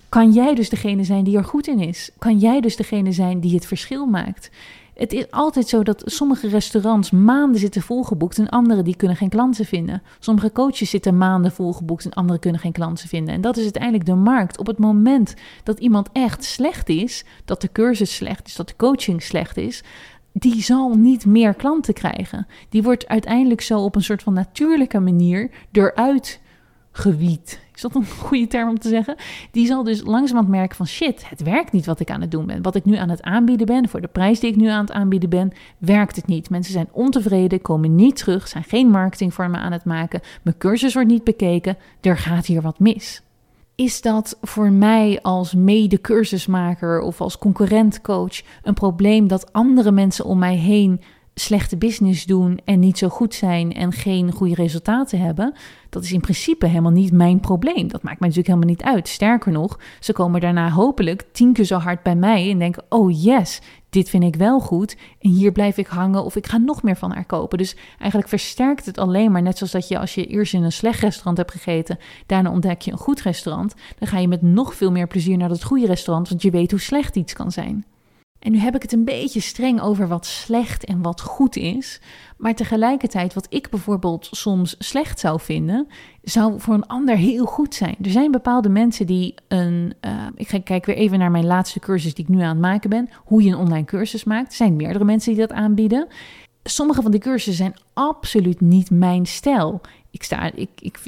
kan 0.08 0.32
jij 0.32 0.54
dus 0.54 0.68
degene 0.68 1.04
zijn 1.04 1.24
die 1.24 1.36
er 1.36 1.44
goed 1.44 1.66
in 1.66 1.80
is. 1.80 2.10
Kan 2.18 2.38
jij 2.38 2.60
dus 2.60 2.76
degene 2.76 3.12
zijn 3.12 3.40
die 3.40 3.54
het 3.54 3.66
verschil 3.66 4.06
maakt. 4.06 4.50
Het 5.00 5.12
is 5.12 5.30
altijd 5.30 5.68
zo 5.68 5.82
dat 5.82 6.02
sommige 6.04 6.48
restaurants 6.48 7.10
maanden 7.10 7.60
zitten 7.60 7.82
volgeboekt 7.82 8.38
en 8.38 8.48
andere 8.48 8.82
die 8.82 8.96
kunnen 8.96 9.16
geen 9.16 9.28
klanten 9.28 9.64
vinden. 9.64 10.02
Sommige 10.18 10.52
coaches 10.52 10.90
zitten 10.90 11.18
maanden 11.18 11.52
volgeboekt 11.52 12.04
en 12.04 12.12
andere 12.12 12.38
kunnen 12.38 12.60
geen 12.60 12.72
klanten 12.72 13.08
vinden. 13.08 13.34
En 13.34 13.40
dat 13.40 13.56
is 13.56 13.62
uiteindelijk 13.62 14.06
de 14.06 14.14
markt. 14.14 14.58
Op 14.58 14.66
het 14.66 14.78
moment 14.78 15.34
dat 15.62 15.78
iemand 15.78 16.08
echt 16.12 16.44
slecht 16.44 16.88
is, 16.88 17.24
dat 17.44 17.60
de 17.60 17.72
cursus 17.72 18.14
slecht 18.14 18.46
is, 18.46 18.56
dat 18.56 18.68
de 18.68 18.76
coaching 18.76 19.22
slecht 19.22 19.56
is, 19.56 19.82
die 20.32 20.62
zal 20.62 20.94
niet 20.94 21.26
meer 21.26 21.54
klanten 21.54 21.94
krijgen. 21.94 22.46
Die 22.68 22.82
wordt 22.82 23.08
uiteindelijk 23.08 23.60
zo 23.60 23.80
op 23.80 23.94
een 23.94 24.02
soort 24.02 24.22
van 24.22 24.32
natuurlijke 24.32 25.00
manier 25.00 25.50
eruit 25.72 26.40
gewiet. 26.92 27.60
Is 27.80 27.90
dat 27.92 28.02
een 28.02 28.08
goede 28.26 28.46
term 28.46 28.68
om 28.68 28.78
te 28.78 28.88
zeggen? 28.88 29.16
Die 29.50 29.66
zal 29.66 29.84
dus 29.84 30.02
langzamerhand 30.04 30.48
merken 30.48 30.76
van 30.76 30.86
shit, 30.86 31.28
het 31.28 31.42
werkt 31.42 31.72
niet 31.72 31.86
wat 31.86 32.00
ik 32.00 32.10
aan 32.10 32.20
het 32.20 32.30
doen 32.30 32.46
ben. 32.46 32.62
Wat 32.62 32.74
ik 32.74 32.84
nu 32.84 32.96
aan 32.96 33.08
het 33.08 33.22
aanbieden 33.22 33.66
ben, 33.66 33.88
voor 33.88 34.00
de 34.00 34.08
prijs 34.08 34.40
die 34.40 34.50
ik 34.50 34.56
nu 34.56 34.68
aan 34.68 34.80
het 34.80 34.92
aanbieden 34.92 35.28
ben, 35.28 35.52
werkt 35.78 36.16
het 36.16 36.26
niet. 36.26 36.50
Mensen 36.50 36.72
zijn 36.72 36.88
ontevreden, 36.92 37.62
komen 37.62 37.94
niet 37.94 38.16
terug, 38.16 38.48
zijn 38.48 38.64
geen 38.64 38.88
marketing 38.88 39.34
voor 39.34 39.50
me 39.50 39.56
aan 39.56 39.72
het 39.72 39.84
maken. 39.84 40.20
Mijn 40.42 40.58
cursus 40.58 40.94
wordt 40.94 41.08
niet 41.08 41.24
bekeken, 41.24 41.76
er 42.00 42.18
gaat 42.18 42.46
hier 42.46 42.62
wat 42.62 42.78
mis. 42.78 43.22
Is 43.74 44.00
dat 44.00 44.38
voor 44.42 44.70
mij 44.72 45.18
als 45.22 45.54
mede-cursusmaker 45.54 47.00
of 47.00 47.20
als 47.20 47.38
concurrentcoach 47.38 48.42
een 48.62 48.74
probleem 48.74 49.28
dat 49.28 49.52
andere 49.52 49.90
mensen 49.90 50.24
om 50.24 50.38
mij 50.38 50.56
heen 50.56 51.00
slechte 51.40 51.76
business 51.76 52.26
doen 52.26 52.60
en 52.64 52.78
niet 52.78 52.98
zo 52.98 53.08
goed 53.08 53.34
zijn 53.34 53.72
en 53.72 53.92
geen 53.92 54.32
goede 54.32 54.54
resultaten 54.54 55.20
hebben, 55.20 55.54
dat 55.88 56.02
is 56.02 56.12
in 56.12 56.20
principe 56.20 56.66
helemaal 56.66 56.90
niet 56.90 57.12
mijn 57.12 57.40
probleem. 57.40 57.88
Dat 57.88 58.02
maakt 58.02 58.20
mij 58.20 58.28
natuurlijk 58.28 58.46
helemaal 58.46 58.68
niet 58.68 58.82
uit. 58.82 59.08
Sterker 59.08 59.52
nog, 59.52 59.78
ze 60.00 60.12
komen 60.12 60.40
daarna 60.40 60.70
hopelijk 60.70 61.24
tien 61.32 61.52
keer 61.52 61.64
zo 61.64 61.78
hard 61.78 62.02
bij 62.02 62.16
mij 62.16 62.50
en 62.50 62.58
denken: 62.58 62.84
oh 62.88 63.22
yes, 63.22 63.60
dit 63.90 64.08
vind 64.08 64.24
ik 64.24 64.36
wel 64.36 64.60
goed 64.60 64.96
en 65.20 65.30
hier 65.30 65.52
blijf 65.52 65.76
ik 65.76 65.86
hangen 65.86 66.24
of 66.24 66.36
ik 66.36 66.46
ga 66.46 66.56
nog 66.56 66.82
meer 66.82 66.96
van 66.96 67.12
haar 67.12 67.24
kopen. 67.24 67.58
Dus 67.58 67.76
eigenlijk 67.98 68.28
versterkt 68.28 68.86
het 68.86 68.98
alleen 68.98 69.32
maar, 69.32 69.42
net 69.42 69.56
zoals 69.56 69.72
dat 69.72 69.88
je 69.88 69.98
als 69.98 70.14
je 70.14 70.26
eerst 70.26 70.54
in 70.54 70.62
een 70.62 70.72
slecht 70.72 71.00
restaurant 71.00 71.36
hebt 71.36 71.50
gegeten, 71.50 71.98
daarna 72.26 72.50
ontdek 72.50 72.80
je 72.80 72.92
een 72.92 72.98
goed 72.98 73.22
restaurant, 73.22 73.74
dan 73.98 74.08
ga 74.08 74.18
je 74.18 74.28
met 74.28 74.42
nog 74.42 74.74
veel 74.74 74.90
meer 74.90 75.06
plezier 75.06 75.36
naar 75.36 75.48
dat 75.48 75.64
goede 75.64 75.86
restaurant, 75.86 76.28
want 76.28 76.42
je 76.42 76.50
weet 76.50 76.70
hoe 76.70 76.80
slecht 76.80 77.16
iets 77.16 77.32
kan 77.32 77.52
zijn. 77.52 77.84
En 78.40 78.52
nu 78.52 78.58
heb 78.58 78.74
ik 78.74 78.82
het 78.82 78.92
een 78.92 79.04
beetje 79.04 79.40
streng 79.40 79.80
over 79.80 80.08
wat 80.08 80.26
slecht 80.26 80.84
en 80.84 81.02
wat 81.02 81.20
goed 81.20 81.56
is. 81.56 82.00
Maar 82.36 82.54
tegelijkertijd, 82.54 83.34
wat 83.34 83.46
ik 83.50 83.70
bijvoorbeeld 83.70 84.28
soms 84.30 84.74
slecht 84.78 85.20
zou 85.20 85.40
vinden, 85.40 85.88
zou 86.22 86.60
voor 86.60 86.74
een 86.74 86.86
ander 86.86 87.16
heel 87.16 87.44
goed 87.44 87.74
zijn. 87.74 87.96
Er 88.02 88.10
zijn 88.10 88.30
bepaalde 88.30 88.68
mensen 88.68 89.06
die 89.06 89.34
een. 89.48 89.94
Uh, 90.00 90.26
ik 90.34 90.60
kijk 90.64 90.86
weer 90.86 90.96
even 90.96 91.18
naar 91.18 91.30
mijn 91.30 91.46
laatste 91.46 91.80
cursus 91.80 92.14
die 92.14 92.24
ik 92.24 92.30
nu 92.30 92.40
aan 92.40 92.48
het 92.48 92.58
maken 92.58 92.90
ben. 92.90 93.08
Hoe 93.24 93.42
je 93.42 93.50
een 93.50 93.58
online 93.58 93.84
cursus 93.84 94.24
maakt. 94.24 94.50
Er 94.50 94.56
zijn 94.56 94.76
meerdere 94.76 95.04
mensen 95.04 95.32
die 95.32 95.46
dat 95.46 95.56
aanbieden. 95.56 96.06
Sommige 96.62 97.02
van 97.02 97.10
die 97.10 97.20
cursussen 97.20 97.64
zijn 97.64 97.80
absoluut 97.92 98.60
niet 98.60 98.90
mijn 98.90 99.26
stijl. 99.26 99.80
Ik 100.10 100.22
sta. 100.22 100.52
Ik, 100.54 100.70
ik, 100.78 100.98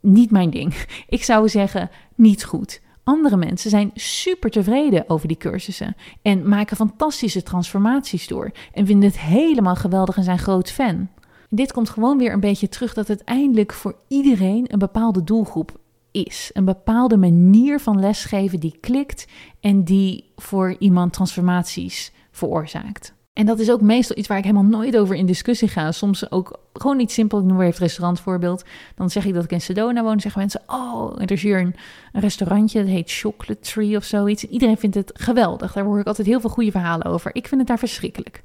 niet 0.00 0.30
mijn 0.30 0.50
ding. 0.50 0.74
Ik 1.08 1.24
zou 1.24 1.48
zeggen, 1.48 1.90
niet 2.14 2.44
goed. 2.44 2.80
Andere 3.08 3.36
mensen 3.36 3.70
zijn 3.70 3.90
super 3.94 4.50
tevreden 4.50 5.04
over 5.08 5.28
die 5.28 5.36
cursussen 5.36 5.96
en 6.22 6.48
maken 6.48 6.76
fantastische 6.76 7.42
transformaties 7.42 8.26
door 8.26 8.50
en 8.72 8.86
vinden 8.86 9.08
het 9.08 9.18
helemaal 9.18 9.74
geweldig 9.74 10.16
en 10.16 10.24
zijn 10.24 10.38
groot 10.38 10.70
fan. 10.70 11.08
Dit 11.48 11.72
komt 11.72 11.90
gewoon 11.90 12.18
weer 12.18 12.32
een 12.32 12.40
beetje 12.40 12.68
terug 12.68 12.94
dat 12.94 13.08
het 13.08 13.24
eindelijk 13.24 13.72
voor 13.72 13.96
iedereen 14.08 14.72
een 14.72 14.78
bepaalde 14.78 15.24
doelgroep 15.24 15.78
is. 16.10 16.50
Een 16.52 16.64
bepaalde 16.64 17.16
manier 17.16 17.80
van 17.80 18.00
lesgeven 18.00 18.60
die 18.60 18.78
klikt 18.80 19.26
en 19.60 19.84
die 19.84 20.32
voor 20.36 20.76
iemand 20.78 21.12
transformaties 21.12 22.12
veroorzaakt. 22.30 23.15
En 23.36 23.46
dat 23.46 23.58
is 23.58 23.70
ook 23.70 23.80
meestal 23.80 24.16
iets 24.16 24.28
waar 24.28 24.38
ik 24.38 24.44
helemaal 24.44 24.80
nooit 24.80 24.96
over 24.96 25.14
in 25.16 25.26
discussie 25.26 25.68
ga. 25.68 25.92
Soms 25.92 26.30
ook 26.30 26.58
gewoon 26.72 27.00
iets 27.00 27.14
simpel. 27.14 27.38
Ik 27.38 27.44
noem 27.44 27.56
weer 27.56 27.66
het 27.66 27.78
restaurantvoorbeeld. 27.78 28.64
Dan 28.94 29.10
zeg 29.10 29.24
ik 29.24 29.34
dat 29.34 29.44
ik 29.44 29.50
in 29.50 29.60
Sedona 29.60 30.02
woon. 30.02 30.20
zeggen 30.20 30.40
mensen: 30.40 30.62
Oh, 30.66 31.20
er 31.20 31.30
is 31.30 31.42
hier 31.42 31.60
een, 31.60 31.74
restaurantje. 32.12 32.78
Dat 32.78 32.88
heet 32.88 33.10
Chocolate 33.10 33.60
Tree 33.60 33.96
of 33.96 34.04
zoiets. 34.04 34.44
Iedereen 34.44 34.76
vindt 34.76 34.96
het 34.96 35.10
geweldig. 35.14 35.72
Daar 35.72 35.84
hoor 35.84 36.00
ik 36.00 36.06
altijd 36.06 36.26
heel 36.26 36.40
veel 36.40 36.50
goede 36.50 36.70
verhalen 36.70 37.06
over. 37.06 37.30
Ik 37.34 37.48
vind 37.48 37.60
het 37.60 37.68
daar 37.68 37.78
verschrikkelijk. 37.78 38.42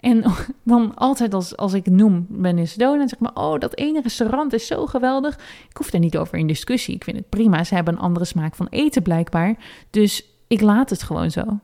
En 0.00 0.24
dan 0.62 0.94
altijd 0.94 1.34
als, 1.34 1.56
als 1.56 1.72
ik 1.72 1.86
noem 1.86 2.26
ben 2.28 2.58
in 2.58 2.68
Sedona, 2.68 2.98
dan 2.98 3.08
zeg 3.08 3.18
ik 3.18 3.34
maar: 3.34 3.44
Oh, 3.44 3.58
dat 3.58 3.76
ene 3.76 4.00
restaurant 4.00 4.52
is 4.52 4.66
zo 4.66 4.86
geweldig. 4.86 5.34
Ik 5.70 5.76
hoef 5.76 5.92
er 5.92 5.98
niet 5.98 6.16
over 6.16 6.38
in 6.38 6.46
discussie. 6.46 6.94
Ik 6.94 7.04
vind 7.04 7.16
het 7.16 7.28
prima. 7.28 7.64
Ze 7.64 7.74
hebben 7.74 7.94
een 7.94 8.00
andere 8.00 8.24
smaak 8.24 8.54
van 8.54 8.66
eten 8.70 9.02
blijkbaar. 9.02 9.56
Dus 9.90 10.24
ik 10.46 10.60
laat 10.60 10.90
het 10.90 11.02
gewoon 11.02 11.30
zo. 11.30 11.58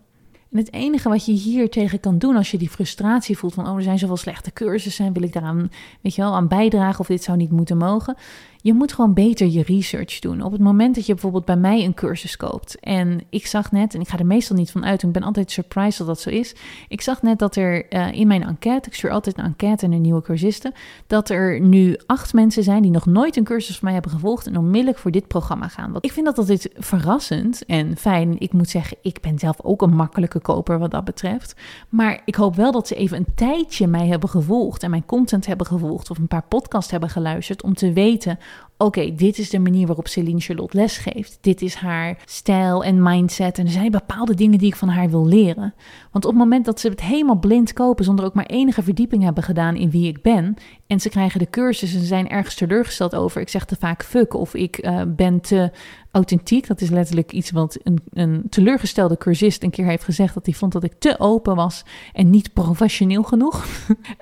En 0.50 0.58
het 0.58 0.72
enige 0.72 1.08
wat 1.08 1.26
je 1.26 1.32
hier 1.32 1.70
tegen 1.70 2.00
kan 2.00 2.18
doen 2.18 2.36
als 2.36 2.50
je 2.50 2.58
die 2.58 2.70
frustratie 2.70 3.38
voelt 3.38 3.54
van, 3.54 3.68
oh, 3.68 3.76
er 3.76 3.82
zijn 3.82 3.98
zoveel 3.98 4.16
slechte 4.16 4.52
cursussen, 4.52 5.12
wil 5.12 5.22
ik 5.22 5.32
daaraan, 5.32 5.70
weet 6.00 6.14
je 6.14 6.22
wel, 6.22 6.34
aan 6.34 6.48
bijdragen 6.48 7.00
of 7.00 7.06
dit 7.06 7.22
zou 7.22 7.36
niet 7.36 7.50
moeten 7.50 7.76
mogen, 7.76 8.16
je 8.62 8.74
moet 8.74 8.92
gewoon 8.92 9.14
beter 9.14 9.46
je 9.46 9.62
research 9.62 10.18
doen. 10.18 10.42
Op 10.42 10.52
het 10.52 10.60
moment 10.60 10.94
dat 10.94 11.06
je 11.06 11.12
bijvoorbeeld 11.12 11.44
bij 11.44 11.56
mij 11.56 11.84
een 11.84 11.94
cursus 11.94 12.36
koopt. 12.36 12.80
En 12.80 13.20
ik 13.30 13.46
zag 13.46 13.72
net, 13.72 13.94
en 13.94 14.00
ik 14.00 14.08
ga 14.08 14.18
er 14.18 14.26
meestal 14.26 14.56
niet 14.56 14.70
van 14.70 14.84
uit, 14.84 15.02
ik 15.02 15.12
ben 15.12 15.22
altijd 15.22 15.50
surprised 15.50 15.98
dat 15.98 16.06
dat 16.06 16.20
zo 16.20 16.30
is. 16.30 16.54
Ik 16.88 17.00
zag 17.00 17.22
net 17.22 17.38
dat 17.38 17.56
er 17.56 17.92
uh, 17.92 18.12
in 18.12 18.26
mijn 18.26 18.42
enquête, 18.42 18.88
ik 18.88 18.94
stuur 18.94 19.10
altijd 19.10 19.38
een 19.38 19.44
enquête 19.44 19.86
naar 19.86 19.98
nieuwe 19.98 20.22
cursisten, 20.22 20.72
dat 21.06 21.28
er 21.28 21.60
nu 21.60 21.98
acht 22.06 22.32
mensen 22.32 22.62
zijn 22.62 22.82
die 22.82 22.90
nog 22.90 23.06
nooit 23.06 23.36
een 23.36 23.44
cursus 23.44 23.74
van 23.74 23.84
mij 23.84 23.92
hebben 23.92 24.10
gevolgd 24.10 24.46
en 24.46 24.56
onmiddellijk 24.56 24.98
voor 24.98 25.10
dit 25.10 25.26
programma 25.26 25.68
gaan. 25.68 25.92
Want 25.92 26.04
ik 26.04 26.12
vind 26.12 26.26
dat 26.26 26.38
altijd 26.38 26.70
verrassend 26.74 27.64
en 27.66 27.96
fijn. 27.96 28.40
Ik 28.40 28.52
moet 28.52 28.68
zeggen, 28.68 28.96
ik 29.02 29.20
ben 29.20 29.38
zelf 29.38 29.60
ook 29.62 29.82
een 29.82 29.94
makkelijke 29.94 30.40
koper 30.40 30.78
wat 30.78 30.90
dat 30.90 31.04
betreft. 31.04 31.54
Maar 31.88 32.20
ik 32.24 32.34
hoop 32.34 32.56
wel 32.56 32.72
dat 32.72 32.88
ze 32.88 32.94
even 32.94 33.16
een 33.16 33.34
tijdje 33.34 33.86
mij 33.86 34.06
hebben 34.06 34.28
gevolgd 34.28 34.82
en 34.82 34.90
mijn 34.90 35.06
content 35.06 35.46
hebben 35.46 35.66
gevolgd 35.66 36.10
of 36.10 36.18
een 36.18 36.28
paar 36.28 36.44
podcasts 36.48 36.90
hebben 36.90 37.08
geluisterd 37.10 37.62
om 37.62 37.74
te 37.74 37.92
weten 37.92 38.38
oké, 38.80 39.14
dit 39.14 39.38
is 39.38 39.50
de 39.50 39.58
manier 39.58 39.86
waarop 39.86 40.08
Celine 40.08 40.40
Charlotte 40.40 40.76
lesgeeft. 40.76 41.38
Dit 41.40 41.62
is 41.62 41.74
haar 41.74 42.18
stijl 42.24 42.84
en 42.84 43.02
mindset. 43.02 43.58
En 43.58 43.64
er 43.64 43.72
zijn 43.72 43.90
bepaalde 43.90 44.34
dingen 44.34 44.58
die 44.58 44.68
ik 44.68 44.76
van 44.76 44.88
haar 44.88 45.10
wil 45.10 45.26
leren. 45.26 45.74
Want 46.10 46.24
op 46.24 46.30
het 46.30 46.40
moment 46.40 46.64
dat 46.64 46.80
ze 46.80 46.88
het 46.88 47.00
helemaal 47.00 47.38
blind 47.38 47.72
kopen, 47.72 48.04
zonder 48.04 48.24
ook 48.24 48.34
maar 48.34 48.46
enige 48.46 48.82
verdieping 48.82 49.22
hebben 49.22 49.42
gedaan 49.42 49.76
in 49.76 49.90
wie 49.90 50.08
ik 50.08 50.22
ben, 50.22 50.54
en 50.86 51.00
ze 51.00 51.08
krijgen 51.08 51.38
de 51.38 51.50
cursus 51.50 51.94
en 51.94 52.00
ze 52.00 52.06
zijn 52.06 52.28
ergens 52.28 52.54
teleurgesteld 52.54 53.14
over, 53.14 53.40
ik 53.40 53.48
zeg 53.48 53.64
te 53.64 53.76
vaak 53.76 54.04
fuck 54.04 54.34
of 54.34 54.54
ik 54.54 54.86
uh, 54.86 55.02
ben 55.06 55.40
te 55.40 55.70
authentiek. 56.10 56.66
Dat 56.66 56.80
is 56.80 56.90
letterlijk 56.90 57.32
iets 57.32 57.50
wat 57.50 57.78
een, 57.82 57.98
een 58.12 58.42
teleurgestelde 58.48 59.18
cursist 59.18 59.62
een 59.62 59.70
keer 59.70 59.86
heeft 59.86 60.04
gezegd. 60.04 60.34
Dat 60.34 60.46
hij 60.46 60.54
vond 60.54 60.72
dat 60.72 60.84
ik 60.84 60.92
te 60.98 61.18
open 61.18 61.54
was 61.54 61.84
en 62.12 62.30
niet 62.30 62.52
professioneel 62.52 63.22
genoeg. 63.22 63.66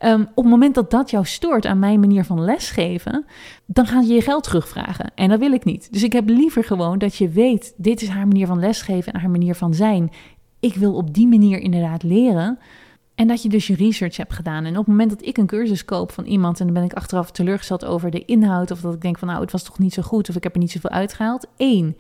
um, 0.05 0.21
op 0.35 0.45
het 0.45 0.53
moment 0.53 0.75
dat 0.75 0.91
dat 0.91 1.11
jou 1.11 1.25
stoort 1.25 1.67
aan 1.67 1.79
mijn 1.79 2.01
manier 2.01 2.25
van 2.25 2.45
lesgeven, 2.45 3.25
dan 3.67 3.87
gaan 3.87 4.07
je 4.07 4.15
je 4.15 4.23
geld 4.23 4.45
terugvragen. 4.45 5.11
En 5.15 5.29
dat 5.29 5.39
wil 5.39 5.53
ik 5.53 5.65
niet. 5.65 5.93
Dus 5.93 6.03
ik 6.03 6.13
heb 6.13 6.29
liever 6.29 6.65
gewoon 6.65 6.99
dat 6.99 7.17
je 7.17 7.29
weet, 7.29 7.75
dit 7.77 8.03
is 8.03 8.09
haar 8.09 8.27
manier 8.27 8.47
van 8.47 8.59
lesgeven 8.59 9.13
en 9.13 9.21
haar 9.21 9.31
manier 9.31 9.55
van 9.55 9.75
zijn. 9.75 10.11
Ik 10.61 10.75
wil 10.75 10.95
op 10.95 11.15
die 11.15 11.27
manier 11.27 11.59
inderdaad 11.59 12.03
leren. 12.03 12.59
En 13.19 13.29
dat 13.29 13.43
je 13.43 13.49
dus 13.49 13.67
je 13.67 13.75
research 13.75 14.17
hebt 14.17 14.33
gedaan. 14.33 14.65
En 14.65 14.71
op 14.71 14.77
het 14.77 14.87
moment 14.87 15.11
dat 15.11 15.27
ik 15.27 15.37
een 15.37 15.47
cursus 15.47 15.85
koop 15.85 16.13
van 16.13 16.25
iemand 16.25 16.61
en 16.61 16.65
dan 16.65 16.75
ben 16.75 16.85
ik 16.85 16.93
achteraf 16.93 17.31
teleurgesteld 17.31 17.85
over 17.85 18.11
de 18.11 18.25
inhoud. 18.25 18.71
Of 18.71 18.81
dat 18.81 18.95
ik 18.95 19.01
denk 19.01 19.19
van 19.19 19.29
nou, 19.29 19.41
het 19.41 19.53
was 19.53 19.63
toch 19.63 19.79
niet 19.79 19.95
zo 19.95 20.03
goed 20.03 20.29
of 20.29 20.37
ik 20.37 20.43
heb 20.43 20.55
er 20.55 20.61
niet 20.61 20.71
zoveel 20.71 20.91
uitgehaald. 20.91 21.47
Eén, 21.57 21.97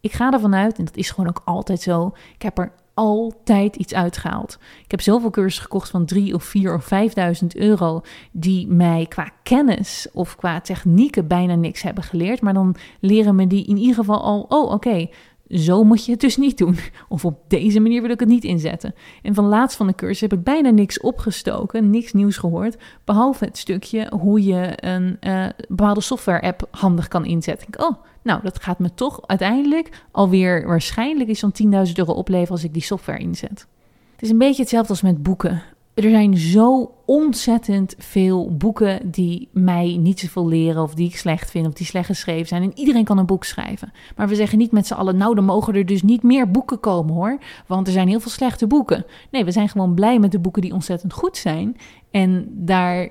ik 0.00 0.12
ga 0.12 0.32
ervan 0.32 0.54
uit, 0.54 0.78
en 0.78 0.84
dat 0.84 0.96
is 0.96 1.10
gewoon 1.10 1.28
ook 1.28 1.42
altijd 1.44 1.80
zo, 1.80 2.14
ik 2.34 2.42
heb 2.42 2.58
er 2.58 2.72
altijd 2.94 3.76
iets 3.76 3.94
uitgehaald. 3.94 4.58
Ik 4.84 4.90
heb 4.90 5.00
zoveel 5.00 5.30
cursussen 5.30 5.62
gekocht 5.62 5.90
van 5.90 6.04
drie 6.04 6.34
of 6.34 6.44
vier 6.44 6.74
of 6.74 6.84
vijfduizend 6.84 7.56
euro, 7.56 8.00
die 8.30 8.66
mij 8.66 9.06
qua 9.08 9.30
kennis 9.42 10.06
of 10.12 10.36
qua 10.36 10.60
technieken 10.60 11.26
bijna 11.26 11.54
niks 11.54 11.82
hebben 11.82 12.04
geleerd. 12.04 12.40
Maar 12.40 12.54
dan 12.54 12.76
leren 13.00 13.34
me 13.34 13.46
die 13.46 13.66
in 13.66 13.76
ieder 13.76 13.94
geval 13.94 14.22
al, 14.22 14.46
oh 14.48 14.70
oké, 14.70 15.08
zo 15.52 15.84
moet 15.84 16.04
je 16.04 16.12
het 16.12 16.20
dus 16.20 16.36
niet 16.36 16.58
doen. 16.58 16.76
Of 17.08 17.24
op 17.24 17.38
deze 17.48 17.80
manier 17.80 18.02
wil 18.02 18.10
ik 18.10 18.20
het 18.20 18.28
niet 18.28 18.44
inzetten. 18.44 18.94
En 19.22 19.34
van 19.34 19.44
laatst 19.44 19.76
van 19.76 19.86
de 19.86 19.94
cursus 19.94 20.20
heb 20.20 20.32
ik 20.32 20.42
bijna 20.42 20.70
niks 20.70 21.00
opgestoken, 21.00 21.90
niks 21.90 22.12
nieuws 22.12 22.36
gehoord. 22.36 22.76
Behalve 23.04 23.44
het 23.44 23.58
stukje 23.58 24.12
hoe 24.20 24.44
je 24.44 24.72
een 24.76 25.16
uh, 25.20 25.46
bepaalde 25.68 26.00
software-app 26.00 26.68
handig 26.70 27.08
kan 27.08 27.24
inzetten. 27.24 27.68
Ik, 27.68 27.80
oh, 27.80 27.96
nou, 28.22 28.42
dat 28.42 28.62
gaat 28.62 28.78
me 28.78 28.94
toch 28.94 29.20
uiteindelijk 29.26 30.04
alweer 30.10 30.66
waarschijnlijk 30.66 31.28
iets 31.28 31.40
van 31.40 31.54
10.000 31.86 31.92
euro 31.94 32.12
opleveren 32.12 32.52
als 32.52 32.64
ik 32.64 32.72
die 32.72 32.82
software 32.82 33.18
inzet. 33.18 33.66
Het 34.12 34.22
is 34.22 34.30
een 34.30 34.38
beetje 34.38 34.62
hetzelfde 34.62 34.90
als 34.90 35.02
met 35.02 35.22
boeken 35.22 35.62
er 35.94 36.10
zijn 36.10 36.36
zo 36.36 36.94
ontzettend 37.06 37.94
veel 37.98 38.56
boeken 38.56 39.10
die 39.10 39.48
mij 39.52 39.96
niet 40.00 40.20
zoveel 40.20 40.48
leren 40.48 40.82
of 40.82 40.94
die 40.94 41.08
ik 41.08 41.16
slecht 41.16 41.50
vind 41.50 41.66
of 41.66 41.72
die 41.72 41.86
slecht 41.86 42.06
geschreven 42.06 42.46
zijn. 42.46 42.62
En 42.62 42.78
iedereen 42.78 43.04
kan 43.04 43.18
een 43.18 43.26
boek 43.26 43.44
schrijven. 43.44 43.92
Maar 44.16 44.28
we 44.28 44.34
zeggen 44.34 44.58
niet 44.58 44.72
met 44.72 44.86
z'n 44.86 44.94
allen, 44.94 45.16
nou 45.16 45.34
dan 45.34 45.44
mogen 45.44 45.74
er 45.74 45.86
dus 45.86 46.02
niet 46.02 46.22
meer 46.22 46.50
boeken 46.50 46.80
komen 46.80 47.14
hoor, 47.14 47.38
want 47.66 47.86
er 47.86 47.92
zijn 47.92 48.08
heel 48.08 48.20
veel 48.20 48.30
slechte 48.30 48.66
boeken. 48.66 49.04
Nee, 49.30 49.44
we 49.44 49.50
zijn 49.50 49.68
gewoon 49.68 49.94
blij 49.94 50.18
met 50.18 50.32
de 50.32 50.38
boeken 50.38 50.62
die 50.62 50.72
ontzettend 50.72 51.12
goed 51.12 51.36
zijn 51.36 51.76
en 52.10 52.46
daar 52.50 53.08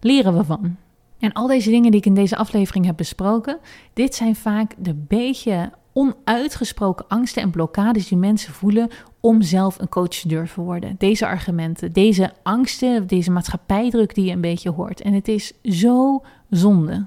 leren 0.00 0.36
we 0.36 0.44
van. 0.44 0.76
En 1.18 1.32
al 1.32 1.46
deze 1.46 1.70
dingen 1.70 1.90
die 1.90 2.00
ik 2.00 2.06
in 2.06 2.14
deze 2.14 2.36
aflevering 2.36 2.86
heb 2.86 2.96
besproken, 2.96 3.58
dit 3.92 4.14
zijn 4.14 4.36
vaak 4.36 4.74
de 4.78 4.94
beetje 4.94 5.72
onuitgesproken 6.00 7.04
angsten 7.08 7.42
en 7.42 7.50
blokkades 7.50 8.08
die 8.08 8.18
mensen 8.18 8.52
voelen 8.52 8.88
om 9.20 9.42
zelf 9.42 9.78
een 9.78 9.88
coach 9.88 10.08
te 10.08 10.28
durven 10.28 10.62
worden. 10.62 10.94
Deze 10.98 11.26
argumenten, 11.26 11.92
deze 11.92 12.32
angsten, 12.42 13.06
deze 13.06 13.30
maatschappij-druk 13.30 14.14
die 14.14 14.24
je 14.24 14.32
een 14.32 14.40
beetje 14.40 14.70
hoort. 14.70 15.00
En 15.00 15.12
het 15.12 15.28
is 15.28 15.52
zo 15.62 16.22
zonde. 16.50 17.06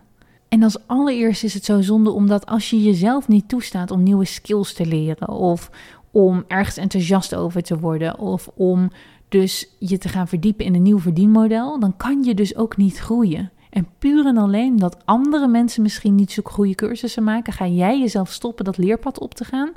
En 0.49 0.63
als 0.63 0.87
allereerst 0.87 1.43
is 1.43 1.53
het 1.53 1.65
zo 1.65 1.81
zonde 1.81 2.11
omdat 2.11 2.45
als 2.45 2.69
je 2.69 2.83
jezelf 2.83 3.27
niet 3.27 3.49
toestaat 3.49 3.91
om 3.91 4.03
nieuwe 4.03 4.25
skills 4.25 4.73
te 4.73 4.85
leren 4.85 5.29
of 5.29 5.69
om 6.11 6.43
ergens 6.47 6.77
enthousiast 6.77 7.35
over 7.35 7.63
te 7.63 7.79
worden 7.79 8.19
of 8.19 8.49
om 8.55 8.91
dus 9.29 9.69
je 9.79 9.97
te 9.97 10.09
gaan 10.09 10.27
verdiepen 10.27 10.65
in 10.65 10.75
een 10.75 10.81
nieuw 10.81 10.99
verdienmodel, 10.99 11.79
dan 11.79 11.97
kan 11.97 12.23
je 12.23 12.33
dus 12.33 12.55
ook 12.55 12.77
niet 12.77 12.99
groeien. 12.99 13.51
En 13.74 13.88
puur 13.99 14.26
en 14.26 14.38
alleen 14.38 14.78
dat 14.78 14.97
andere 15.05 15.47
mensen 15.47 15.82
misschien 15.82 16.15
niet 16.15 16.32
zo'n 16.32 16.43
goede 16.45 16.76
cursussen 16.76 17.24
maken, 17.24 17.53
ga 17.53 17.67
jij 17.67 17.99
jezelf 17.99 18.32
stoppen 18.32 18.65
dat 18.65 18.78
leerpad 18.78 19.19
op 19.19 19.34
te 19.34 19.45
gaan. 19.45 19.71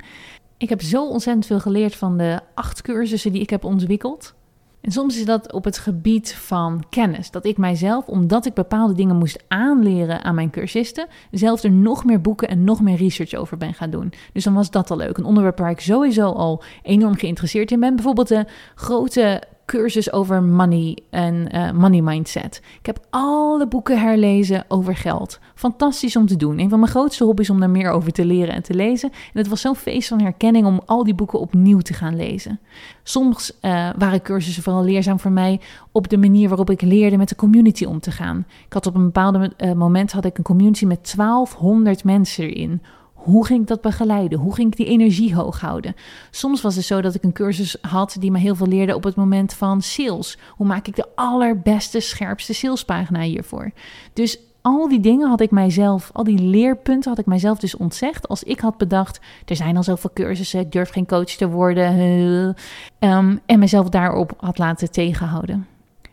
Ik 0.57 0.69
heb 0.69 0.81
zo 0.81 1.07
ontzettend 1.07 1.45
veel 1.45 1.59
geleerd 1.59 1.95
van 1.95 2.17
de 2.17 2.39
acht 2.53 2.81
cursussen 2.81 3.31
die 3.31 3.41
ik 3.41 3.49
heb 3.49 3.63
ontwikkeld. 3.63 4.33
En 4.81 4.91
soms 4.91 5.17
is 5.17 5.25
dat 5.25 5.51
op 5.53 5.63
het 5.63 5.77
gebied 5.77 6.33
van 6.33 6.83
kennis. 6.89 7.31
Dat 7.31 7.45
ik 7.45 7.57
mijzelf, 7.57 8.07
omdat 8.07 8.45
ik 8.45 8.53
bepaalde 8.53 8.93
dingen 8.93 9.15
moest 9.15 9.43
aanleren 9.47 10.23
aan 10.23 10.35
mijn 10.35 10.49
cursisten, 10.49 11.07
zelf 11.31 11.63
er 11.63 11.71
nog 11.71 12.05
meer 12.05 12.21
boeken 12.21 12.47
en 12.47 12.63
nog 12.63 12.81
meer 12.81 12.97
research 12.97 13.33
over 13.33 13.57
ben 13.57 13.73
gaan 13.73 13.89
doen. 13.89 14.13
Dus 14.33 14.43
dan 14.43 14.53
was 14.53 14.71
dat 14.71 14.91
al 14.91 14.97
leuk. 14.97 15.17
Een 15.17 15.25
onderwerp 15.25 15.57
waar 15.57 15.71
ik 15.71 15.79
sowieso 15.79 16.31
al 16.31 16.63
enorm 16.83 17.15
geïnteresseerd 17.15 17.71
in 17.71 17.79
ben. 17.79 17.95
Bijvoorbeeld 17.95 18.27
de 18.27 18.45
grote 18.75 19.43
cursus 19.67 20.11
over 20.11 20.43
money 20.43 20.97
en 21.09 21.49
uh, 21.55 21.71
money 21.71 22.01
mindset. 22.01 22.61
Ik 22.79 22.85
heb 22.85 22.99
alle 23.09 23.67
boeken 23.67 23.99
herlezen 23.99 24.65
over 24.67 24.95
geld. 24.95 25.39
Fantastisch 25.55 26.15
om 26.15 26.25
te 26.25 26.35
doen. 26.35 26.59
Een 26.59 26.69
van 26.69 26.79
mijn 26.79 26.91
grootste 26.91 27.23
hobby's 27.23 27.49
om 27.49 27.59
daar 27.59 27.69
meer 27.69 27.89
over 27.89 28.11
te 28.11 28.25
leren 28.25 28.53
en 28.53 28.63
te 28.63 28.73
lezen. 28.73 29.09
En 29.11 29.39
het 29.39 29.47
was 29.47 29.61
zo'n 29.61 29.75
feest 29.75 30.07
van 30.07 30.21
herkenning 30.21 30.65
om 30.65 30.81
al 30.85 31.03
die 31.03 31.15
boeken 31.15 31.39
opnieuw 31.39 31.79
te 31.79 31.93
gaan 31.93 32.15
lezen. 32.15 32.59
Soms 33.03 33.57
uh, 33.61 33.89
waren 33.97 34.21
cursussen 34.21 34.63
vooral 34.63 34.83
leerzaam 34.83 35.19
voor 35.19 35.31
mij 35.31 35.59
op 35.91 36.09
de 36.09 36.17
manier 36.17 36.47
waarop 36.47 36.69
ik 36.69 36.81
leerde 36.81 37.17
met 37.17 37.29
de 37.29 37.35
community 37.35 37.85
om 37.85 37.99
te 37.99 38.11
gaan. 38.11 38.45
Ik 38.65 38.73
had 38.73 38.85
op 38.85 38.95
een 38.95 39.05
bepaald 39.05 39.35
uh, 39.57 39.71
moment 39.73 40.11
had 40.11 40.25
ik 40.25 40.37
een 40.37 40.43
community 40.43 40.85
met 40.85 41.13
1200 41.15 42.03
mensen 42.03 42.43
erin 42.43 42.81
hoe 43.27 43.45
ging 43.45 43.61
ik 43.61 43.67
dat 43.67 43.81
begeleiden? 43.81 44.39
Hoe 44.39 44.55
ging 44.55 44.71
ik 44.71 44.77
die 44.77 44.85
energie 44.85 45.35
hoog 45.35 45.59
houden? 45.59 45.95
Soms 46.31 46.61
was 46.61 46.75
het 46.75 46.85
zo 46.85 47.01
dat 47.01 47.15
ik 47.15 47.23
een 47.23 47.33
cursus 47.33 47.77
had 47.81 48.15
die 48.19 48.31
me 48.31 48.37
heel 48.39 48.55
veel 48.55 48.67
leerde 48.67 48.95
op 48.95 49.03
het 49.03 49.15
moment 49.15 49.53
van 49.53 49.81
sales. 49.81 50.37
Hoe 50.49 50.67
maak 50.67 50.87
ik 50.87 50.95
de 50.95 51.07
allerbeste, 51.15 51.99
scherpste 51.99 52.53
salespagina 52.53 53.21
hiervoor? 53.21 53.71
Dus 54.13 54.39
al 54.61 54.87
die 54.87 54.99
dingen 54.99 55.29
had 55.29 55.41
ik 55.41 55.51
mijzelf, 55.51 56.09
al 56.13 56.23
die 56.23 56.39
leerpunten 56.39 57.09
had 57.09 57.19
ik 57.19 57.25
mijzelf 57.25 57.59
dus 57.59 57.77
ontzegd. 57.77 58.27
Als 58.27 58.43
ik 58.43 58.59
had 58.59 58.77
bedacht, 58.77 59.19
er 59.45 59.55
zijn 59.55 59.77
al 59.77 59.83
zoveel 59.83 60.11
cursussen, 60.13 60.59
ik 60.59 60.71
durf 60.71 60.89
geen 60.89 61.07
coach 61.07 61.31
te 61.31 61.49
worden. 61.49 62.55
Um, 62.99 63.39
en 63.45 63.59
mezelf 63.59 63.89
daarop 63.89 64.33
had 64.37 64.57
laten 64.57 64.91
tegenhouden. 64.91 65.67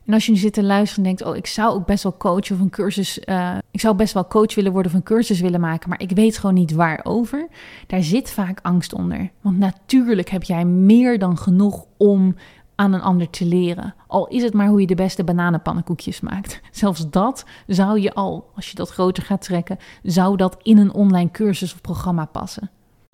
En 0.06 0.12
als 0.12 0.26
je 0.26 0.32
nu 0.32 0.38
zit 0.38 0.52
te 0.52 0.62
luisteren 0.62 1.04
en 1.04 1.10
denkt, 1.10 1.32
oh, 1.32 1.36
ik 1.36 1.46
zou 1.46 1.74
ook 1.74 1.86
best 1.86 2.02
wel 2.02 2.16
coach 2.16 2.50
of 2.50 2.60
een 2.60 2.70
cursus, 2.70 3.18
uh, 3.24 3.56
ik 3.70 3.80
zou 3.80 3.96
best 3.96 4.14
wel 4.14 4.26
coach 4.26 4.54
willen 4.54 4.72
worden 4.72 4.92
of 4.92 4.98
een 4.98 5.04
cursus 5.04 5.40
willen 5.40 5.60
maken, 5.60 5.88
maar 5.88 6.00
ik 6.00 6.10
weet 6.10 6.38
gewoon 6.38 6.54
niet 6.54 6.72
waarover. 6.72 7.48
Daar 7.86 8.02
zit 8.02 8.30
vaak 8.30 8.58
angst 8.62 8.94
onder. 8.94 9.30
Want 9.40 9.58
natuurlijk 9.58 10.30
heb 10.30 10.42
jij 10.42 10.64
meer 10.64 11.18
dan 11.18 11.38
genoeg 11.38 11.84
om 11.96 12.34
aan 12.74 12.92
een 12.92 13.02
ander 13.02 13.30
te 13.30 13.44
leren. 13.44 13.94
Al 14.06 14.26
is 14.28 14.42
het 14.42 14.54
maar 14.54 14.68
hoe 14.68 14.80
je 14.80 14.86
de 14.86 14.94
beste 14.94 15.24
bananenpannenkoekjes 15.24 16.20
maakt. 16.20 16.60
Zelfs 16.70 17.10
dat 17.10 17.44
zou 17.66 18.00
je 18.00 18.14
al, 18.14 18.50
als 18.54 18.68
je 18.68 18.74
dat 18.74 18.90
groter 18.90 19.22
gaat 19.22 19.42
trekken, 19.42 19.78
zou 20.02 20.36
dat 20.36 20.56
in 20.62 20.78
een 20.78 20.92
online 20.92 21.30
cursus 21.30 21.74
of 21.74 21.80
programma 21.80 22.24
passen. 22.24 22.70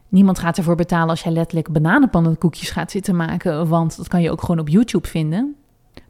Niemand 0.09 0.39
gaat 0.39 0.59
ervoor 0.59 0.77
betalen 0.77 1.09
als 1.09 1.23
jij 1.23 1.33
letterlijk 1.33 1.73
bananenpannenkoekjes 1.73 2.71
gaat 2.71 2.91
zitten 2.91 3.17
maken, 3.17 3.69
want 3.69 3.97
dat 3.97 4.09
kan 4.09 4.23
je 4.23 4.31
ook 4.31 4.41
gewoon 4.41 4.59
op 4.59 4.69
YouTube 4.69 5.09
vinden. 5.09 5.57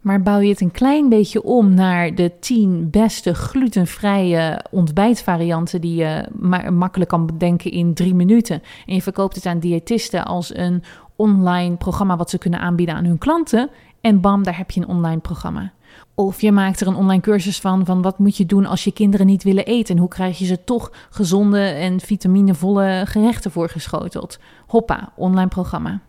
Maar 0.00 0.22
bouw 0.22 0.38
je 0.38 0.48
het 0.48 0.60
een 0.60 0.70
klein 0.70 1.08
beetje 1.08 1.42
om 1.42 1.74
naar 1.74 2.14
de 2.14 2.32
10 2.40 2.90
beste 2.90 3.34
glutenvrije 3.34 4.64
ontbijtvarianten 4.70 5.80
die 5.80 5.94
je 5.94 6.26
makkelijk 6.70 7.10
kan 7.10 7.26
bedenken 7.26 7.70
in 7.70 7.94
drie 7.94 8.14
minuten. 8.14 8.62
En 8.86 8.94
je 8.94 9.02
verkoopt 9.02 9.34
het 9.34 9.46
aan 9.46 9.58
diëtisten 9.58 10.24
als 10.24 10.56
een 10.56 10.82
online 11.16 11.76
programma 11.76 12.16
wat 12.16 12.30
ze 12.30 12.38
kunnen 12.38 12.60
aanbieden 12.60 12.94
aan 12.94 13.04
hun 13.04 13.18
klanten. 13.18 13.70
En 14.00 14.20
bam, 14.20 14.42
daar 14.42 14.56
heb 14.56 14.70
je 14.70 14.80
een 14.80 14.88
online 14.88 15.20
programma. 15.20 15.72
Of 16.14 16.40
je 16.40 16.52
maakt 16.52 16.80
er 16.80 16.86
een 16.86 16.96
online 16.96 17.22
cursus 17.22 17.60
van, 17.60 17.84
van 17.84 18.02
wat 18.02 18.18
moet 18.18 18.36
je 18.36 18.46
doen 18.46 18.66
als 18.66 18.84
je 18.84 18.92
kinderen 18.92 19.26
niet 19.26 19.42
willen 19.42 19.66
eten 19.66 19.94
en 19.94 20.00
hoe 20.00 20.10
krijg 20.10 20.38
je 20.38 20.44
ze 20.44 20.64
toch 20.64 20.92
gezonde 21.10 21.60
en 21.60 22.00
vitaminevolle 22.00 23.02
gerechten 23.06 23.50
voorgeschoteld. 23.50 24.38
Hoppa, 24.66 25.12
online 25.16 25.48
programma. 25.48 26.00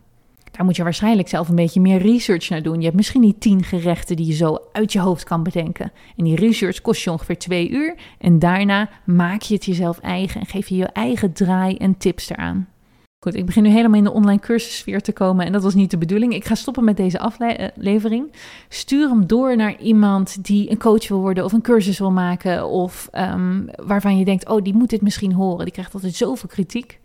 Daar 0.51 0.65
moet 0.65 0.75
je 0.75 0.83
waarschijnlijk 0.83 1.27
zelf 1.27 1.49
een 1.49 1.55
beetje 1.55 1.81
meer 1.81 2.01
research 2.01 2.49
naar 2.49 2.61
doen. 2.61 2.77
Je 2.77 2.83
hebt 2.85 2.95
misschien 2.95 3.21
niet 3.21 3.41
tien 3.41 3.63
gerechten 3.63 4.15
die 4.15 4.25
je 4.25 4.33
zo 4.33 4.57
uit 4.71 4.93
je 4.93 4.99
hoofd 4.99 5.23
kan 5.23 5.43
bedenken. 5.43 5.91
En 6.17 6.23
die 6.23 6.35
research 6.35 6.81
kost 6.81 7.03
je 7.03 7.11
ongeveer 7.11 7.37
twee 7.37 7.69
uur. 7.69 7.95
En 8.17 8.39
daarna 8.39 8.89
maak 9.05 9.41
je 9.41 9.53
het 9.53 9.65
jezelf 9.65 9.99
eigen 9.99 10.41
en 10.41 10.47
geef 10.47 10.67
je 10.67 10.75
je 10.75 10.85
eigen 10.85 11.33
draai 11.33 11.75
en 11.75 11.97
tips 11.97 12.29
eraan. 12.29 12.67
Goed, 13.25 13.35
ik 13.35 13.45
begin 13.45 13.63
nu 13.63 13.69
helemaal 13.69 13.97
in 13.97 14.03
de 14.03 14.11
online 14.11 14.39
cursussfeer 14.39 15.01
te 15.01 15.11
komen 15.11 15.45
en 15.45 15.51
dat 15.51 15.63
was 15.63 15.73
niet 15.73 15.91
de 15.91 15.97
bedoeling. 15.97 16.33
Ik 16.33 16.45
ga 16.45 16.55
stoppen 16.55 16.83
met 16.83 16.97
deze 16.97 17.19
aflevering. 17.19 18.31
Stuur 18.69 19.09
hem 19.09 19.27
door 19.27 19.55
naar 19.55 19.79
iemand 19.79 20.45
die 20.45 20.71
een 20.71 20.77
coach 20.77 21.07
wil 21.07 21.19
worden 21.19 21.43
of 21.43 21.53
een 21.53 21.61
cursus 21.61 21.99
wil 21.99 22.11
maken 22.11 22.67
of 22.67 23.09
um, 23.13 23.69
waarvan 23.75 24.17
je 24.17 24.25
denkt, 24.25 24.49
oh, 24.49 24.63
die 24.63 24.73
moet 24.73 24.89
dit 24.89 25.01
misschien 25.01 25.33
horen. 25.33 25.63
Die 25.63 25.73
krijgt 25.73 25.93
altijd 25.93 26.15
zoveel 26.15 26.49
kritiek. 26.49 26.99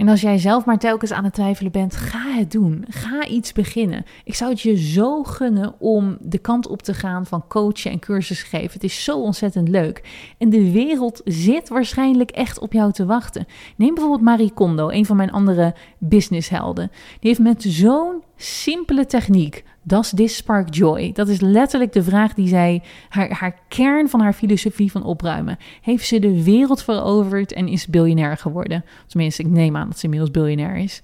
En 0.00 0.08
als 0.08 0.20
jij 0.20 0.38
zelf 0.38 0.64
maar 0.64 0.78
telkens 0.78 1.12
aan 1.12 1.24
het 1.24 1.34
twijfelen 1.34 1.72
bent, 1.72 1.96
ga 1.96 2.30
het 2.30 2.50
doen. 2.52 2.84
Ga 2.88 3.26
iets 3.26 3.52
beginnen. 3.52 4.04
Ik 4.24 4.34
zou 4.34 4.50
het 4.50 4.60
je 4.60 4.76
zo 4.76 5.22
gunnen 5.22 5.74
om 5.78 6.16
de 6.20 6.38
kant 6.38 6.66
op 6.66 6.82
te 6.82 6.94
gaan 6.94 7.26
van 7.26 7.46
coachen 7.48 7.90
en 7.90 7.98
cursus 7.98 8.42
geven. 8.42 8.72
Het 8.72 8.84
is 8.84 9.04
zo 9.04 9.20
ontzettend 9.20 9.68
leuk. 9.68 10.02
En 10.38 10.50
de 10.50 10.72
wereld 10.72 11.20
zit 11.24 11.68
waarschijnlijk 11.68 12.30
echt 12.30 12.58
op 12.58 12.72
jou 12.72 12.92
te 12.92 13.06
wachten. 13.06 13.46
Neem 13.76 13.94
bijvoorbeeld 13.94 14.22
Marie 14.22 14.52
Kondo, 14.52 14.88
een 14.88 15.06
van 15.06 15.16
mijn 15.16 15.32
andere 15.32 15.74
businesshelden. 15.98 16.90
Die 17.20 17.28
heeft 17.28 17.40
met 17.40 17.62
zo'n 17.62 18.22
simpele 18.42 19.06
techniek. 19.06 19.64
Does 19.82 20.12
this 20.14 20.36
spark 20.36 20.74
joy? 20.74 21.12
Dat 21.12 21.28
is 21.28 21.40
letterlijk 21.40 21.92
de 21.92 22.02
vraag 22.02 22.34
die 22.34 22.48
zij, 22.48 22.82
haar, 23.08 23.30
haar 23.30 23.58
kern 23.68 24.08
van 24.08 24.20
haar 24.20 24.32
filosofie 24.32 24.90
van 24.90 25.04
opruimen. 25.04 25.58
Heeft 25.80 26.06
ze 26.06 26.18
de 26.18 26.44
wereld 26.44 26.82
veroverd 26.82 27.52
en 27.52 27.68
is 27.68 27.86
biljonair 27.86 28.36
geworden? 28.36 28.84
Tenminste, 29.06 29.42
ik 29.42 29.48
neem 29.48 29.76
aan 29.76 29.88
dat 29.88 29.98
ze 29.98 30.04
inmiddels 30.04 30.30
biljonair 30.30 30.76
is. 30.76 31.02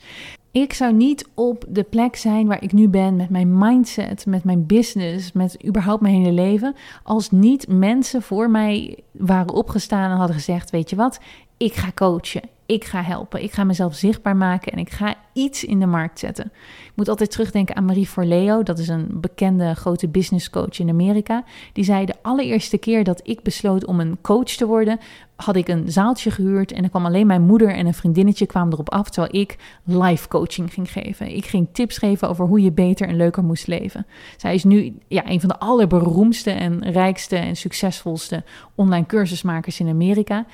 Ik 0.50 0.72
zou 0.72 0.92
niet 0.92 1.28
op 1.34 1.64
de 1.68 1.82
plek 1.82 2.16
zijn 2.16 2.46
waar 2.46 2.62
ik 2.62 2.72
nu 2.72 2.88
ben 2.88 3.16
met 3.16 3.30
mijn 3.30 3.58
mindset, 3.58 4.26
met 4.26 4.44
mijn 4.44 4.66
business, 4.66 5.32
met 5.32 5.66
überhaupt 5.66 6.02
mijn 6.02 6.14
hele 6.14 6.32
leven, 6.32 6.74
als 7.02 7.30
niet 7.30 7.68
mensen 7.68 8.22
voor 8.22 8.50
mij 8.50 8.98
waren 9.10 9.54
opgestaan 9.54 10.10
en 10.10 10.16
hadden 10.16 10.36
gezegd: 10.36 10.70
Weet 10.70 10.90
je 10.90 10.96
wat, 10.96 11.20
ik 11.56 11.74
ga 11.74 11.90
coachen 11.94 12.55
ik 12.66 12.84
ga 12.84 13.02
helpen. 13.02 13.42
Ik 13.42 13.52
ga 13.52 13.64
mezelf 13.64 13.94
zichtbaar 13.94 14.36
maken 14.36 14.72
en 14.72 14.78
ik 14.78 14.90
ga 14.90 15.14
iets 15.32 15.64
in 15.64 15.80
de 15.80 15.86
markt 15.86 16.18
zetten. 16.18 16.44
Ik 16.84 16.92
moet 16.94 17.08
altijd 17.08 17.30
terugdenken 17.30 17.76
aan 17.76 17.84
Marie 17.84 18.06
Forleo. 18.06 18.62
Dat 18.62 18.78
is 18.78 18.88
een 18.88 19.08
bekende 19.12 19.74
grote 19.74 20.08
business 20.08 20.50
coach 20.50 20.78
in 20.78 20.88
Amerika. 20.88 21.44
Die 21.72 21.84
zei 21.84 22.04
de 22.04 22.14
allereerste 22.22 22.78
keer 22.78 23.04
dat 23.04 23.20
ik 23.24 23.42
besloot 23.42 23.86
om 23.86 24.00
een 24.00 24.18
coach 24.20 24.44
te 24.44 24.66
worden, 24.66 24.98
had 25.36 25.56
ik 25.56 25.68
een 25.68 25.92
zaaltje 25.92 26.30
gehuurd 26.30 26.72
en 26.72 26.82
er 26.82 26.90
kwam 26.90 27.06
alleen 27.06 27.26
mijn 27.26 27.42
moeder 27.42 27.74
en 27.74 27.86
een 27.86 27.94
vriendinnetje 27.94 28.46
kwamen 28.46 28.72
erop 28.72 28.90
af 28.90 29.10
terwijl 29.10 29.42
ik 29.42 29.56
live 29.84 30.28
coaching 30.28 30.72
ging 30.72 30.92
geven. 30.92 31.36
Ik 31.36 31.44
ging 31.44 31.68
tips 31.72 31.98
geven 31.98 32.28
over 32.28 32.46
hoe 32.46 32.60
je 32.60 32.72
beter 32.72 33.08
en 33.08 33.16
leuker 33.16 33.44
moest 33.44 33.66
leven. 33.66 34.06
Zij 34.36 34.54
is 34.54 34.64
nu 34.64 34.98
ja, 35.08 35.30
een 35.30 35.40
van 35.40 35.48
de 35.48 35.58
allerberoemdste 35.58 36.50
en 36.50 36.90
rijkste 36.90 37.36
en 37.36 37.56
succesvolste 37.56 38.44
online 38.74 39.06
cursusmakers 39.06 39.80
in 39.80 39.88
Amerika. 39.88 40.46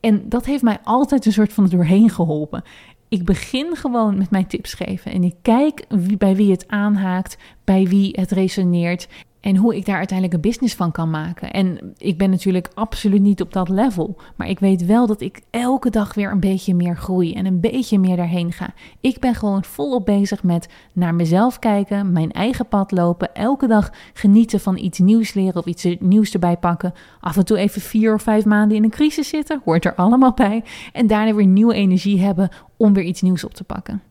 En 0.00 0.28
dat 0.28 0.44
heeft 0.46 0.62
mij 0.62 0.78
altijd 0.84 1.26
een 1.26 1.32
soort 1.32 1.52
van 1.52 1.66
doorheen 1.68 2.10
geholpen. 2.10 2.62
Ik 3.08 3.24
begin 3.24 3.76
gewoon 3.76 4.18
met 4.18 4.30
mijn 4.30 4.46
tips 4.46 4.74
geven 4.74 5.12
en 5.12 5.24
ik 5.24 5.34
kijk 5.42 5.84
wie, 5.88 6.16
bij 6.16 6.36
wie 6.36 6.50
het 6.50 6.68
aanhaakt, 6.68 7.36
bij 7.64 7.86
wie 7.86 8.10
het 8.12 8.30
resoneert. 8.30 9.08
En 9.40 9.56
hoe 9.56 9.76
ik 9.76 9.86
daar 9.86 9.96
uiteindelijk 9.96 10.36
een 10.36 10.50
business 10.50 10.74
van 10.74 10.92
kan 10.92 11.10
maken. 11.10 11.52
En 11.52 11.94
ik 11.96 12.18
ben 12.18 12.30
natuurlijk 12.30 12.70
absoluut 12.74 13.20
niet 13.20 13.40
op 13.40 13.52
dat 13.52 13.68
level. 13.68 14.16
Maar 14.36 14.48
ik 14.48 14.58
weet 14.58 14.86
wel 14.86 15.06
dat 15.06 15.20
ik 15.20 15.40
elke 15.50 15.90
dag 15.90 16.14
weer 16.14 16.30
een 16.30 16.40
beetje 16.40 16.74
meer 16.74 16.96
groei 16.96 17.34
en 17.34 17.46
een 17.46 17.60
beetje 17.60 17.98
meer 17.98 18.16
daarheen 18.16 18.52
ga. 18.52 18.74
Ik 19.00 19.18
ben 19.18 19.34
gewoon 19.34 19.64
volop 19.64 20.04
bezig 20.04 20.42
met 20.42 20.68
naar 20.92 21.14
mezelf 21.14 21.58
kijken, 21.58 22.12
mijn 22.12 22.32
eigen 22.32 22.68
pad 22.68 22.92
lopen. 22.92 23.34
Elke 23.34 23.66
dag 23.66 23.92
genieten 24.12 24.60
van 24.60 24.76
iets 24.76 24.98
nieuws 24.98 25.34
leren 25.34 25.56
of 25.56 25.66
iets 25.66 25.86
nieuws 25.98 26.32
erbij 26.32 26.56
pakken. 26.56 26.94
Af 27.20 27.36
en 27.36 27.44
toe 27.44 27.58
even 27.58 27.80
vier 27.80 28.14
of 28.14 28.22
vijf 28.22 28.44
maanden 28.44 28.76
in 28.76 28.84
een 28.84 28.90
crisis 28.90 29.28
zitten, 29.28 29.60
hoort 29.64 29.84
er 29.84 29.94
allemaal 29.94 30.32
bij. 30.32 30.64
En 30.92 31.06
daarna 31.06 31.34
weer 31.34 31.46
nieuwe 31.46 31.74
energie 31.74 32.20
hebben 32.20 32.48
om 32.76 32.92
weer 32.92 33.04
iets 33.04 33.22
nieuws 33.22 33.44
op 33.44 33.54
te 33.54 33.64
pakken. 33.64 34.07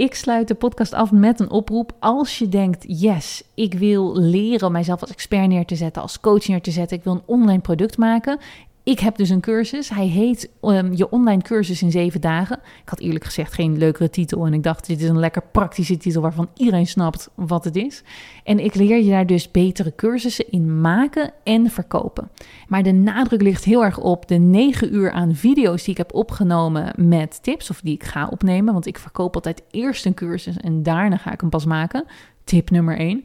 Ik 0.00 0.14
sluit 0.14 0.48
de 0.48 0.54
podcast 0.54 0.92
af 0.92 1.12
met 1.12 1.40
een 1.40 1.50
oproep. 1.50 1.92
Als 1.98 2.38
je 2.38 2.48
denkt, 2.48 2.84
yes, 2.86 3.42
ik 3.54 3.74
wil 3.74 4.16
leren 4.16 4.66
om 4.66 4.72
mijzelf 4.72 5.00
als 5.00 5.10
expert 5.10 5.48
neer 5.48 5.64
te 5.64 5.76
zetten, 5.76 6.02
als 6.02 6.20
coach 6.20 6.48
neer 6.48 6.60
te 6.60 6.70
zetten, 6.70 6.96
ik 6.96 7.04
wil 7.04 7.12
een 7.12 7.22
online 7.24 7.60
product 7.60 7.98
maken. 7.98 8.38
Ik 8.82 9.00
heb 9.00 9.16
dus 9.16 9.28
een 9.28 9.40
cursus. 9.40 9.88
Hij 9.88 10.06
heet 10.06 10.50
um, 10.62 10.92
Je 10.92 11.10
online 11.10 11.42
cursus 11.42 11.82
in 11.82 11.90
zeven 11.90 12.20
dagen. 12.20 12.56
Ik 12.82 12.88
had 12.88 13.00
eerlijk 13.00 13.24
gezegd 13.24 13.52
geen 13.52 13.78
leukere 13.78 14.10
titel. 14.10 14.46
En 14.46 14.54
ik 14.54 14.62
dacht, 14.62 14.86
dit 14.86 15.00
is 15.00 15.08
een 15.08 15.18
lekker 15.18 15.42
praktische 15.52 15.96
titel 15.96 16.22
waarvan 16.22 16.48
iedereen 16.56 16.86
snapt 16.86 17.30
wat 17.34 17.64
het 17.64 17.76
is. 17.76 18.02
En 18.44 18.58
ik 18.58 18.74
leer 18.74 19.02
je 19.02 19.10
daar 19.10 19.26
dus 19.26 19.50
betere 19.50 19.92
cursussen 19.96 20.50
in 20.50 20.80
maken 20.80 21.32
en 21.44 21.70
verkopen. 21.70 22.30
Maar 22.68 22.82
de 22.82 22.92
nadruk 22.92 23.42
ligt 23.42 23.64
heel 23.64 23.84
erg 23.84 23.98
op 23.98 24.28
de 24.28 24.38
negen 24.38 24.94
uur 24.94 25.10
aan 25.10 25.34
video's 25.34 25.82
die 25.82 25.92
ik 25.92 25.98
heb 25.98 26.14
opgenomen 26.14 26.92
met 26.96 27.42
tips. 27.42 27.70
Of 27.70 27.80
die 27.80 27.94
ik 27.94 28.04
ga 28.04 28.28
opnemen. 28.28 28.72
Want 28.72 28.86
ik 28.86 28.98
verkoop 28.98 29.34
altijd 29.34 29.62
eerst 29.70 30.06
een 30.06 30.14
cursus 30.14 30.56
en 30.56 30.82
daarna 30.82 31.16
ga 31.16 31.32
ik 31.32 31.40
hem 31.40 31.50
pas 31.50 31.64
maken. 31.64 32.04
Tip 32.44 32.70
nummer 32.70 32.98
één. 32.98 33.24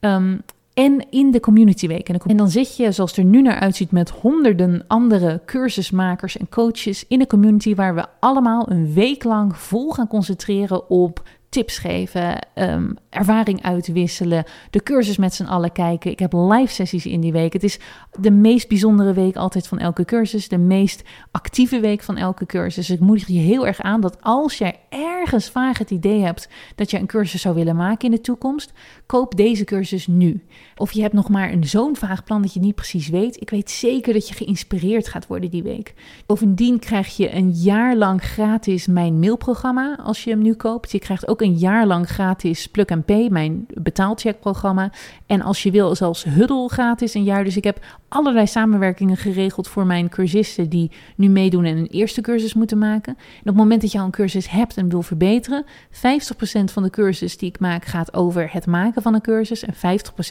Um, 0.00 0.42
en 0.74 1.06
in 1.10 1.30
de 1.30 1.40
community 1.40 1.86
week. 1.86 2.08
En 2.08 2.36
dan 2.36 2.50
zit 2.50 2.76
je, 2.76 2.92
zoals 2.92 3.10
het 3.10 3.18
er 3.18 3.30
nu 3.30 3.42
naar 3.42 3.60
uitziet, 3.60 3.90
met 3.90 4.10
honderden 4.10 4.84
andere 4.86 5.40
cursusmakers 5.46 6.36
en 6.36 6.48
coaches 6.48 7.04
in 7.08 7.18
de 7.18 7.26
community, 7.26 7.74
waar 7.74 7.94
we 7.94 8.06
allemaal 8.20 8.70
een 8.70 8.92
week 8.92 9.24
lang 9.24 9.56
vol 9.56 9.90
gaan 9.90 10.08
concentreren 10.08 10.90
op 10.90 11.22
tips 11.52 11.78
geven, 11.78 12.46
um, 12.54 12.96
ervaring 13.10 13.62
uitwisselen, 13.62 14.44
de 14.70 14.82
cursus 14.82 15.16
met 15.16 15.34
z'n 15.34 15.44
allen 15.44 15.72
kijken. 15.72 16.10
Ik 16.10 16.18
heb 16.18 16.32
live 16.32 16.72
sessies 16.72 17.06
in 17.06 17.20
die 17.20 17.32
week. 17.32 17.52
Het 17.52 17.62
is 17.62 17.78
de 18.20 18.30
meest 18.30 18.68
bijzondere 18.68 19.12
week 19.12 19.36
altijd 19.36 19.68
van 19.68 19.78
elke 19.78 20.04
cursus, 20.04 20.48
de 20.48 20.58
meest 20.58 21.02
actieve 21.30 21.80
week 21.80 22.02
van 22.02 22.16
elke 22.16 22.46
cursus. 22.46 22.90
Ik 22.90 23.00
moedig 23.00 23.26
je 23.26 23.38
heel 23.38 23.66
erg 23.66 23.80
aan 23.80 24.00
dat 24.00 24.16
als 24.20 24.58
jij 24.58 24.80
ergens 24.88 25.50
vaag 25.50 25.78
het 25.78 25.90
idee 25.90 26.20
hebt 26.20 26.48
dat 26.74 26.90
je 26.90 26.98
een 26.98 27.06
cursus 27.06 27.40
zou 27.40 27.54
willen 27.54 27.76
maken 27.76 28.04
in 28.04 28.14
de 28.14 28.20
toekomst, 28.20 28.72
koop 29.12 29.36
deze 29.36 29.64
cursus 29.64 30.06
nu. 30.06 30.42
Of 30.76 30.92
je 30.92 31.00
hebt 31.00 31.12
nog 31.12 31.28
maar 31.28 31.52
een 31.52 31.64
zo'n 31.64 31.96
vaag 31.96 32.24
plan 32.24 32.42
dat 32.42 32.54
je 32.54 32.60
niet 32.60 32.74
precies 32.74 33.08
weet. 33.08 33.40
Ik 33.40 33.50
weet 33.50 33.70
zeker 33.70 34.12
dat 34.12 34.28
je 34.28 34.34
geïnspireerd 34.34 35.08
gaat 35.08 35.26
worden 35.26 35.50
die 35.50 35.62
week. 35.62 35.94
Bovendien 36.26 36.78
krijg 36.78 37.16
je 37.16 37.34
een 37.34 37.50
jaar 37.50 37.96
lang 37.96 38.22
gratis 38.22 38.86
mijn 38.86 39.18
mailprogramma 39.18 39.98
als 40.02 40.24
je 40.24 40.30
hem 40.30 40.42
nu 40.42 40.54
koopt. 40.54 40.92
Je 40.92 40.98
krijgt 40.98 41.28
ook 41.28 41.40
een 41.40 41.54
jaar 41.54 41.86
lang 41.86 42.08
gratis 42.08 42.66
Plug 42.66 43.04
Pay, 43.04 43.28
mijn 43.30 43.66
betaalcheckprogramma. 43.74 44.92
En 45.26 45.42
als 45.42 45.62
je 45.62 45.70
wil, 45.70 45.94
zelfs 45.94 46.24
Huddle 46.24 46.68
gratis 46.68 47.14
een 47.14 47.24
jaar. 47.24 47.44
Dus 47.44 47.56
ik 47.56 47.64
heb 47.64 47.84
allerlei 48.08 48.46
samenwerkingen 48.46 49.16
geregeld 49.16 49.68
voor 49.68 49.86
mijn 49.86 50.08
cursisten 50.08 50.68
die 50.68 50.90
nu 51.16 51.28
meedoen 51.28 51.64
en 51.64 51.76
een 51.76 51.86
eerste 51.86 52.20
cursus 52.20 52.54
moeten 52.54 52.78
maken. 52.78 53.14
En 53.16 53.40
op 53.40 53.44
het 53.44 53.54
moment 53.54 53.80
dat 53.80 53.92
je 53.92 53.98
al 53.98 54.04
een 54.04 54.10
cursus 54.10 54.50
hebt 54.50 54.76
en 54.76 54.88
wil 54.88 55.02
verbeteren, 55.02 55.64
50% 55.64 55.98
van 56.64 56.82
de 56.82 56.90
cursus 56.90 57.36
die 57.36 57.48
ik 57.48 57.60
maak 57.60 57.84
gaat 57.84 58.14
over 58.14 58.52
het 58.52 58.66
maken 58.66 59.01
van 59.02 59.14
een 59.14 59.20
cursus 59.20 59.62
en 59.62 59.74
50% 59.74 59.78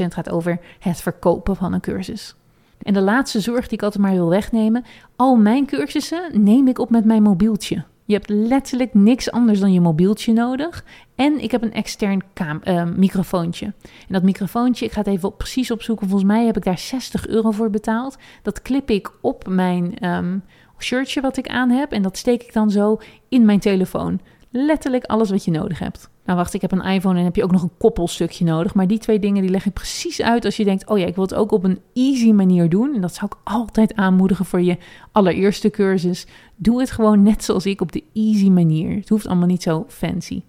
gaat 0.07 0.29
over 0.29 0.59
het 0.79 1.01
verkopen 1.01 1.55
van 1.55 1.73
een 1.73 1.81
cursus. 1.81 2.35
En 2.81 2.93
de 2.93 3.01
laatste 3.01 3.39
zorg 3.39 3.67
die 3.67 3.77
ik 3.77 3.83
altijd 3.83 4.03
maar 4.03 4.13
wil 4.13 4.29
wegnemen, 4.29 4.85
al 5.15 5.35
mijn 5.35 5.65
cursussen 5.65 6.43
neem 6.43 6.67
ik 6.67 6.79
op 6.79 6.89
met 6.89 7.05
mijn 7.05 7.23
mobieltje. 7.23 7.83
Je 8.05 8.17
hebt 8.17 8.29
letterlijk 8.29 8.93
niks 8.93 9.31
anders 9.31 9.59
dan 9.59 9.73
je 9.73 9.81
mobieltje 9.81 10.33
nodig. 10.33 10.83
En 11.15 11.43
ik 11.43 11.51
heb 11.51 11.61
een 11.61 11.73
extern 11.73 12.23
uh, 12.63 12.83
microfoontje. 12.83 13.65
En 13.65 14.07
dat 14.07 14.23
microfoontje, 14.23 14.85
ik 14.85 14.91
ga 14.91 14.99
het 14.99 15.07
even 15.07 15.29
op, 15.29 15.37
precies 15.37 15.71
opzoeken. 15.71 16.07
Volgens 16.07 16.31
mij 16.31 16.45
heb 16.45 16.57
ik 16.57 16.63
daar 16.63 16.77
60 16.77 17.27
euro 17.27 17.51
voor 17.51 17.69
betaald. 17.69 18.17
Dat 18.41 18.61
klip 18.61 18.89
ik 18.89 19.11
op 19.21 19.47
mijn 19.47 20.05
um, 20.05 20.43
shirtje 20.79 21.21
wat 21.21 21.37
ik 21.37 21.47
aan 21.47 21.69
heb. 21.69 21.91
En 21.91 22.01
dat 22.01 22.17
steek 22.17 22.43
ik 22.43 22.53
dan 22.53 22.71
zo 22.71 22.99
in 23.29 23.45
mijn 23.45 23.59
telefoon. 23.59 24.19
Letterlijk 24.49 25.05
alles 25.05 25.29
wat 25.29 25.45
je 25.45 25.51
nodig 25.51 25.79
hebt. 25.79 26.09
Nou 26.25 26.37
wacht, 26.37 26.53
ik 26.53 26.61
heb 26.61 26.71
een 26.71 26.81
iPhone 26.81 27.19
en 27.19 27.23
heb 27.23 27.35
je 27.35 27.43
ook 27.43 27.51
nog 27.51 27.63
een 27.63 27.77
koppelstukje 27.77 28.45
nodig. 28.45 28.73
Maar 28.73 28.87
die 28.87 28.97
twee 28.97 29.19
dingen 29.19 29.41
die 29.41 29.51
leg 29.51 29.65
ik 29.65 29.73
precies 29.73 30.21
uit 30.21 30.45
als 30.45 30.57
je 30.57 30.63
denkt... 30.63 30.87
oh 30.87 30.97
ja, 30.97 31.05
ik 31.05 31.15
wil 31.15 31.23
het 31.23 31.33
ook 31.33 31.51
op 31.51 31.63
een 31.63 31.79
easy 31.93 32.31
manier 32.31 32.69
doen. 32.69 32.95
En 32.95 33.01
dat 33.01 33.13
zou 33.13 33.31
ik 33.31 33.37
altijd 33.43 33.95
aanmoedigen 33.95 34.45
voor 34.45 34.61
je 34.61 34.77
allereerste 35.11 35.69
cursus. 35.69 36.27
Doe 36.55 36.79
het 36.79 36.91
gewoon 36.91 37.23
net 37.23 37.43
zoals 37.43 37.65
ik 37.65 37.81
op 37.81 37.91
de 37.91 38.03
easy 38.13 38.49
manier. 38.49 38.95
Het 38.95 39.09
hoeft 39.09 39.27
allemaal 39.27 39.47
niet 39.47 39.63
zo 39.63 39.85
fancy. 39.87 40.41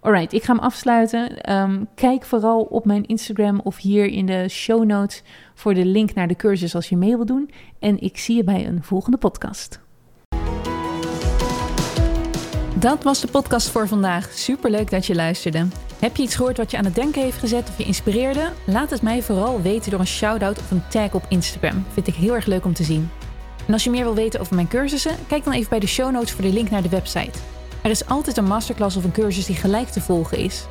Alright, 0.00 0.32
ik 0.32 0.42
ga 0.42 0.54
hem 0.54 0.62
afsluiten. 0.62 1.40
Ehm, 1.40 1.84
kijk 1.94 2.24
vooral 2.24 2.60
op 2.62 2.84
mijn 2.84 3.06
Instagram 3.06 3.60
of 3.64 3.76
hier 3.76 4.06
in 4.06 4.26
de 4.26 4.48
show 4.48 4.84
notes... 4.84 5.22
voor 5.54 5.74
de 5.74 5.84
link 5.84 6.14
naar 6.14 6.28
de 6.28 6.36
cursus 6.36 6.74
als 6.74 6.88
je 6.88 6.96
mee 6.96 7.16
wil 7.16 7.26
doen. 7.26 7.50
En 7.78 8.00
ik 8.00 8.18
zie 8.18 8.36
je 8.36 8.44
bij 8.44 8.66
een 8.66 8.82
volgende 8.82 9.16
podcast. 9.16 9.84
Dat 12.78 13.02
was 13.02 13.20
de 13.20 13.26
podcast 13.26 13.68
voor 13.68 13.88
vandaag. 13.88 14.32
Superleuk 14.32 14.90
dat 14.90 15.06
je 15.06 15.14
luisterde. 15.14 15.66
Heb 15.98 16.16
je 16.16 16.22
iets 16.22 16.34
gehoord 16.34 16.56
wat 16.56 16.70
je 16.70 16.76
aan 16.76 16.84
het 16.84 16.94
denken 16.94 17.22
heeft 17.22 17.38
gezet 17.38 17.68
of 17.68 17.78
je 17.78 17.84
inspireerde? 17.84 18.52
Laat 18.66 18.90
het 18.90 19.02
mij 19.02 19.22
vooral 19.22 19.62
weten 19.62 19.90
door 19.90 20.00
een 20.00 20.06
shout-out 20.06 20.58
of 20.58 20.70
een 20.70 20.88
tag 20.88 21.14
op 21.14 21.24
Instagram. 21.28 21.84
Vind 21.92 22.06
ik 22.06 22.14
heel 22.14 22.34
erg 22.34 22.46
leuk 22.46 22.64
om 22.64 22.74
te 22.74 22.84
zien. 22.84 23.10
En 23.66 23.72
als 23.72 23.84
je 23.84 23.90
meer 23.90 24.04
wil 24.04 24.14
weten 24.14 24.40
over 24.40 24.54
mijn 24.54 24.68
cursussen, 24.68 25.16
kijk 25.28 25.44
dan 25.44 25.52
even 25.52 25.68
bij 25.68 25.78
de 25.78 25.86
show 25.86 26.10
notes 26.12 26.32
voor 26.32 26.42
de 26.42 26.52
link 26.52 26.70
naar 26.70 26.82
de 26.82 26.88
website. 26.88 27.38
Er 27.82 27.90
is 27.90 28.06
altijd 28.06 28.36
een 28.36 28.44
masterclass 28.44 28.96
of 28.96 29.04
een 29.04 29.12
cursus 29.12 29.46
die 29.46 29.56
gelijk 29.56 29.88
te 29.88 30.00
volgen 30.00 30.38
is. 30.38 30.66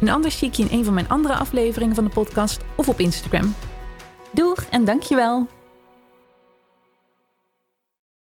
En 0.00 0.08
anders 0.08 0.38
zie 0.38 0.48
ik 0.48 0.54
je 0.54 0.64
in 0.64 0.78
een 0.78 0.84
van 0.84 0.94
mijn 0.94 1.08
andere 1.08 1.34
afleveringen 1.34 1.94
van 1.94 2.04
de 2.04 2.10
podcast 2.10 2.60
of 2.74 2.88
op 2.88 3.00
Instagram. 3.00 3.54
Doeg 4.32 4.64
en 4.70 4.84
dankjewel! 4.84 5.46